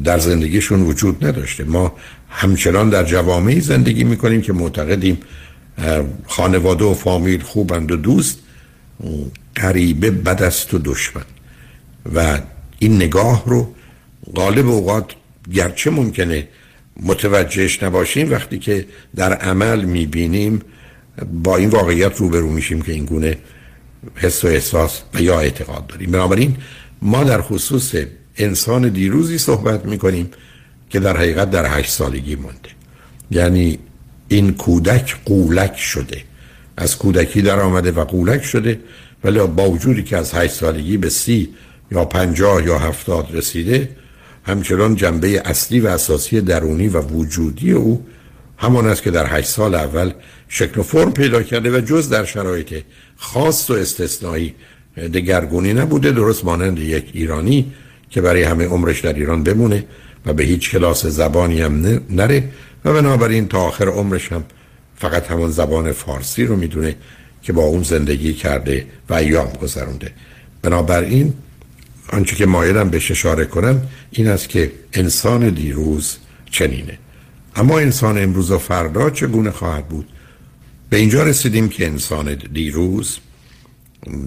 [0.04, 1.64] در زندگیشون وجود نداشته.
[1.64, 1.92] ما
[2.28, 5.18] همچنان در جوامعی زندگی می‌کنیم که معتقدیم
[6.26, 8.38] خانواده و فامیل خوبند و دوست
[9.54, 11.22] قریبه بد است و دشمن.
[12.14, 12.40] و
[12.78, 13.74] این نگاه رو
[14.34, 15.12] غالب اوقات
[15.52, 16.48] گرچه ممکنه
[17.02, 18.86] متوجهش نباشیم وقتی که
[19.16, 20.62] در عمل می‌بینیم
[21.32, 23.38] با این واقعیت روبرو میشیم که این گونه
[24.14, 26.10] حس و احساس و یا اعتقاد داریم.
[26.10, 26.56] بنابراین
[27.02, 27.94] ما در خصوص
[28.36, 30.30] انسان دیروزی صحبت می‌کنیم
[30.90, 32.70] که در حقیقت در هشت سالگی مونده.
[33.30, 33.78] یعنی
[34.28, 36.22] این کودک قولک شده.
[36.76, 38.80] از کودکی در آمده و قولک شده
[39.24, 41.48] ولی با وجودی که از هشت سالگی به سی
[41.92, 43.88] یا پنجاه یا هفتاد رسیده
[44.44, 48.06] همچنان جنبه اصلی و اساسی درونی و وجودی او
[48.58, 50.12] همان است که در هشت سال اول
[50.48, 52.82] شکل و فرم پیدا کرده و جز در شرایط
[53.16, 54.54] خاص و استثنایی
[54.96, 57.72] دگرگونی نبوده درست مانند یک ایرانی
[58.10, 59.84] که برای همه عمرش در ایران بمونه
[60.26, 62.48] و به هیچ کلاس زبانی هم نره
[62.84, 64.44] و بنابراین تا آخر عمرش هم
[64.96, 66.96] فقط همون زبان فارسی رو می‌دونه
[67.42, 70.12] که با اون زندگی کرده و ایام گذرونده.
[70.62, 71.34] بنابراین
[72.12, 76.16] آنچه که مایلم بهش اشاره کنم این است که انسان دیروز
[76.50, 76.98] چنینه.
[77.56, 80.08] اما انسان امروز و فردا چگونه خواهد بود؟
[80.90, 83.18] به اینجا رسیدیم که انسان دیروز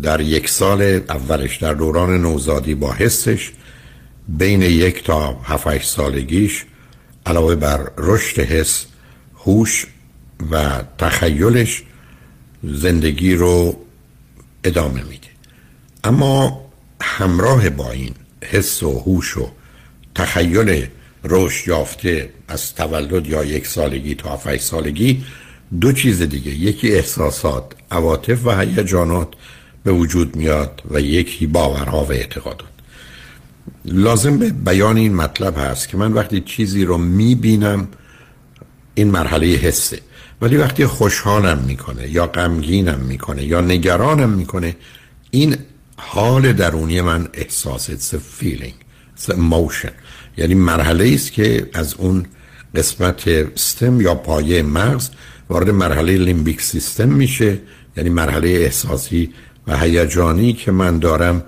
[0.02, 3.52] در یک سال اولش در دوران نوزادی با حسش
[4.28, 6.66] بین یک تا هفت سالگیش
[7.26, 8.86] علاوه بر رشد حس
[9.38, 9.86] هوش
[10.52, 11.84] و تخیلش
[12.64, 13.78] زندگی رو
[14.64, 15.28] ادامه میده.
[16.04, 16.63] اما
[17.04, 18.14] همراه با این
[18.44, 19.50] حس و هوش و
[20.16, 20.88] تخیل
[21.24, 25.24] رشد یافته از تولد یا یک سالگی تا هفت سالگی
[25.82, 26.52] دو چیز دیگه.
[26.52, 29.28] یکی احساسات عواطف و هیجانات
[29.84, 32.68] به وجود میاد و یکی باورها و اعتقادات.
[33.86, 37.88] لازم به بیان این مطلب هست که من وقتی چیزی رو می‌بینم
[38.96, 40.00] این مرحله حسه.
[40.42, 44.76] ولی وقتی خوشحالم می‌کنه یا غمگینم می‌کنه یا نگرانم می‌کنه
[45.32, 45.58] این
[45.98, 48.74] حال درونی من احساس it's a feeling
[49.18, 49.92] it's emotion
[50.38, 52.26] یعنی مرحله است که از اون
[52.76, 55.10] قسمت ستم یا پایه مغز
[55.50, 57.60] وارد مرحله لیمبیک سیستم میشه.
[57.98, 59.34] یعنی مرحله احساسی
[59.68, 61.44] و هیجانی که من دارم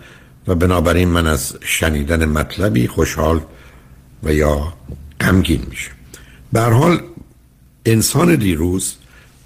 [0.48, 3.42] و بنابراین من از شنیدن مطلبی خوشحال
[4.24, 4.74] و یا
[5.22, 5.92] غمگین میشه.
[6.54, 7.02] به حال
[7.86, 8.96] انسان دیروز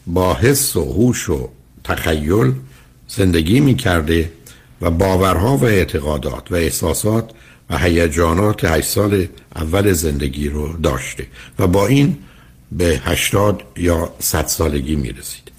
[0.08, 1.50] با حس و هوش و
[1.84, 2.54] تخیل
[3.08, 4.32] زندگی می‌کرده.
[4.82, 7.32] و باورها و اعتقادات و احساسات
[7.70, 11.28] و هیجانات هشت سال اول زندگی رو داشته
[11.60, 12.18] و با این
[12.72, 15.52] به هشتاد یا صد سالگی می‌رسید.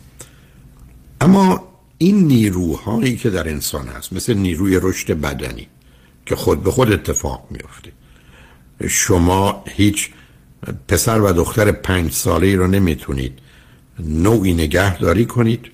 [1.21, 1.69] اما
[1.99, 5.67] این نیروهایی که در انسان هست مثل نیروی رشد بدنی
[6.27, 7.93] که خود به خود اتفاق میفته
[8.89, 10.11] شما هیچ
[10.89, 13.39] پسر و دختر پنج ساله ای رو نمی‌تونید
[13.99, 15.67] نوعی نگهداری کنید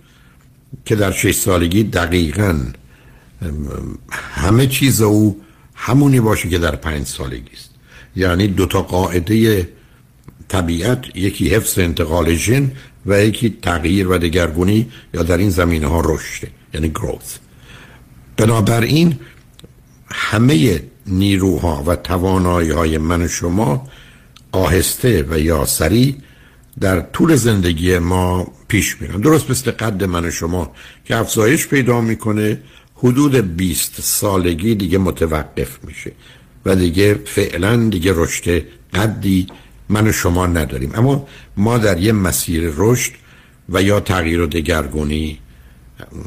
[0.84, 2.60] که در شش سالگی دقیقا
[4.10, 5.40] همه چیز او
[5.74, 7.70] همونی باشه که در پنج سالگی است.
[8.16, 9.68] یعنی دو تا قاعده
[10.48, 12.72] طبیعت یکی حفظ انتقال ژن
[13.06, 17.36] و یکی تغییر و دگرگونی یا در این زمینه ها رشده یعنی گروث
[18.36, 19.18] بنابراین
[20.10, 23.88] همه نیروها و توانایی های من و شما
[24.52, 26.14] آهسته و یا سریع
[26.80, 29.20] در طول زندگی ما پیش میرن.
[29.20, 30.72] درست مثل قد من و شما
[31.04, 32.60] که افزایش پیدا می‌کنه
[32.96, 36.12] حدود 20 سالگی دیگه متوقف میشه
[36.64, 38.64] و دیگه فعلا دیگه رشد
[38.94, 39.46] قدی
[39.88, 40.92] من و شما نداریم.
[40.94, 43.12] اما ما در یه مسیر رشد
[43.68, 45.38] و یا تغییر و دگرگونی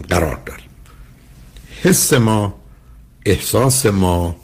[0.09, 0.69] قرار داریم.
[1.81, 2.59] حس ما
[3.25, 4.35] احساس ما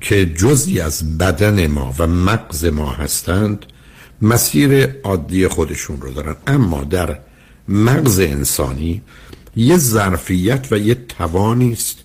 [0.00, 3.66] که جزی از بدن ما و مغز ما هستند
[4.22, 6.36] مسیر عادی خودشون رو دارن.
[6.46, 7.18] اما در
[7.68, 9.02] مغز انسانی
[9.56, 11.98] یه ظرفیت و یه توانی است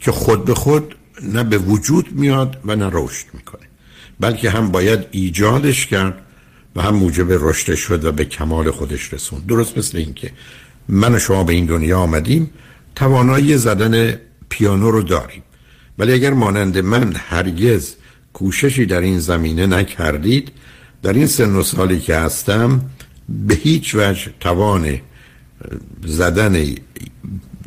[0.00, 3.62] که خود به خود نه به وجود میاد و نه رشد می‌کنه.
[4.20, 6.22] بلکه هم باید ایجادش کرد
[6.76, 9.46] و هم موجب رشد شد و به کمال خودش رسوند.
[9.46, 10.30] درست مثل اینکه
[10.88, 12.50] من و شما به این دنیا آمدیم
[12.94, 14.16] توانایی زدن
[14.48, 15.42] پیانو رو داریم.
[15.98, 17.94] ولی اگر مانند من هرگز
[18.32, 20.52] کوششی در این زمینه نکردید
[21.02, 22.80] در این سن و سالی که هستم
[23.28, 24.98] به هیچ وجه توان
[26.06, 26.64] زدن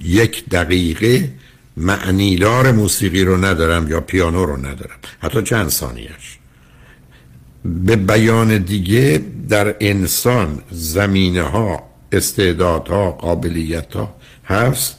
[0.04, 1.32] یک دقیقه
[1.78, 4.98] معنیدار موسیقی رو ندارم یا پیانو رو ندارم.
[5.20, 6.38] حتی چند ثانیش
[7.66, 14.16] به بیان دیگه در انسان زمینه ها استعدادها قابلیت ها
[14.46, 14.98] هست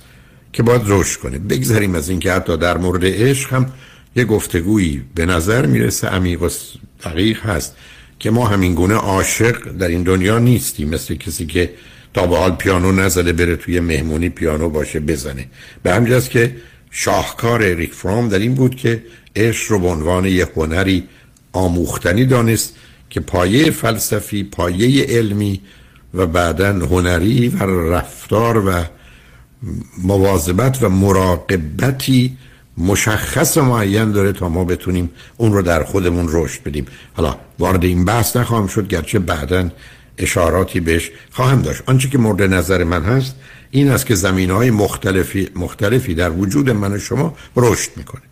[0.53, 1.39] که باید رشد کنه.
[1.39, 3.73] بگذاریم از اینکه حتی در مورد عشق هم
[4.17, 6.49] یه گفتگویی به نظر می‌رسه عمیق و
[7.05, 7.77] دقیق هست
[8.19, 10.89] که ما همین گونه عاشق در این دنیا نیستیم.
[10.89, 11.71] مثل کسی که
[12.17, 15.47] تا به حال پیانو نزده بره توی مهمونی پیانو باشه بزنه.
[15.83, 16.57] به همجاست که
[16.91, 19.03] شاهکار ریک فرام در این بود که
[19.37, 21.05] عشق رو به عنوان یه هنری
[21.53, 22.77] آموختنی دانست
[23.11, 25.61] که پایه فلسفی پایه علمی
[26.15, 28.85] و بعدا هنری و رفتار و
[29.99, 32.37] مواظبت و مراقبتی
[32.79, 36.87] مشخص معین داره تا ما بتونیم اون رو در خودمون رشد بدیم.
[37.15, 39.71] حالا وارد این بحث نخواهم شد گرچه بعدا
[40.19, 41.83] اشاراتی بهش خواهم داشت.
[41.87, 43.37] آنچه که مورد نظر من هست
[43.71, 48.23] این است که زمین های مختلفی, مختلفی در وجود من و شما رشد می‌کنه.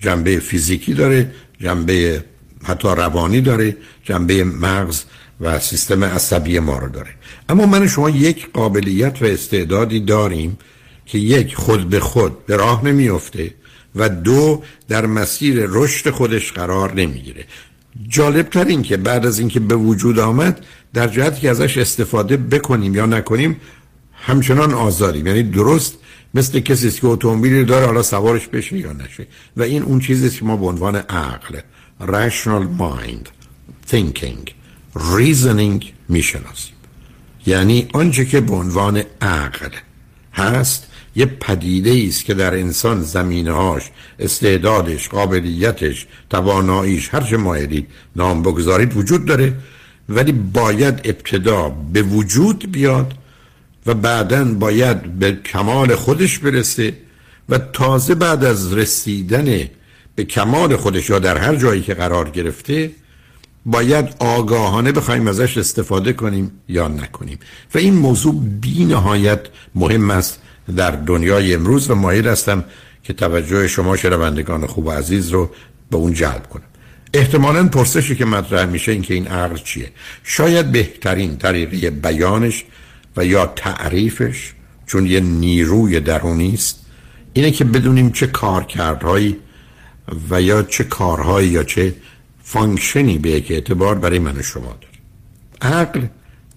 [0.00, 1.30] جنبه فیزیکی داره
[1.60, 2.24] جنبه
[2.64, 5.04] حتی روانی داره جنبه مغز
[5.40, 7.10] و سیستم عصبی ما رو داره.
[7.48, 10.58] اما من و شما یک قابلیت و استعدادی داریم
[11.06, 13.54] که یک خود به خود به راه نمیفته
[13.96, 17.44] و دو در مسیر رشد خودش قرار نمی‌گیره.
[18.08, 20.64] جالب تر این که بعد از اینکه به وجود آمد
[20.94, 23.56] در جهتی که ازش استفاده بکنیم یا نکنیم
[24.12, 25.98] همچنان آزادیم یعنی درست
[26.34, 29.26] مثل کسی که اتومبیلی داره حالا سوارش بشه یا نشه.
[29.56, 31.58] و این اون چیزی که ما به عنوان عقل
[32.00, 33.28] rational mind
[33.90, 34.50] thinking
[34.94, 36.74] reasoning می‌شناسیم.
[37.46, 39.70] یعنی آنچه که به عنوان عقل
[40.32, 40.86] هست
[41.16, 43.82] یه پدیده است که در انسان زمینهاش
[44.18, 47.86] استعدادش قابلیتش تواناییش هر چه مایلید
[48.16, 49.52] نام بگذارید وجود داره.
[50.08, 53.14] ولی باید ابتدا به وجود بیاد
[53.86, 56.94] و بعدا باید به کمال خودش برسه
[57.48, 59.68] و تازه بعد از رسیدن
[60.14, 62.90] به کمال خودش یا در هر جایی که قرار گرفته
[63.66, 67.38] باید آگاهانه بخوایم ازش استفاده کنیم یا نکنیم.
[67.74, 69.40] و این موضوع بی نهایت
[69.74, 70.40] مهم است.
[70.76, 72.64] در دنیای امروز و مایل هستم
[73.02, 75.50] که توجه شما شنوندگان خوب و عزیز رو
[75.90, 76.62] به اون جلب کنم.
[77.14, 79.92] احتمالا پرسشی که مطرح میشه این که این عقل چیه؟
[80.24, 82.64] شاید بهترین طریقه بیانش
[83.16, 84.52] و یا تعریفش
[84.86, 86.86] چون یه نیروی درونی است
[87.32, 89.36] اینه که بدونیم چه کارکردهایی
[90.30, 91.94] و یا چه کارهایی یا چه
[92.42, 95.74] function ی به یک اعتبار برای من و شما داره.
[95.74, 96.00] عقل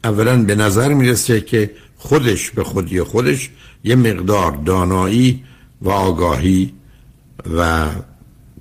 [0.04, 3.50] اولا به نظر می‌رسه که خودش به خودی خودش
[3.84, 5.44] یه مقدار دانایی
[5.82, 6.74] و آگاهی
[7.58, 7.86] و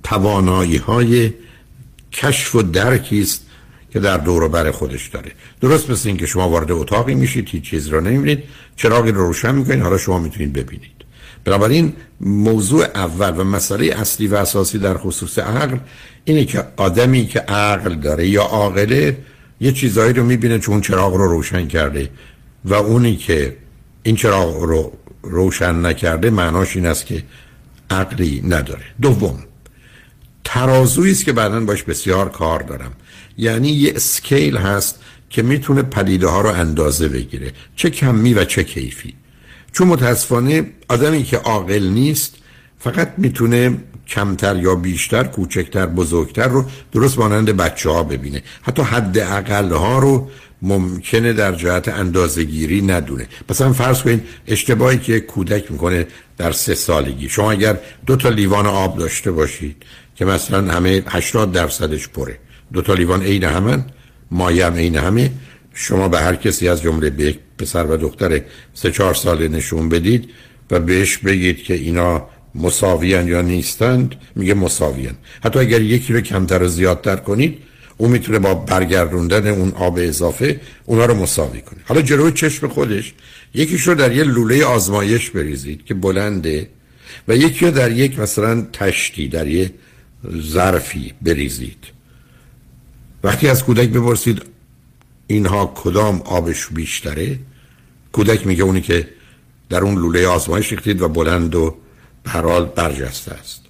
[0.03, 1.33] توانایی های
[2.11, 3.45] کشف و درکی است
[3.89, 5.31] که در دور بر خودش داره.
[5.61, 8.43] درست مثل اینکه شما وارد اتاقی میشید هیچ چیز رو نمی‌بینید
[8.75, 10.97] چراغی رو روشن می‌کنید حالا شما می‌تونید ببینید.
[11.43, 15.77] بنابراین موضوع اول و مسئله اصلی و اساسی در خصوص عقل
[16.25, 19.17] اینه که آدمی که عقل داره یا عاقله
[19.61, 22.09] یه چیزایی رو می‌بینه چون چراغ رو روشن کرده
[22.65, 23.57] و اونی که
[24.03, 24.91] این چراغ رو
[25.29, 27.23] روشن نکرده معناش این است که
[27.89, 28.83] عقلی نداره.
[29.01, 29.43] دوم
[30.43, 32.91] ترازویی است که بعدا باش بسیار کار دارم.
[33.37, 34.99] یعنی یه اسکیل هست
[35.29, 37.51] که می‌تونه پدیده ها رو اندازه بگیره.
[37.75, 39.13] چه کمی و چه کیفی.
[39.71, 42.35] چون متاسفانه آدمی که عاقل نیست
[42.79, 43.77] فقط می‌تونه
[44.07, 48.43] کمتر یا بیشتر کوچکتر بزرگتر رو درست مانند بچه ها ببینه.
[48.61, 50.29] حتی حد اقل ها رو
[50.61, 53.27] ممکنه در جهت اندازگیری ندونه.
[53.49, 56.07] مثلا فرض کنید اشتباهی که کودک می‌کنه
[56.37, 57.29] در سه سالگی.
[57.29, 59.83] شما اگر دو تا لیوان آب داشته باشید
[60.15, 62.39] که مثلا همه 80 درصدش پره
[62.73, 63.85] دو تا لیوان عین همن
[64.31, 65.31] مایه هم عین همه
[65.73, 68.41] شما به هر کسی از جمله به پسر و دختر
[68.73, 70.29] سه چهار ساله نشون بدید
[70.71, 75.15] و بهش بگید که اینا مساویان یا نیستند میگه مساویان.
[75.43, 77.57] حتی اگر یکی رو کمتر و زیادتر کنید
[77.97, 81.79] اون می‌تونه با برگردوندن اون آب اضافه اونا رو مساوی کنه.
[81.85, 83.13] حالا جلوی چشم خودش
[83.53, 86.69] یکیش رو در یه لوله آزمایش بریزید که بلنده
[87.27, 89.71] و یکی رو در یک مثلا تشتی در یه
[90.41, 91.85] ظرفی بریزید.
[93.23, 94.41] وقتی از کودک بپرسید
[95.27, 97.39] اینها کدام آبش بیشتره
[98.11, 99.07] کودک میگه اونی که
[99.69, 101.75] در اون لوله آزمایش ریختید و بلند و
[102.27, 103.61] حال برجسته است.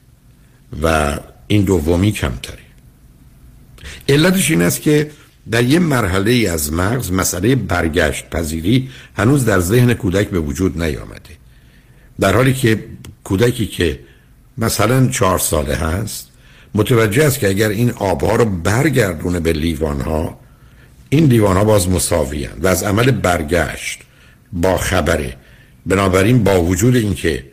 [0.82, 1.18] و
[1.48, 2.66] این دومی کمتره.
[4.09, 5.11] علتش این است که
[5.51, 11.38] در یه مرحله از مغز مسئله برگشت پذیری هنوز در ذهن کودک به وجود نیامده.
[12.19, 12.84] در حالی که
[13.23, 13.99] کودکی که
[14.57, 16.27] مثلا چهار ساله هست
[16.75, 20.39] متوجه است که اگر این آبها رو برگردونه به لیوان ها
[21.09, 23.99] این لیوان ها باز مساوی و از عمل برگشت
[24.53, 25.34] با خبره.
[25.85, 27.43] بنابراین با وجود اینکه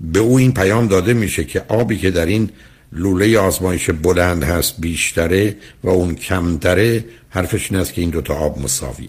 [0.00, 2.50] به او این پیام داده میشه که آبی که در این
[2.92, 8.62] لوله آزمایش بلند هست بیشتره و اون کمتره حرفش این است که این دوتا آب
[8.62, 9.08] مساویه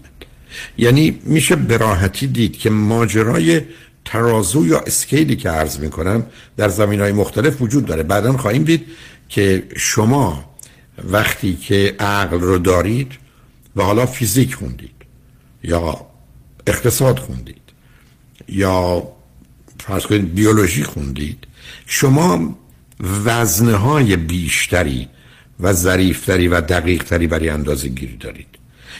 [0.78, 3.60] یعنی میشه به راحتی دید که ماجرای
[4.04, 6.26] ترازو یا اسکیلی که عرض می‌کنم
[6.56, 8.02] در زمین های مختلف وجود داره.
[8.02, 8.86] بعدا خواهیم دید
[9.28, 10.44] که شما
[11.04, 13.12] وقتی که عقل رو دارید
[13.76, 14.94] و حالا فیزیک خوندید
[15.62, 16.06] یا
[16.66, 17.60] اقتصاد خوندید
[18.48, 19.08] یا
[19.80, 21.46] فرض کنید بیولوژی خوندید
[21.86, 22.56] شما
[23.00, 25.08] وزنه های بیشتری
[25.60, 28.46] و ظریفتری و دقیقتری برای اندازه گیری دارید.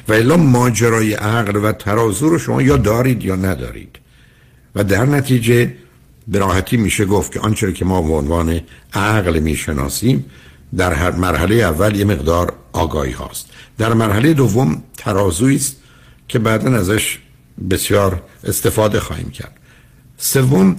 [0.09, 3.99] و الا ماجرای عقل و ترازو رو شما یا دارید یا ندارید.
[4.75, 5.75] و در نتیجه
[6.29, 8.61] به میشه گفت که آنچه که ما به عنوان
[8.93, 10.25] عقل می‌شناسیم
[10.77, 13.47] در هر مرحله اول یه مقدار آگاهی هاست.
[13.79, 15.77] در مرحله دوم ترازویی است
[16.29, 17.19] که بعدا ازش
[17.71, 19.53] بسیار استفاده خواهیم کرد.
[20.17, 20.77] سوم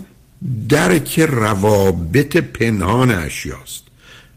[0.70, 3.84] درک روابط پنهان اشیاست.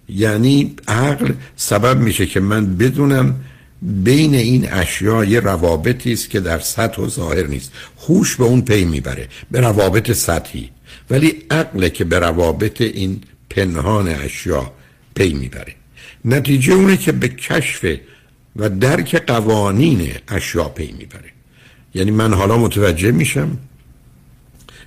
[0.09, 3.41] یعنی عقل سبب میشه که من بدونم
[3.83, 7.73] بین این اشیا یه روابطی است که در سطح و ظاهر نیست.
[8.09, 10.71] هوش به اون پی می‌بره به روابط سطحی.
[11.11, 13.21] ولی عقل که به روابط این
[13.51, 14.73] پنهان اشیا
[15.15, 15.75] پی می‌بره.
[16.25, 17.85] نتیجه اونه که به کشف
[18.57, 21.31] و درک قوانین اشیا پی می‌بره.
[21.95, 23.59] یعنی من حالا متوجه میشم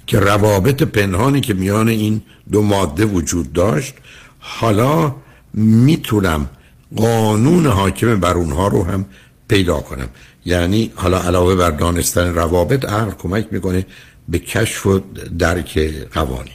[0.07, 2.21] که روابط پنهانی که میان این
[2.51, 3.93] دو ماده وجود داشت
[4.39, 5.15] حالا
[5.53, 6.49] می‌تونم
[6.95, 9.05] قانون حاکم بر اونها رو هم
[9.47, 10.09] پیدا کنم.
[10.45, 13.85] یعنی حالا علاوه بر دانستن روابط عقل کمک می‌کنه
[14.29, 14.99] به کشف و
[15.39, 15.79] درک
[16.13, 16.53] قوانین.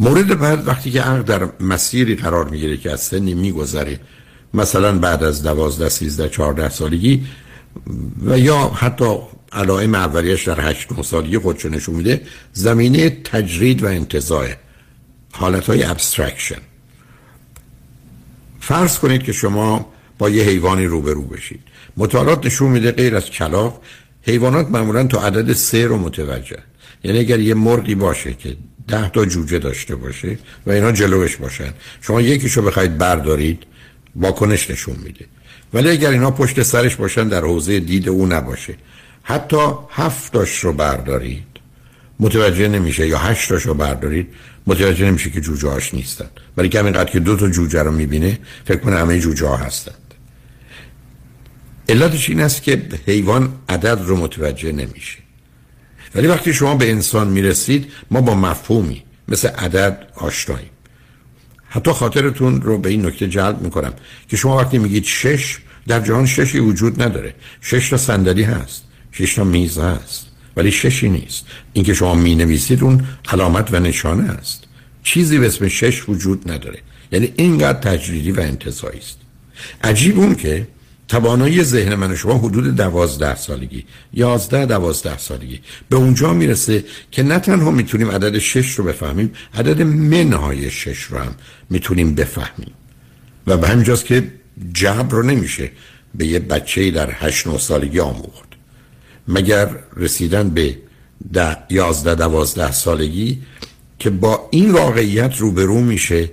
[0.00, 4.00] مورد بعد وقتی که عقل در مسیری قرار می‌گیره که از سنی میگذره
[4.54, 7.26] مثلا بعد از دوازده سیزده چهارده سالگی
[8.26, 9.18] و یا حتی
[9.52, 12.22] علائم اولیش در هشت نه سالگی خودشو نشون میده.
[12.52, 14.46] زمینه تجرید و انتزاع
[15.32, 16.60] حالت های abstraction
[18.60, 21.60] فرض کنید که شما با یه حیوانی روبرو بشید.
[21.96, 23.82] مطالعات نشون میده غیر از کلاغ
[24.22, 26.58] حیوانات معمولا تا عدد سه رو متوجه.
[27.04, 28.56] یعنی اگر یه مرغی باشه که
[28.88, 33.62] ده تا جوجه داشته باشه و اینا جلوش باشن شما یکیشو بخواید بردارید
[34.16, 35.24] واکنش نشون میده.
[35.74, 38.74] ولی اگر اینا پشت سرش باشن در حوزه دید او نباشه.
[39.28, 41.46] حتی هفتاش رو بردارید.
[42.20, 44.28] متوجه نمیشه یا هشتاش رو بردارید.
[44.66, 46.26] متوجه نمیشه که جوجه هاش نیستن.
[46.56, 50.14] ولی که همینقدر که دو تا جوجه رو می‌بینه فکر کنه همه جوجه ها هستند
[51.88, 55.18] علتش این است که حیوان عدد رو متوجه نمیشه.
[56.14, 60.70] ولی وقتی شما به انسان می‌رسید ما با مفهومی مثل عدد آشناییم.
[61.68, 63.92] حتی خاطرتون رو به این نکته جلب می‌کنم
[64.28, 67.34] که شما وقتی میگید شش در جهان ششی وجود نداره.
[67.60, 68.82] شش تا صندلی هست.
[69.18, 70.26] شش تا میز هست
[70.56, 71.46] ولی ششی نیست.
[71.72, 74.64] اینکه شما می نویسید اون علامت و نشانه است.
[75.02, 76.78] چیزی به اسم شش وجود نداره.
[77.12, 79.18] یعنی اینقدر تجریدی و انتظایی است.
[79.84, 80.68] عجیب اون که
[81.08, 87.22] توانایی ذهن من و شما حدود دوازده سالگی یازده دوازده سالگی به اونجا می‌رسه که
[87.22, 91.34] نه تنها می‌تونیم عدد شش رو بفهمیم عدد منهای شش رو هم
[91.70, 92.72] می‌تونیم بفهمیم.
[93.46, 94.32] و به همینجاست که
[94.72, 95.70] جبر رو نمیشه
[96.14, 98.45] به یه بچه در هشت نو سالگی آموخت.
[99.28, 100.76] مگر رسیدن به
[101.32, 103.38] ده یازده دوازده سالگی
[103.98, 106.30] که با این واقعیت روبرو میشه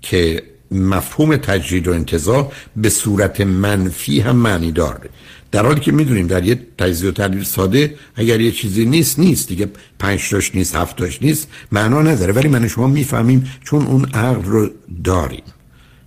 [0.00, 5.10] که مفهوم تجرید و انتظار به صورت منفی هم معنی داره.
[5.52, 9.48] در حالی که می‌دونیم در یه تجزیه و تحلیل ساده اگر یه چیزی نیست نیست
[9.48, 9.68] دیگه.
[9.98, 12.32] پنج تاش نیست هفت تاش نیست معنا نداره.
[12.32, 14.70] ولی من شما می‌فهمیم چون اون عقل رو
[15.04, 15.42] داریم.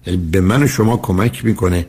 [0.06, 1.86] یعنی به من شما کمک می‌کنه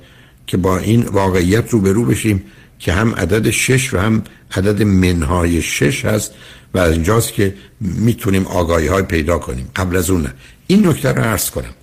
[0.46, 2.42] که با این واقعیت روبرو بشیم.
[2.80, 4.22] که هم عدد شش و هم
[4.56, 6.34] عدد منهای شش هست
[6.74, 10.34] و از اینجاست که می‌تونیم آگاهی های پیدا کنیم قبل از اون نه.
[10.66, 11.74] این نکته رو عرض کنم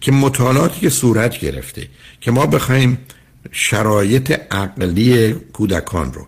[0.00, 1.88] که مطالعاتی که صورت گرفته
[2.20, 2.98] که ما بخوایم
[3.50, 6.26] شرایط عقلی کودکان رو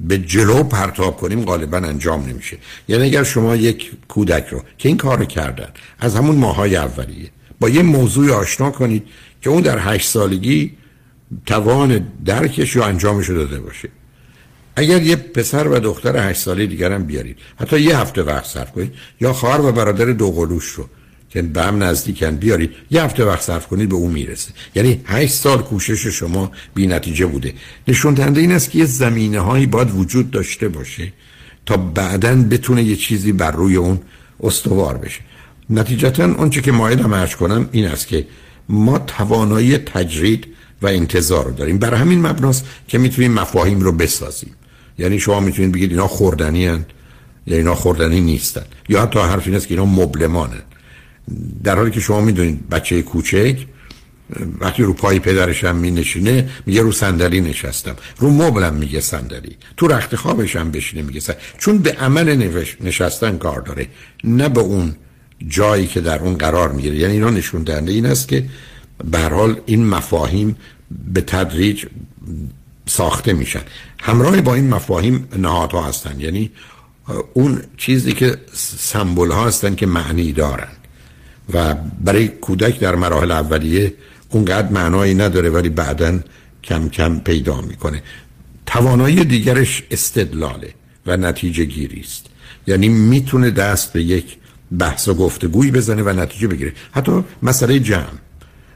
[0.00, 2.58] به جلو پرتاب کنیم غالبا انجام نمیشه
[2.88, 5.68] یعنی اگر شما یک کودک رو که این کار کردن
[5.98, 7.30] از همون ماهای اولیه
[7.60, 9.02] با یه موضوع آشنا کنید
[9.40, 10.72] که اون در هشت سالگی
[11.46, 13.88] توان درکش رو انجامش رو داده باشه.
[14.76, 18.92] اگر یه پسر و دختر هشت ساله دیگرم بیارید حتی یه هفته وقت صرف کنید
[19.20, 20.88] یا خواهر و برادر دوقلوش رو
[21.30, 24.52] که به هم نزدیکن بیارید یه هفته وقت صرف کنید به اون می‌رسه.
[24.74, 27.54] یعنی هشت سال کوشش شما بی نتیجه بوده.
[27.88, 31.12] نشون دهنده این است که یه زمینه هایی باید وجود داشته باشه
[31.66, 34.00] تا بعدا بتونه یه چیزی بر روی اون
[34.40, 35.20] استوار بشه.
[35.70, 38.26] نتیجتا اونچه که مایلم عرض کنم این است که
[38.68, 40.46] ما توانایی تجرید
[40.82, 41.78] و انتظار رو داریم.
[41.78, 44.50] برای همین مبناست که می‌تونیم مفاهیم رو بسازیم.
[44.98, 46.86] یعنی شما می‌تونید بگید اینا خوردنی هند.
[47.46, 48.64] یا اینا خوردنی نیستن.
[48.88, 50.62] یا حتی حرف این است که اینا مبلمانن.
[51.64, 53.66] در حالی که شما می‌دونید بچه کوچک
[54.60, 57.96] وقتی رو پای پدرش هم می نشینه میگه رو صندلی نشستم.
[58.18, 59.56] رو مبلم میگه صندلی.
[59.76, 61.42] تو رخت خوابش هم بشینه میگه صندلی.
[61.58, 62.48] چون به عمل
[62.80, 63.86] نشستن کار داره.
[64.24, 64.94] نه به اون
[65.48, 66.96] جایی که در اون قرار می‌گیره.
[66.96, 68.44] یعنی اینا نشون دهنده این است که
[69.10, 70.56] به حال این مفاهیم
[71.14, 71.86] به تدریج
[72.86, 73.62] ساخته میشن.
[74.00, 76.20] همراه با این مفاهیم نهادها هستن.
[76.20, 76.50] یعنی
[77.32, 78.36] اون چیزی که
[78.78, 80.68] سمبول ها هستن که معنی دارن.
[81.54, 81.74] و
[82.04, 83.94] برای کودک در مراحل اولیه
[84.28, 86.20] اونقدر معنایی نداره ولی بعدا
[86.64, 88.02] کم کم پیدا می‌کنه.
[88.66, 90.74] توانایی دیگرش استدلاله
[91.06, 92.26] و نتیجه گیری است.
[92.66, 94.36] یعنی می‌تونه دست به یک
[94.78, 96.72] بحث و گفتگویی بزنه و نتیجه بگیره.
[96.92, 98.18] حتی مسئله جمع.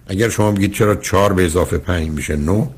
[0.06, 2.68] اگر شما بگید چرا چهار به اضافه پنج میشه نو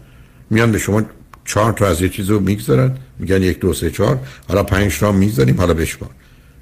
[0.51, 1.03] میان به شما
[1.45, 2.97] چهار تا از یه چیز رو می‌گذارن.
[3.19, 4.21] میگن یک دو سه چهار.
[4.49, 6.11] حالا پنج تا می‌ذاریم حالا بشمار.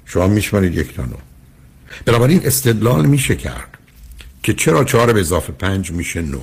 [0.05, 1.15] شما میشمارید یک تا نو
[2.05, 3.77] بنابراین استدلال میشه کرد
[4.43, 6.39] که چرا چهار به اضافه پنج میشه نو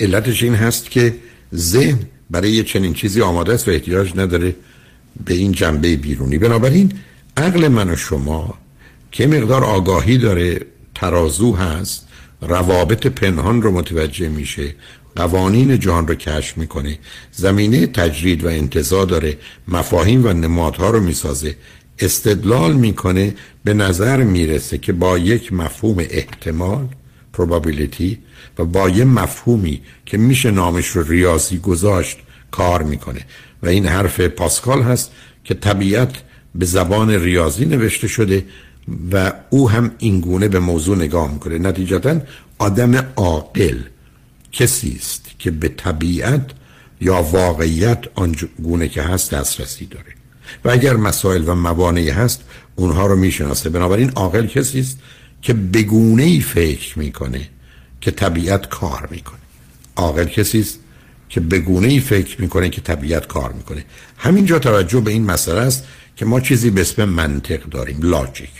[0.00, 1.14] علتش این هست که
[1.54, 1.98] ذهن
[2.30, 4.54] برای یه چنین چیزی آماده است و احتیاج نداره
[5.24, 6.38] به این جنبه بیرونی.
[6.38, 6.92] بنابراین
[7.36, 8.54] عقل من و شما
[9.12, 10.60] که مقدار آگاهی داره
[10.94, 12.05] ترازو هست
[12.40, 14.74] روابط پنهان رو متوجه میشه
[15.16, 16.98] قوانین جهان رو کشف می‌کنه
[17.32, 19.38] زمینه تجرید و انتظار داره
[19.68, 21.56] مفاهیم و نمادها رو می‌سازه.
[21.98, 23.34] استدلال می‌کنه
[23.64, 26.88] به نظر می‌رسه که با یک مفهوم احتمال
[27.38, 28.16] probability
[28.58, 32.18] و با یه مفهومی که میشه نامش رو ریاضی گذاشت
[32.50, 33.20] کار می‌کنه.
[33.62, 35.10] و این حرف پاسکال هست
[35.44, 36.14] که طبیعت
[36.54, 38.44] به زبان ریاضی نوشته شده
[39.12, 41.58] و او هم اینگونه به موضوع نگاه می‌کنه.
[41.58, 42.20] نتیجتا
[42.58, 43.78] آدم عاقل
[44.52, 46.50] کسی است که به طبیعت
[47.00, 50.14] یا واقعیت آنگونه که هست دسترسی داره.
[50.64, 52.40] و اگر مسائل و موانعی هست
[52.76, 53.70] اونها رو می‌شناسه.
[53.70, 54.98] بنابراین عاقل کسی است
[55.42, 57.48] که بگونه ای فکر می‌کنه
[58.00, 59.38] که طبیعت کار می‌کنه.
[59.96, 60.78] عاقل کسی است
[61.28, 63.84] که بگونه ای فکر می‌کنه که طبیعت کار می‌کنه.
[64.16, 65.84] همینجا توجه به این مسئله است
[66.16, 68.50] که ما چیزی به اسم منطق داریم لاجیک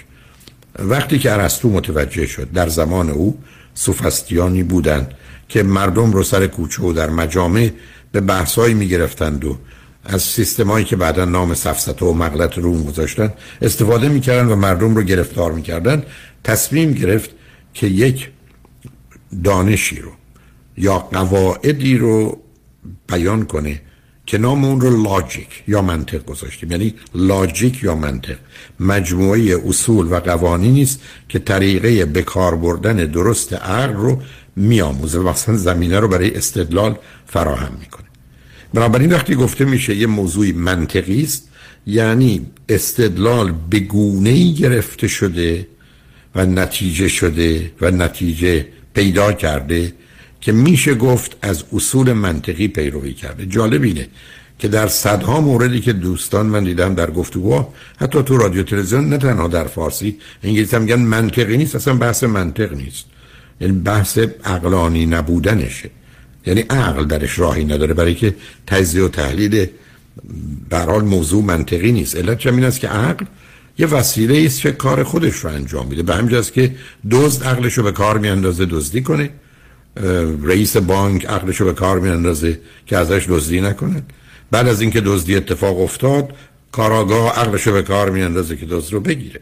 [0.79, 3.39] وقتی که ارسطو متوجه شد در زمان او
[3.75, 5.15] سوفستیانی بودند
[5.49, 7.71] که مردم رو سر کوچه و در مجامع
[8.13, 9.59] به بحثایی می‌گرفتند و
[10.05, 13.33] از سیستمایی که بعدا نام سفسطه و مغلط روم گذاشتن
[13.63, 16.03] استفاده می‌کردن و مردم رو گرفتار می‌کردن
[16.45, 17.31] تصمیم گرفت
[17.75, 18.31] که یک
[19.45, 20.11] دانشی رو
[20.77, 22.39] یا قواعدی رو
[23.09, 23.81] بیان کنه
[24.27, 26.71] که نام اون رو لاجیک یا منطق گذاشتیم.
[26.71, 28.37] یعنی لاجیک یا منطق.
[28.81, 34.23] مجموعه اصول و قوانینی است که طریقه به کار بردن درست عقل رو
[34.57, 35.19] میآموزه.
[35.19, 38.07] و مثلا زمینه رو برای استدلال فراهم می‌کنه.
[38.75, 41.49] بنابراین وقتی گفته میشه یه موضوعی منطقی است
[41.87, 45.67] یعنی استدلال به گونه گرفته شده
[46.35, 49.93] و نتیجه شده و نتیجه پیدا کرده
[50.47, 53.47] که میشه گفت از اصول منطقی پیروی کرده.
[53.47, 54.09] جالب اینه
[54.59, 57.67] که در صدها موردی که دوستان من دیدم در گفتگو
[57.97, 62.25] حتی تو رادیو تلویزیون نه تنها در فارسی انگلیسی هم میگن منطقی نیست اصلا بحث
[62.25, 63.05] منطق نیست.
[63.61, 65.91] یعنی بحث عقلانی نبودنشه.
[66.47, 68.35] یعنی عقل درش راهی نداره برای که
[68.67, 69.67] تجزیه و تحلیل
[70.71, 72.17] در حال موضوع منطقی نیست.
[72.17, 73.25] علت این است که عقل
[73.79, 76.03] یه وسیله است که کار خودش رو انجام میده.
[76.03, 76.75] به همجاست که
[77.11, 79.31] دزد عقلش رو به کار میاندازه دزدی کنه.
[80.43, 84.03] رئیس بانک عقلش رو به کار میاندازه که ازش دزدی نکنه.
[84.51, 86.33] بعد از اینکه دزدی اتفاق افتاد
[86.73, 89.41] کاراگاه عقلش رو به کار میاندازه که دزد رو بگیره.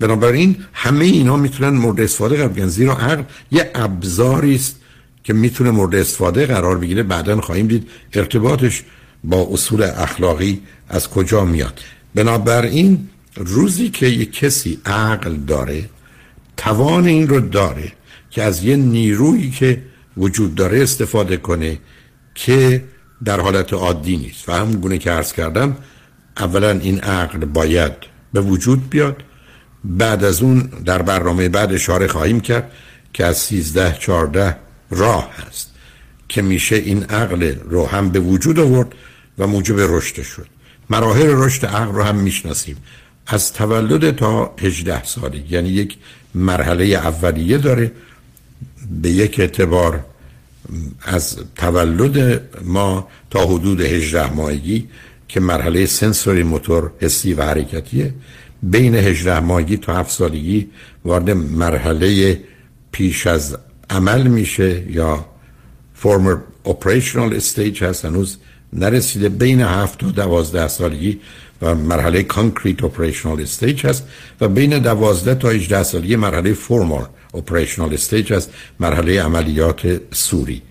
[0.00, 2.68] بنابراین همه اینا می‌تونن مورد استفاده قرار بگیرن.
[2.68, 4.76] زیرا عقل یه ابزاری است
[5.24, 7.02] که می‌تونه مورد استفاده قرار بگیره.
[7.02, 8.82] بعدا خواهیم دید ارتباطش
[9.24, 11.80] با اصول اخلاقی از کجا میاد.
[12.14, 15.84] بنابراین روزی که یک کسی عقل داره
[16.56, 17.92] توان این رو داره
[18.32, 19.82] که از یه نیرویی که
[20.16, 21.78] وجود داره استفاده کنه
[22.34, 22.84] که
[23.24, 24.48] در حالت عادی نیست.
[24.48, 25.76] و همون گونه که عرض کردم
[26.36, 27.92] اولا این عقل باید
[28.32, 29.22] به وجود بیاد
[29.84, 32.72] بعد از اون در برنامه بعد اشاره خواهیم کرد
[33.12, 34.56] که از سیزده چارده
[34.90, 35.70] راه هست
[36.28, 38.92] که میشه این عقل رو هم به وجود آورد
[39.38, 40.46] و موجب رشد شد.
[40.90, 42.76] مراحل رشد عقل رو هم می‌شناسیم.
[43.26, 45.96] از تولد تا 18 سالی یعنی یک
[46.34, 47.92] مرحله اولیه داره.
[49.02, 50.04] به یک اعتبار
[51.02, 54.88] از تولد ما تا حدود 18 ماهگی
[55.28, 58.14] که مرحله سنسوری موتور حسی و حرکتیه
[58.62, 60.68] بین 18 ماهگی تا 7 سالگی
[61.04, 62.40] وارد مرحله
[62.92, 63.56] پیش از
[63.90, 65.26] عمل میشه یا
[66.02, 68.38] former operational stage هست هنوز
[68.72, 69.28] نرسیده.
[69.28, 71.20] بین هفت تا دوازده سالگی
[71.62, 74.04] و مرحله concrete operational stage هست
[74.40, 78.50] و بین دوازده تا 18 سالگی مرحله formal operational stage هست
[78.80, 80.62] مرحله عملیات صوری.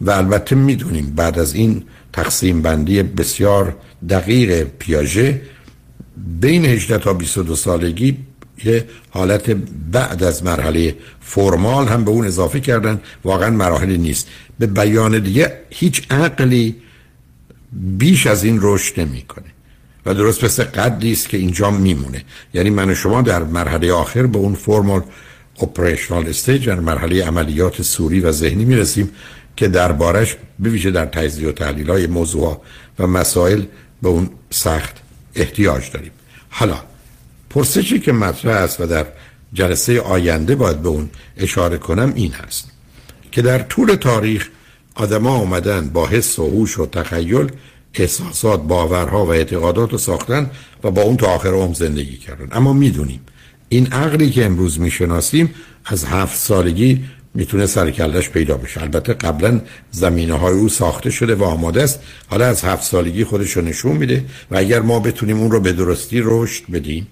[0.00, 1.82] و البته می‌دونیم بعد از این
[2.12, 3.76] تقسیم بندی بسیار
[4.08, 5.42] دقیق پیاژه
[6.40, 8.16] بین 18 تا 22 سالگی
[8.64, 9.50] یه حالت
[9.92, 13.00] بعد از مرحله formal هم به اون اضافه کردن.
[13.24, 14.28] واقعا مراحلی نیست.
[14.58, 16.76] به بیان دیگه هیچ عقلی
[17.72, 19.44] بیش از این رشد نمی‌کنه.
[20.06, 22.22] و درست مثل قدی است که اینجا میمونه.
[22.54, 25.02] یعنی من و شما در مرحله آخر به اون فرمال
[25.62, 29.10] اپریشنال استیج در مرحله عملیات سوری و ذهنی می‌رسیم
[29.56, 32.62] که دربارش بویژه در تجزیه و تحلیل های موضوع
[32.98, 33.62] و مسائل
[34.02, 34.96] به اون سخت
[35.34, 36.12] احتیاج داریم.
[36.50, 36.76] حالا
[37.50, 39.06] پرسشی که مطرح است و در
[39.52, 42.70] جلسه آینده باید به اون اشاره کنم این هست
[43.32, 44.48] که در طول تاریخ
[44.94, 47.52] آدما آمدن با حس و هوش و تخیل
[47.94, 50.50] احساسات باورها و اعتقادات رو ساختن
[50.84, 52.48] و با اون تا آخر عمر زندگی کردن.
[52.52, 53.20] اما می‌دونیم
[53.68, 58.82] این عقلی که امروز می‌شناسیم از هفت سالگی می‌تونه سرکلش پیدا بشه.
[58.82, 59.60] البته قبلا
[59.90, 62.00] زمینه های او ساخته شده و آماده است.
[62.26, 65.72] حالا از هفت سالگی خودش رو نشون میده و اگر ما بتونیم اون رو به
[65.72, 67.06] درستی رشد بدیم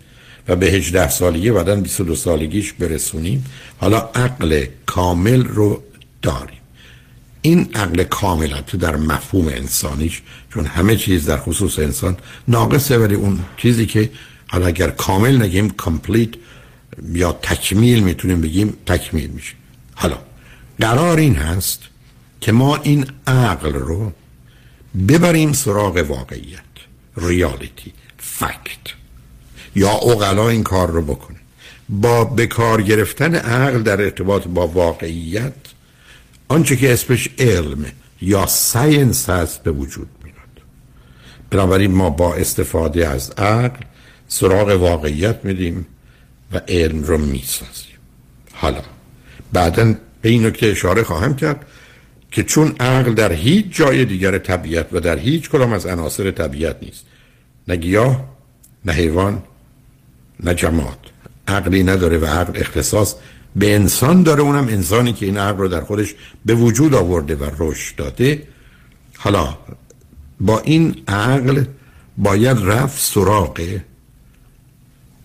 [0.48, 3.44] و به 18 سالگی بعدا 22 سالگیش برسونیم
[3.78, 5.82] حالا عقل کامل رو
[6.22, 6.58] داریم.
[7.42, 10.22] این عقل کامل تو در مفهوم انسانیش
[10.54, 12.16] چون همه چیز در خصوص انسان
[12.48, 14.10] ناقصه ولی اون چیزی که
[14.54, 16.28] حالا اگر کامل نگیم complete
[17.12, 19.54] یا تکمیل می‌تونیم بگیم تکمیل میشه.
[19.94, 20.18] حالا
[20.80, 21.80] قرار این هست
[22.40, 24.12] که ما این عقل رو
[25.08, 26.60] ببریم سراغ واقعیت
[27.16, 28.94] ریالیتی فکت
[29.74, 31.36] یا اقلا این کار رو بکنه.
[31.88, 35.52] با بکار گرفتن عقل در ارتباط با واقعیت
[36.48, 37.84] آنچه که اسمش علم
[38.22, 40.36] یا ساینس هست به وجود میاد.
[41.50, 43.84] بنابراین ما با استفاده از عقل
[44.28, 45.86] سراغ واقعیت میدیم
[46.52, 47.98] و علم رو می‌سازیم.
[48.52, 48.82] حالا
[49.52, 51.66] بعدا به این نکته اشاره خواهم کرد
[52.30, 56.76] که چون عقل در هیچ جای دیگر طبیعت و در هیچ کدام از عناصر طبیعت
[56.82, 57.04] نیست
[57.68, 58.24] نه گیاه
[58.84, 59.42] نه حیوان
[60.40, 60.98] نه جماعت
[61.48, 63.14] عقلی نداره و عقل اختصاص
[63.56, 66.14] به انسان داره اونم انسانی که این عقل رو در خودش
[66.44, 68.42] به وجود آورده و رشد داده.
[69.16, 69.58] حالا
[70.40, 71.64] با این عقل
[72.18, 73.80] باید رفت سراغ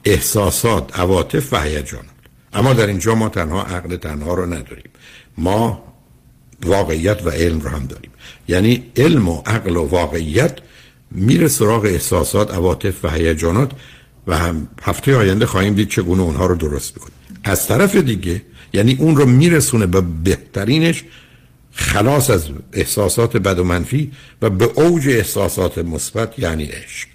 [0.10, 2.06] احساسات عواطف و هیجانات
[2.54, 4.90] اما در اینجا ما تنها عقل تنها رو نداریم.
[5.38, 5.84] ما
[6.66, 8.12] واقعیت و علم رو هم داریم.
[8.48, 10.58] یعنی علم و عقل و واقعیت
[11.12, 13.72] میره سراغ احساسات عواطف و هیجانات
[14.28, 17.14] و هم هفته آینده خواهیم دید چگونه اونها رو درست بکنیم
[17.44, 18.42] از طرف دیگه
[18.74, 21.04] یعنی اون رو میرسونه به بهترینش
[21.72, 24.12] خلاص از احساسات بد و منفی
[24.42, 27.08] و به اوج احساسات مثبت یعنی عشق.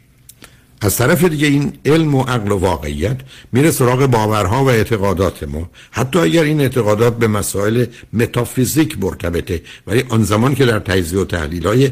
[0.85, 3.17] از طرف دیگه این علم و عقل و واقعیت
[3.53, 5.71] میره سراغ باورها و اعتقادات ما.
[5.91, 11.25] حتی اگر این اعتقادات به مسائل متافیزیک مرتبطه ولی آن زمان که در تجزیه و
[11.25, 11.91] تحلیل های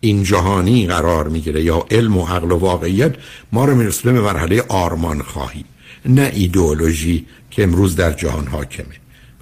[0.00, 3.14] این جهانی قرار می‌گیره یا علم و عقل و واقعیت
[3.52, 5.64] ما رو میرسونه به مرحله آرمان خواهی
[6.06, 8.96] نه ایدئولوژی که امروز در جهان حاکمه.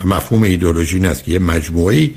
[0.05, 2.15] و مفهوم ایدئولوژی این است که یه مجموعی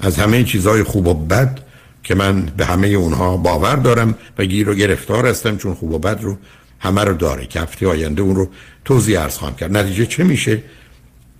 [0.00, 1.58] از همه چیزهای خوب و بد
[2.02, 5.98] که من به همه اونها باور دارم و گیر و گرفتار هستم چون خوب و
[5.98, 6.38] بد رو
[6.78, 7.46] همه رو داره.
[7.46, 8.48] که هفته آینده اون رو
[8.84, 9.76] توضیح ارز خواهم کرد.
[9.76, 10.62] نتیجه چه میشه؟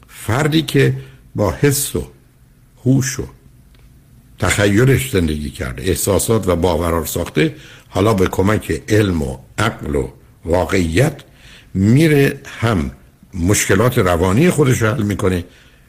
[0.08, 0.94] فردی که
[1.34, 2.06] با حس و
[2.84, 3.22] هوش و
[4.38, 7.54] تخیلش زندگی کرده احساسات و باورار ساخته
[7.88, 10.08] حالا به کمک علم و عقل و
[10.44, 11.22] واقعیت
[11.74, 12.90] میره هم
[13.34, 15.44] مشکلات روانی خودش رو حل می‌کنه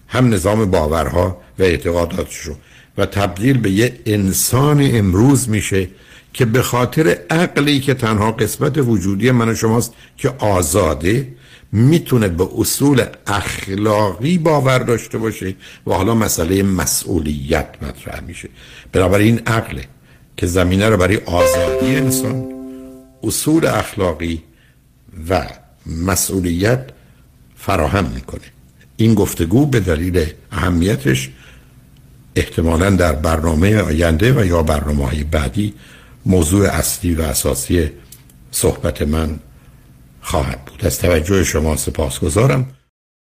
[0.08, 2.56] هم نظام باورها و اعتقاداتش رو.
[2.98, 5.88] و تبدیل به یه انسان امروز میشه
[6.34, 11.28] که به خاطر عقلی که تنها قسمت وجودی من و شماست که آزاده
[11.72, 15.56] می‌تونه به اصول اخلاقی باور داشته باشه
[15.88, 18.50] و حالا مسئله مسئولیت مطرح میشه.
[18.92, 19.86] بنابراین عقله
[20.38, 22.46] که زمینه رو برای آزادی انسان
[23.24, 24.44] اصول اخلاقی
[25.30, 25.48] و
[25.86, 26.90] مسئولیت
[27.56, 28.42] فراهم می‌کنه.
[28.98, 31.30] این گفتگو به دلیل اهمیتش
[32.36, 35.74] احتمالا در برنامه آینده و یا برنامه های بعدی
[36.26, 37.92] موضوع اصلی و اساسی
[38.52, 39.40] صحبت من
[40.22, 40.86] خواهد بود.
[40.86, 42.68] از توجه شما سپاس گذارم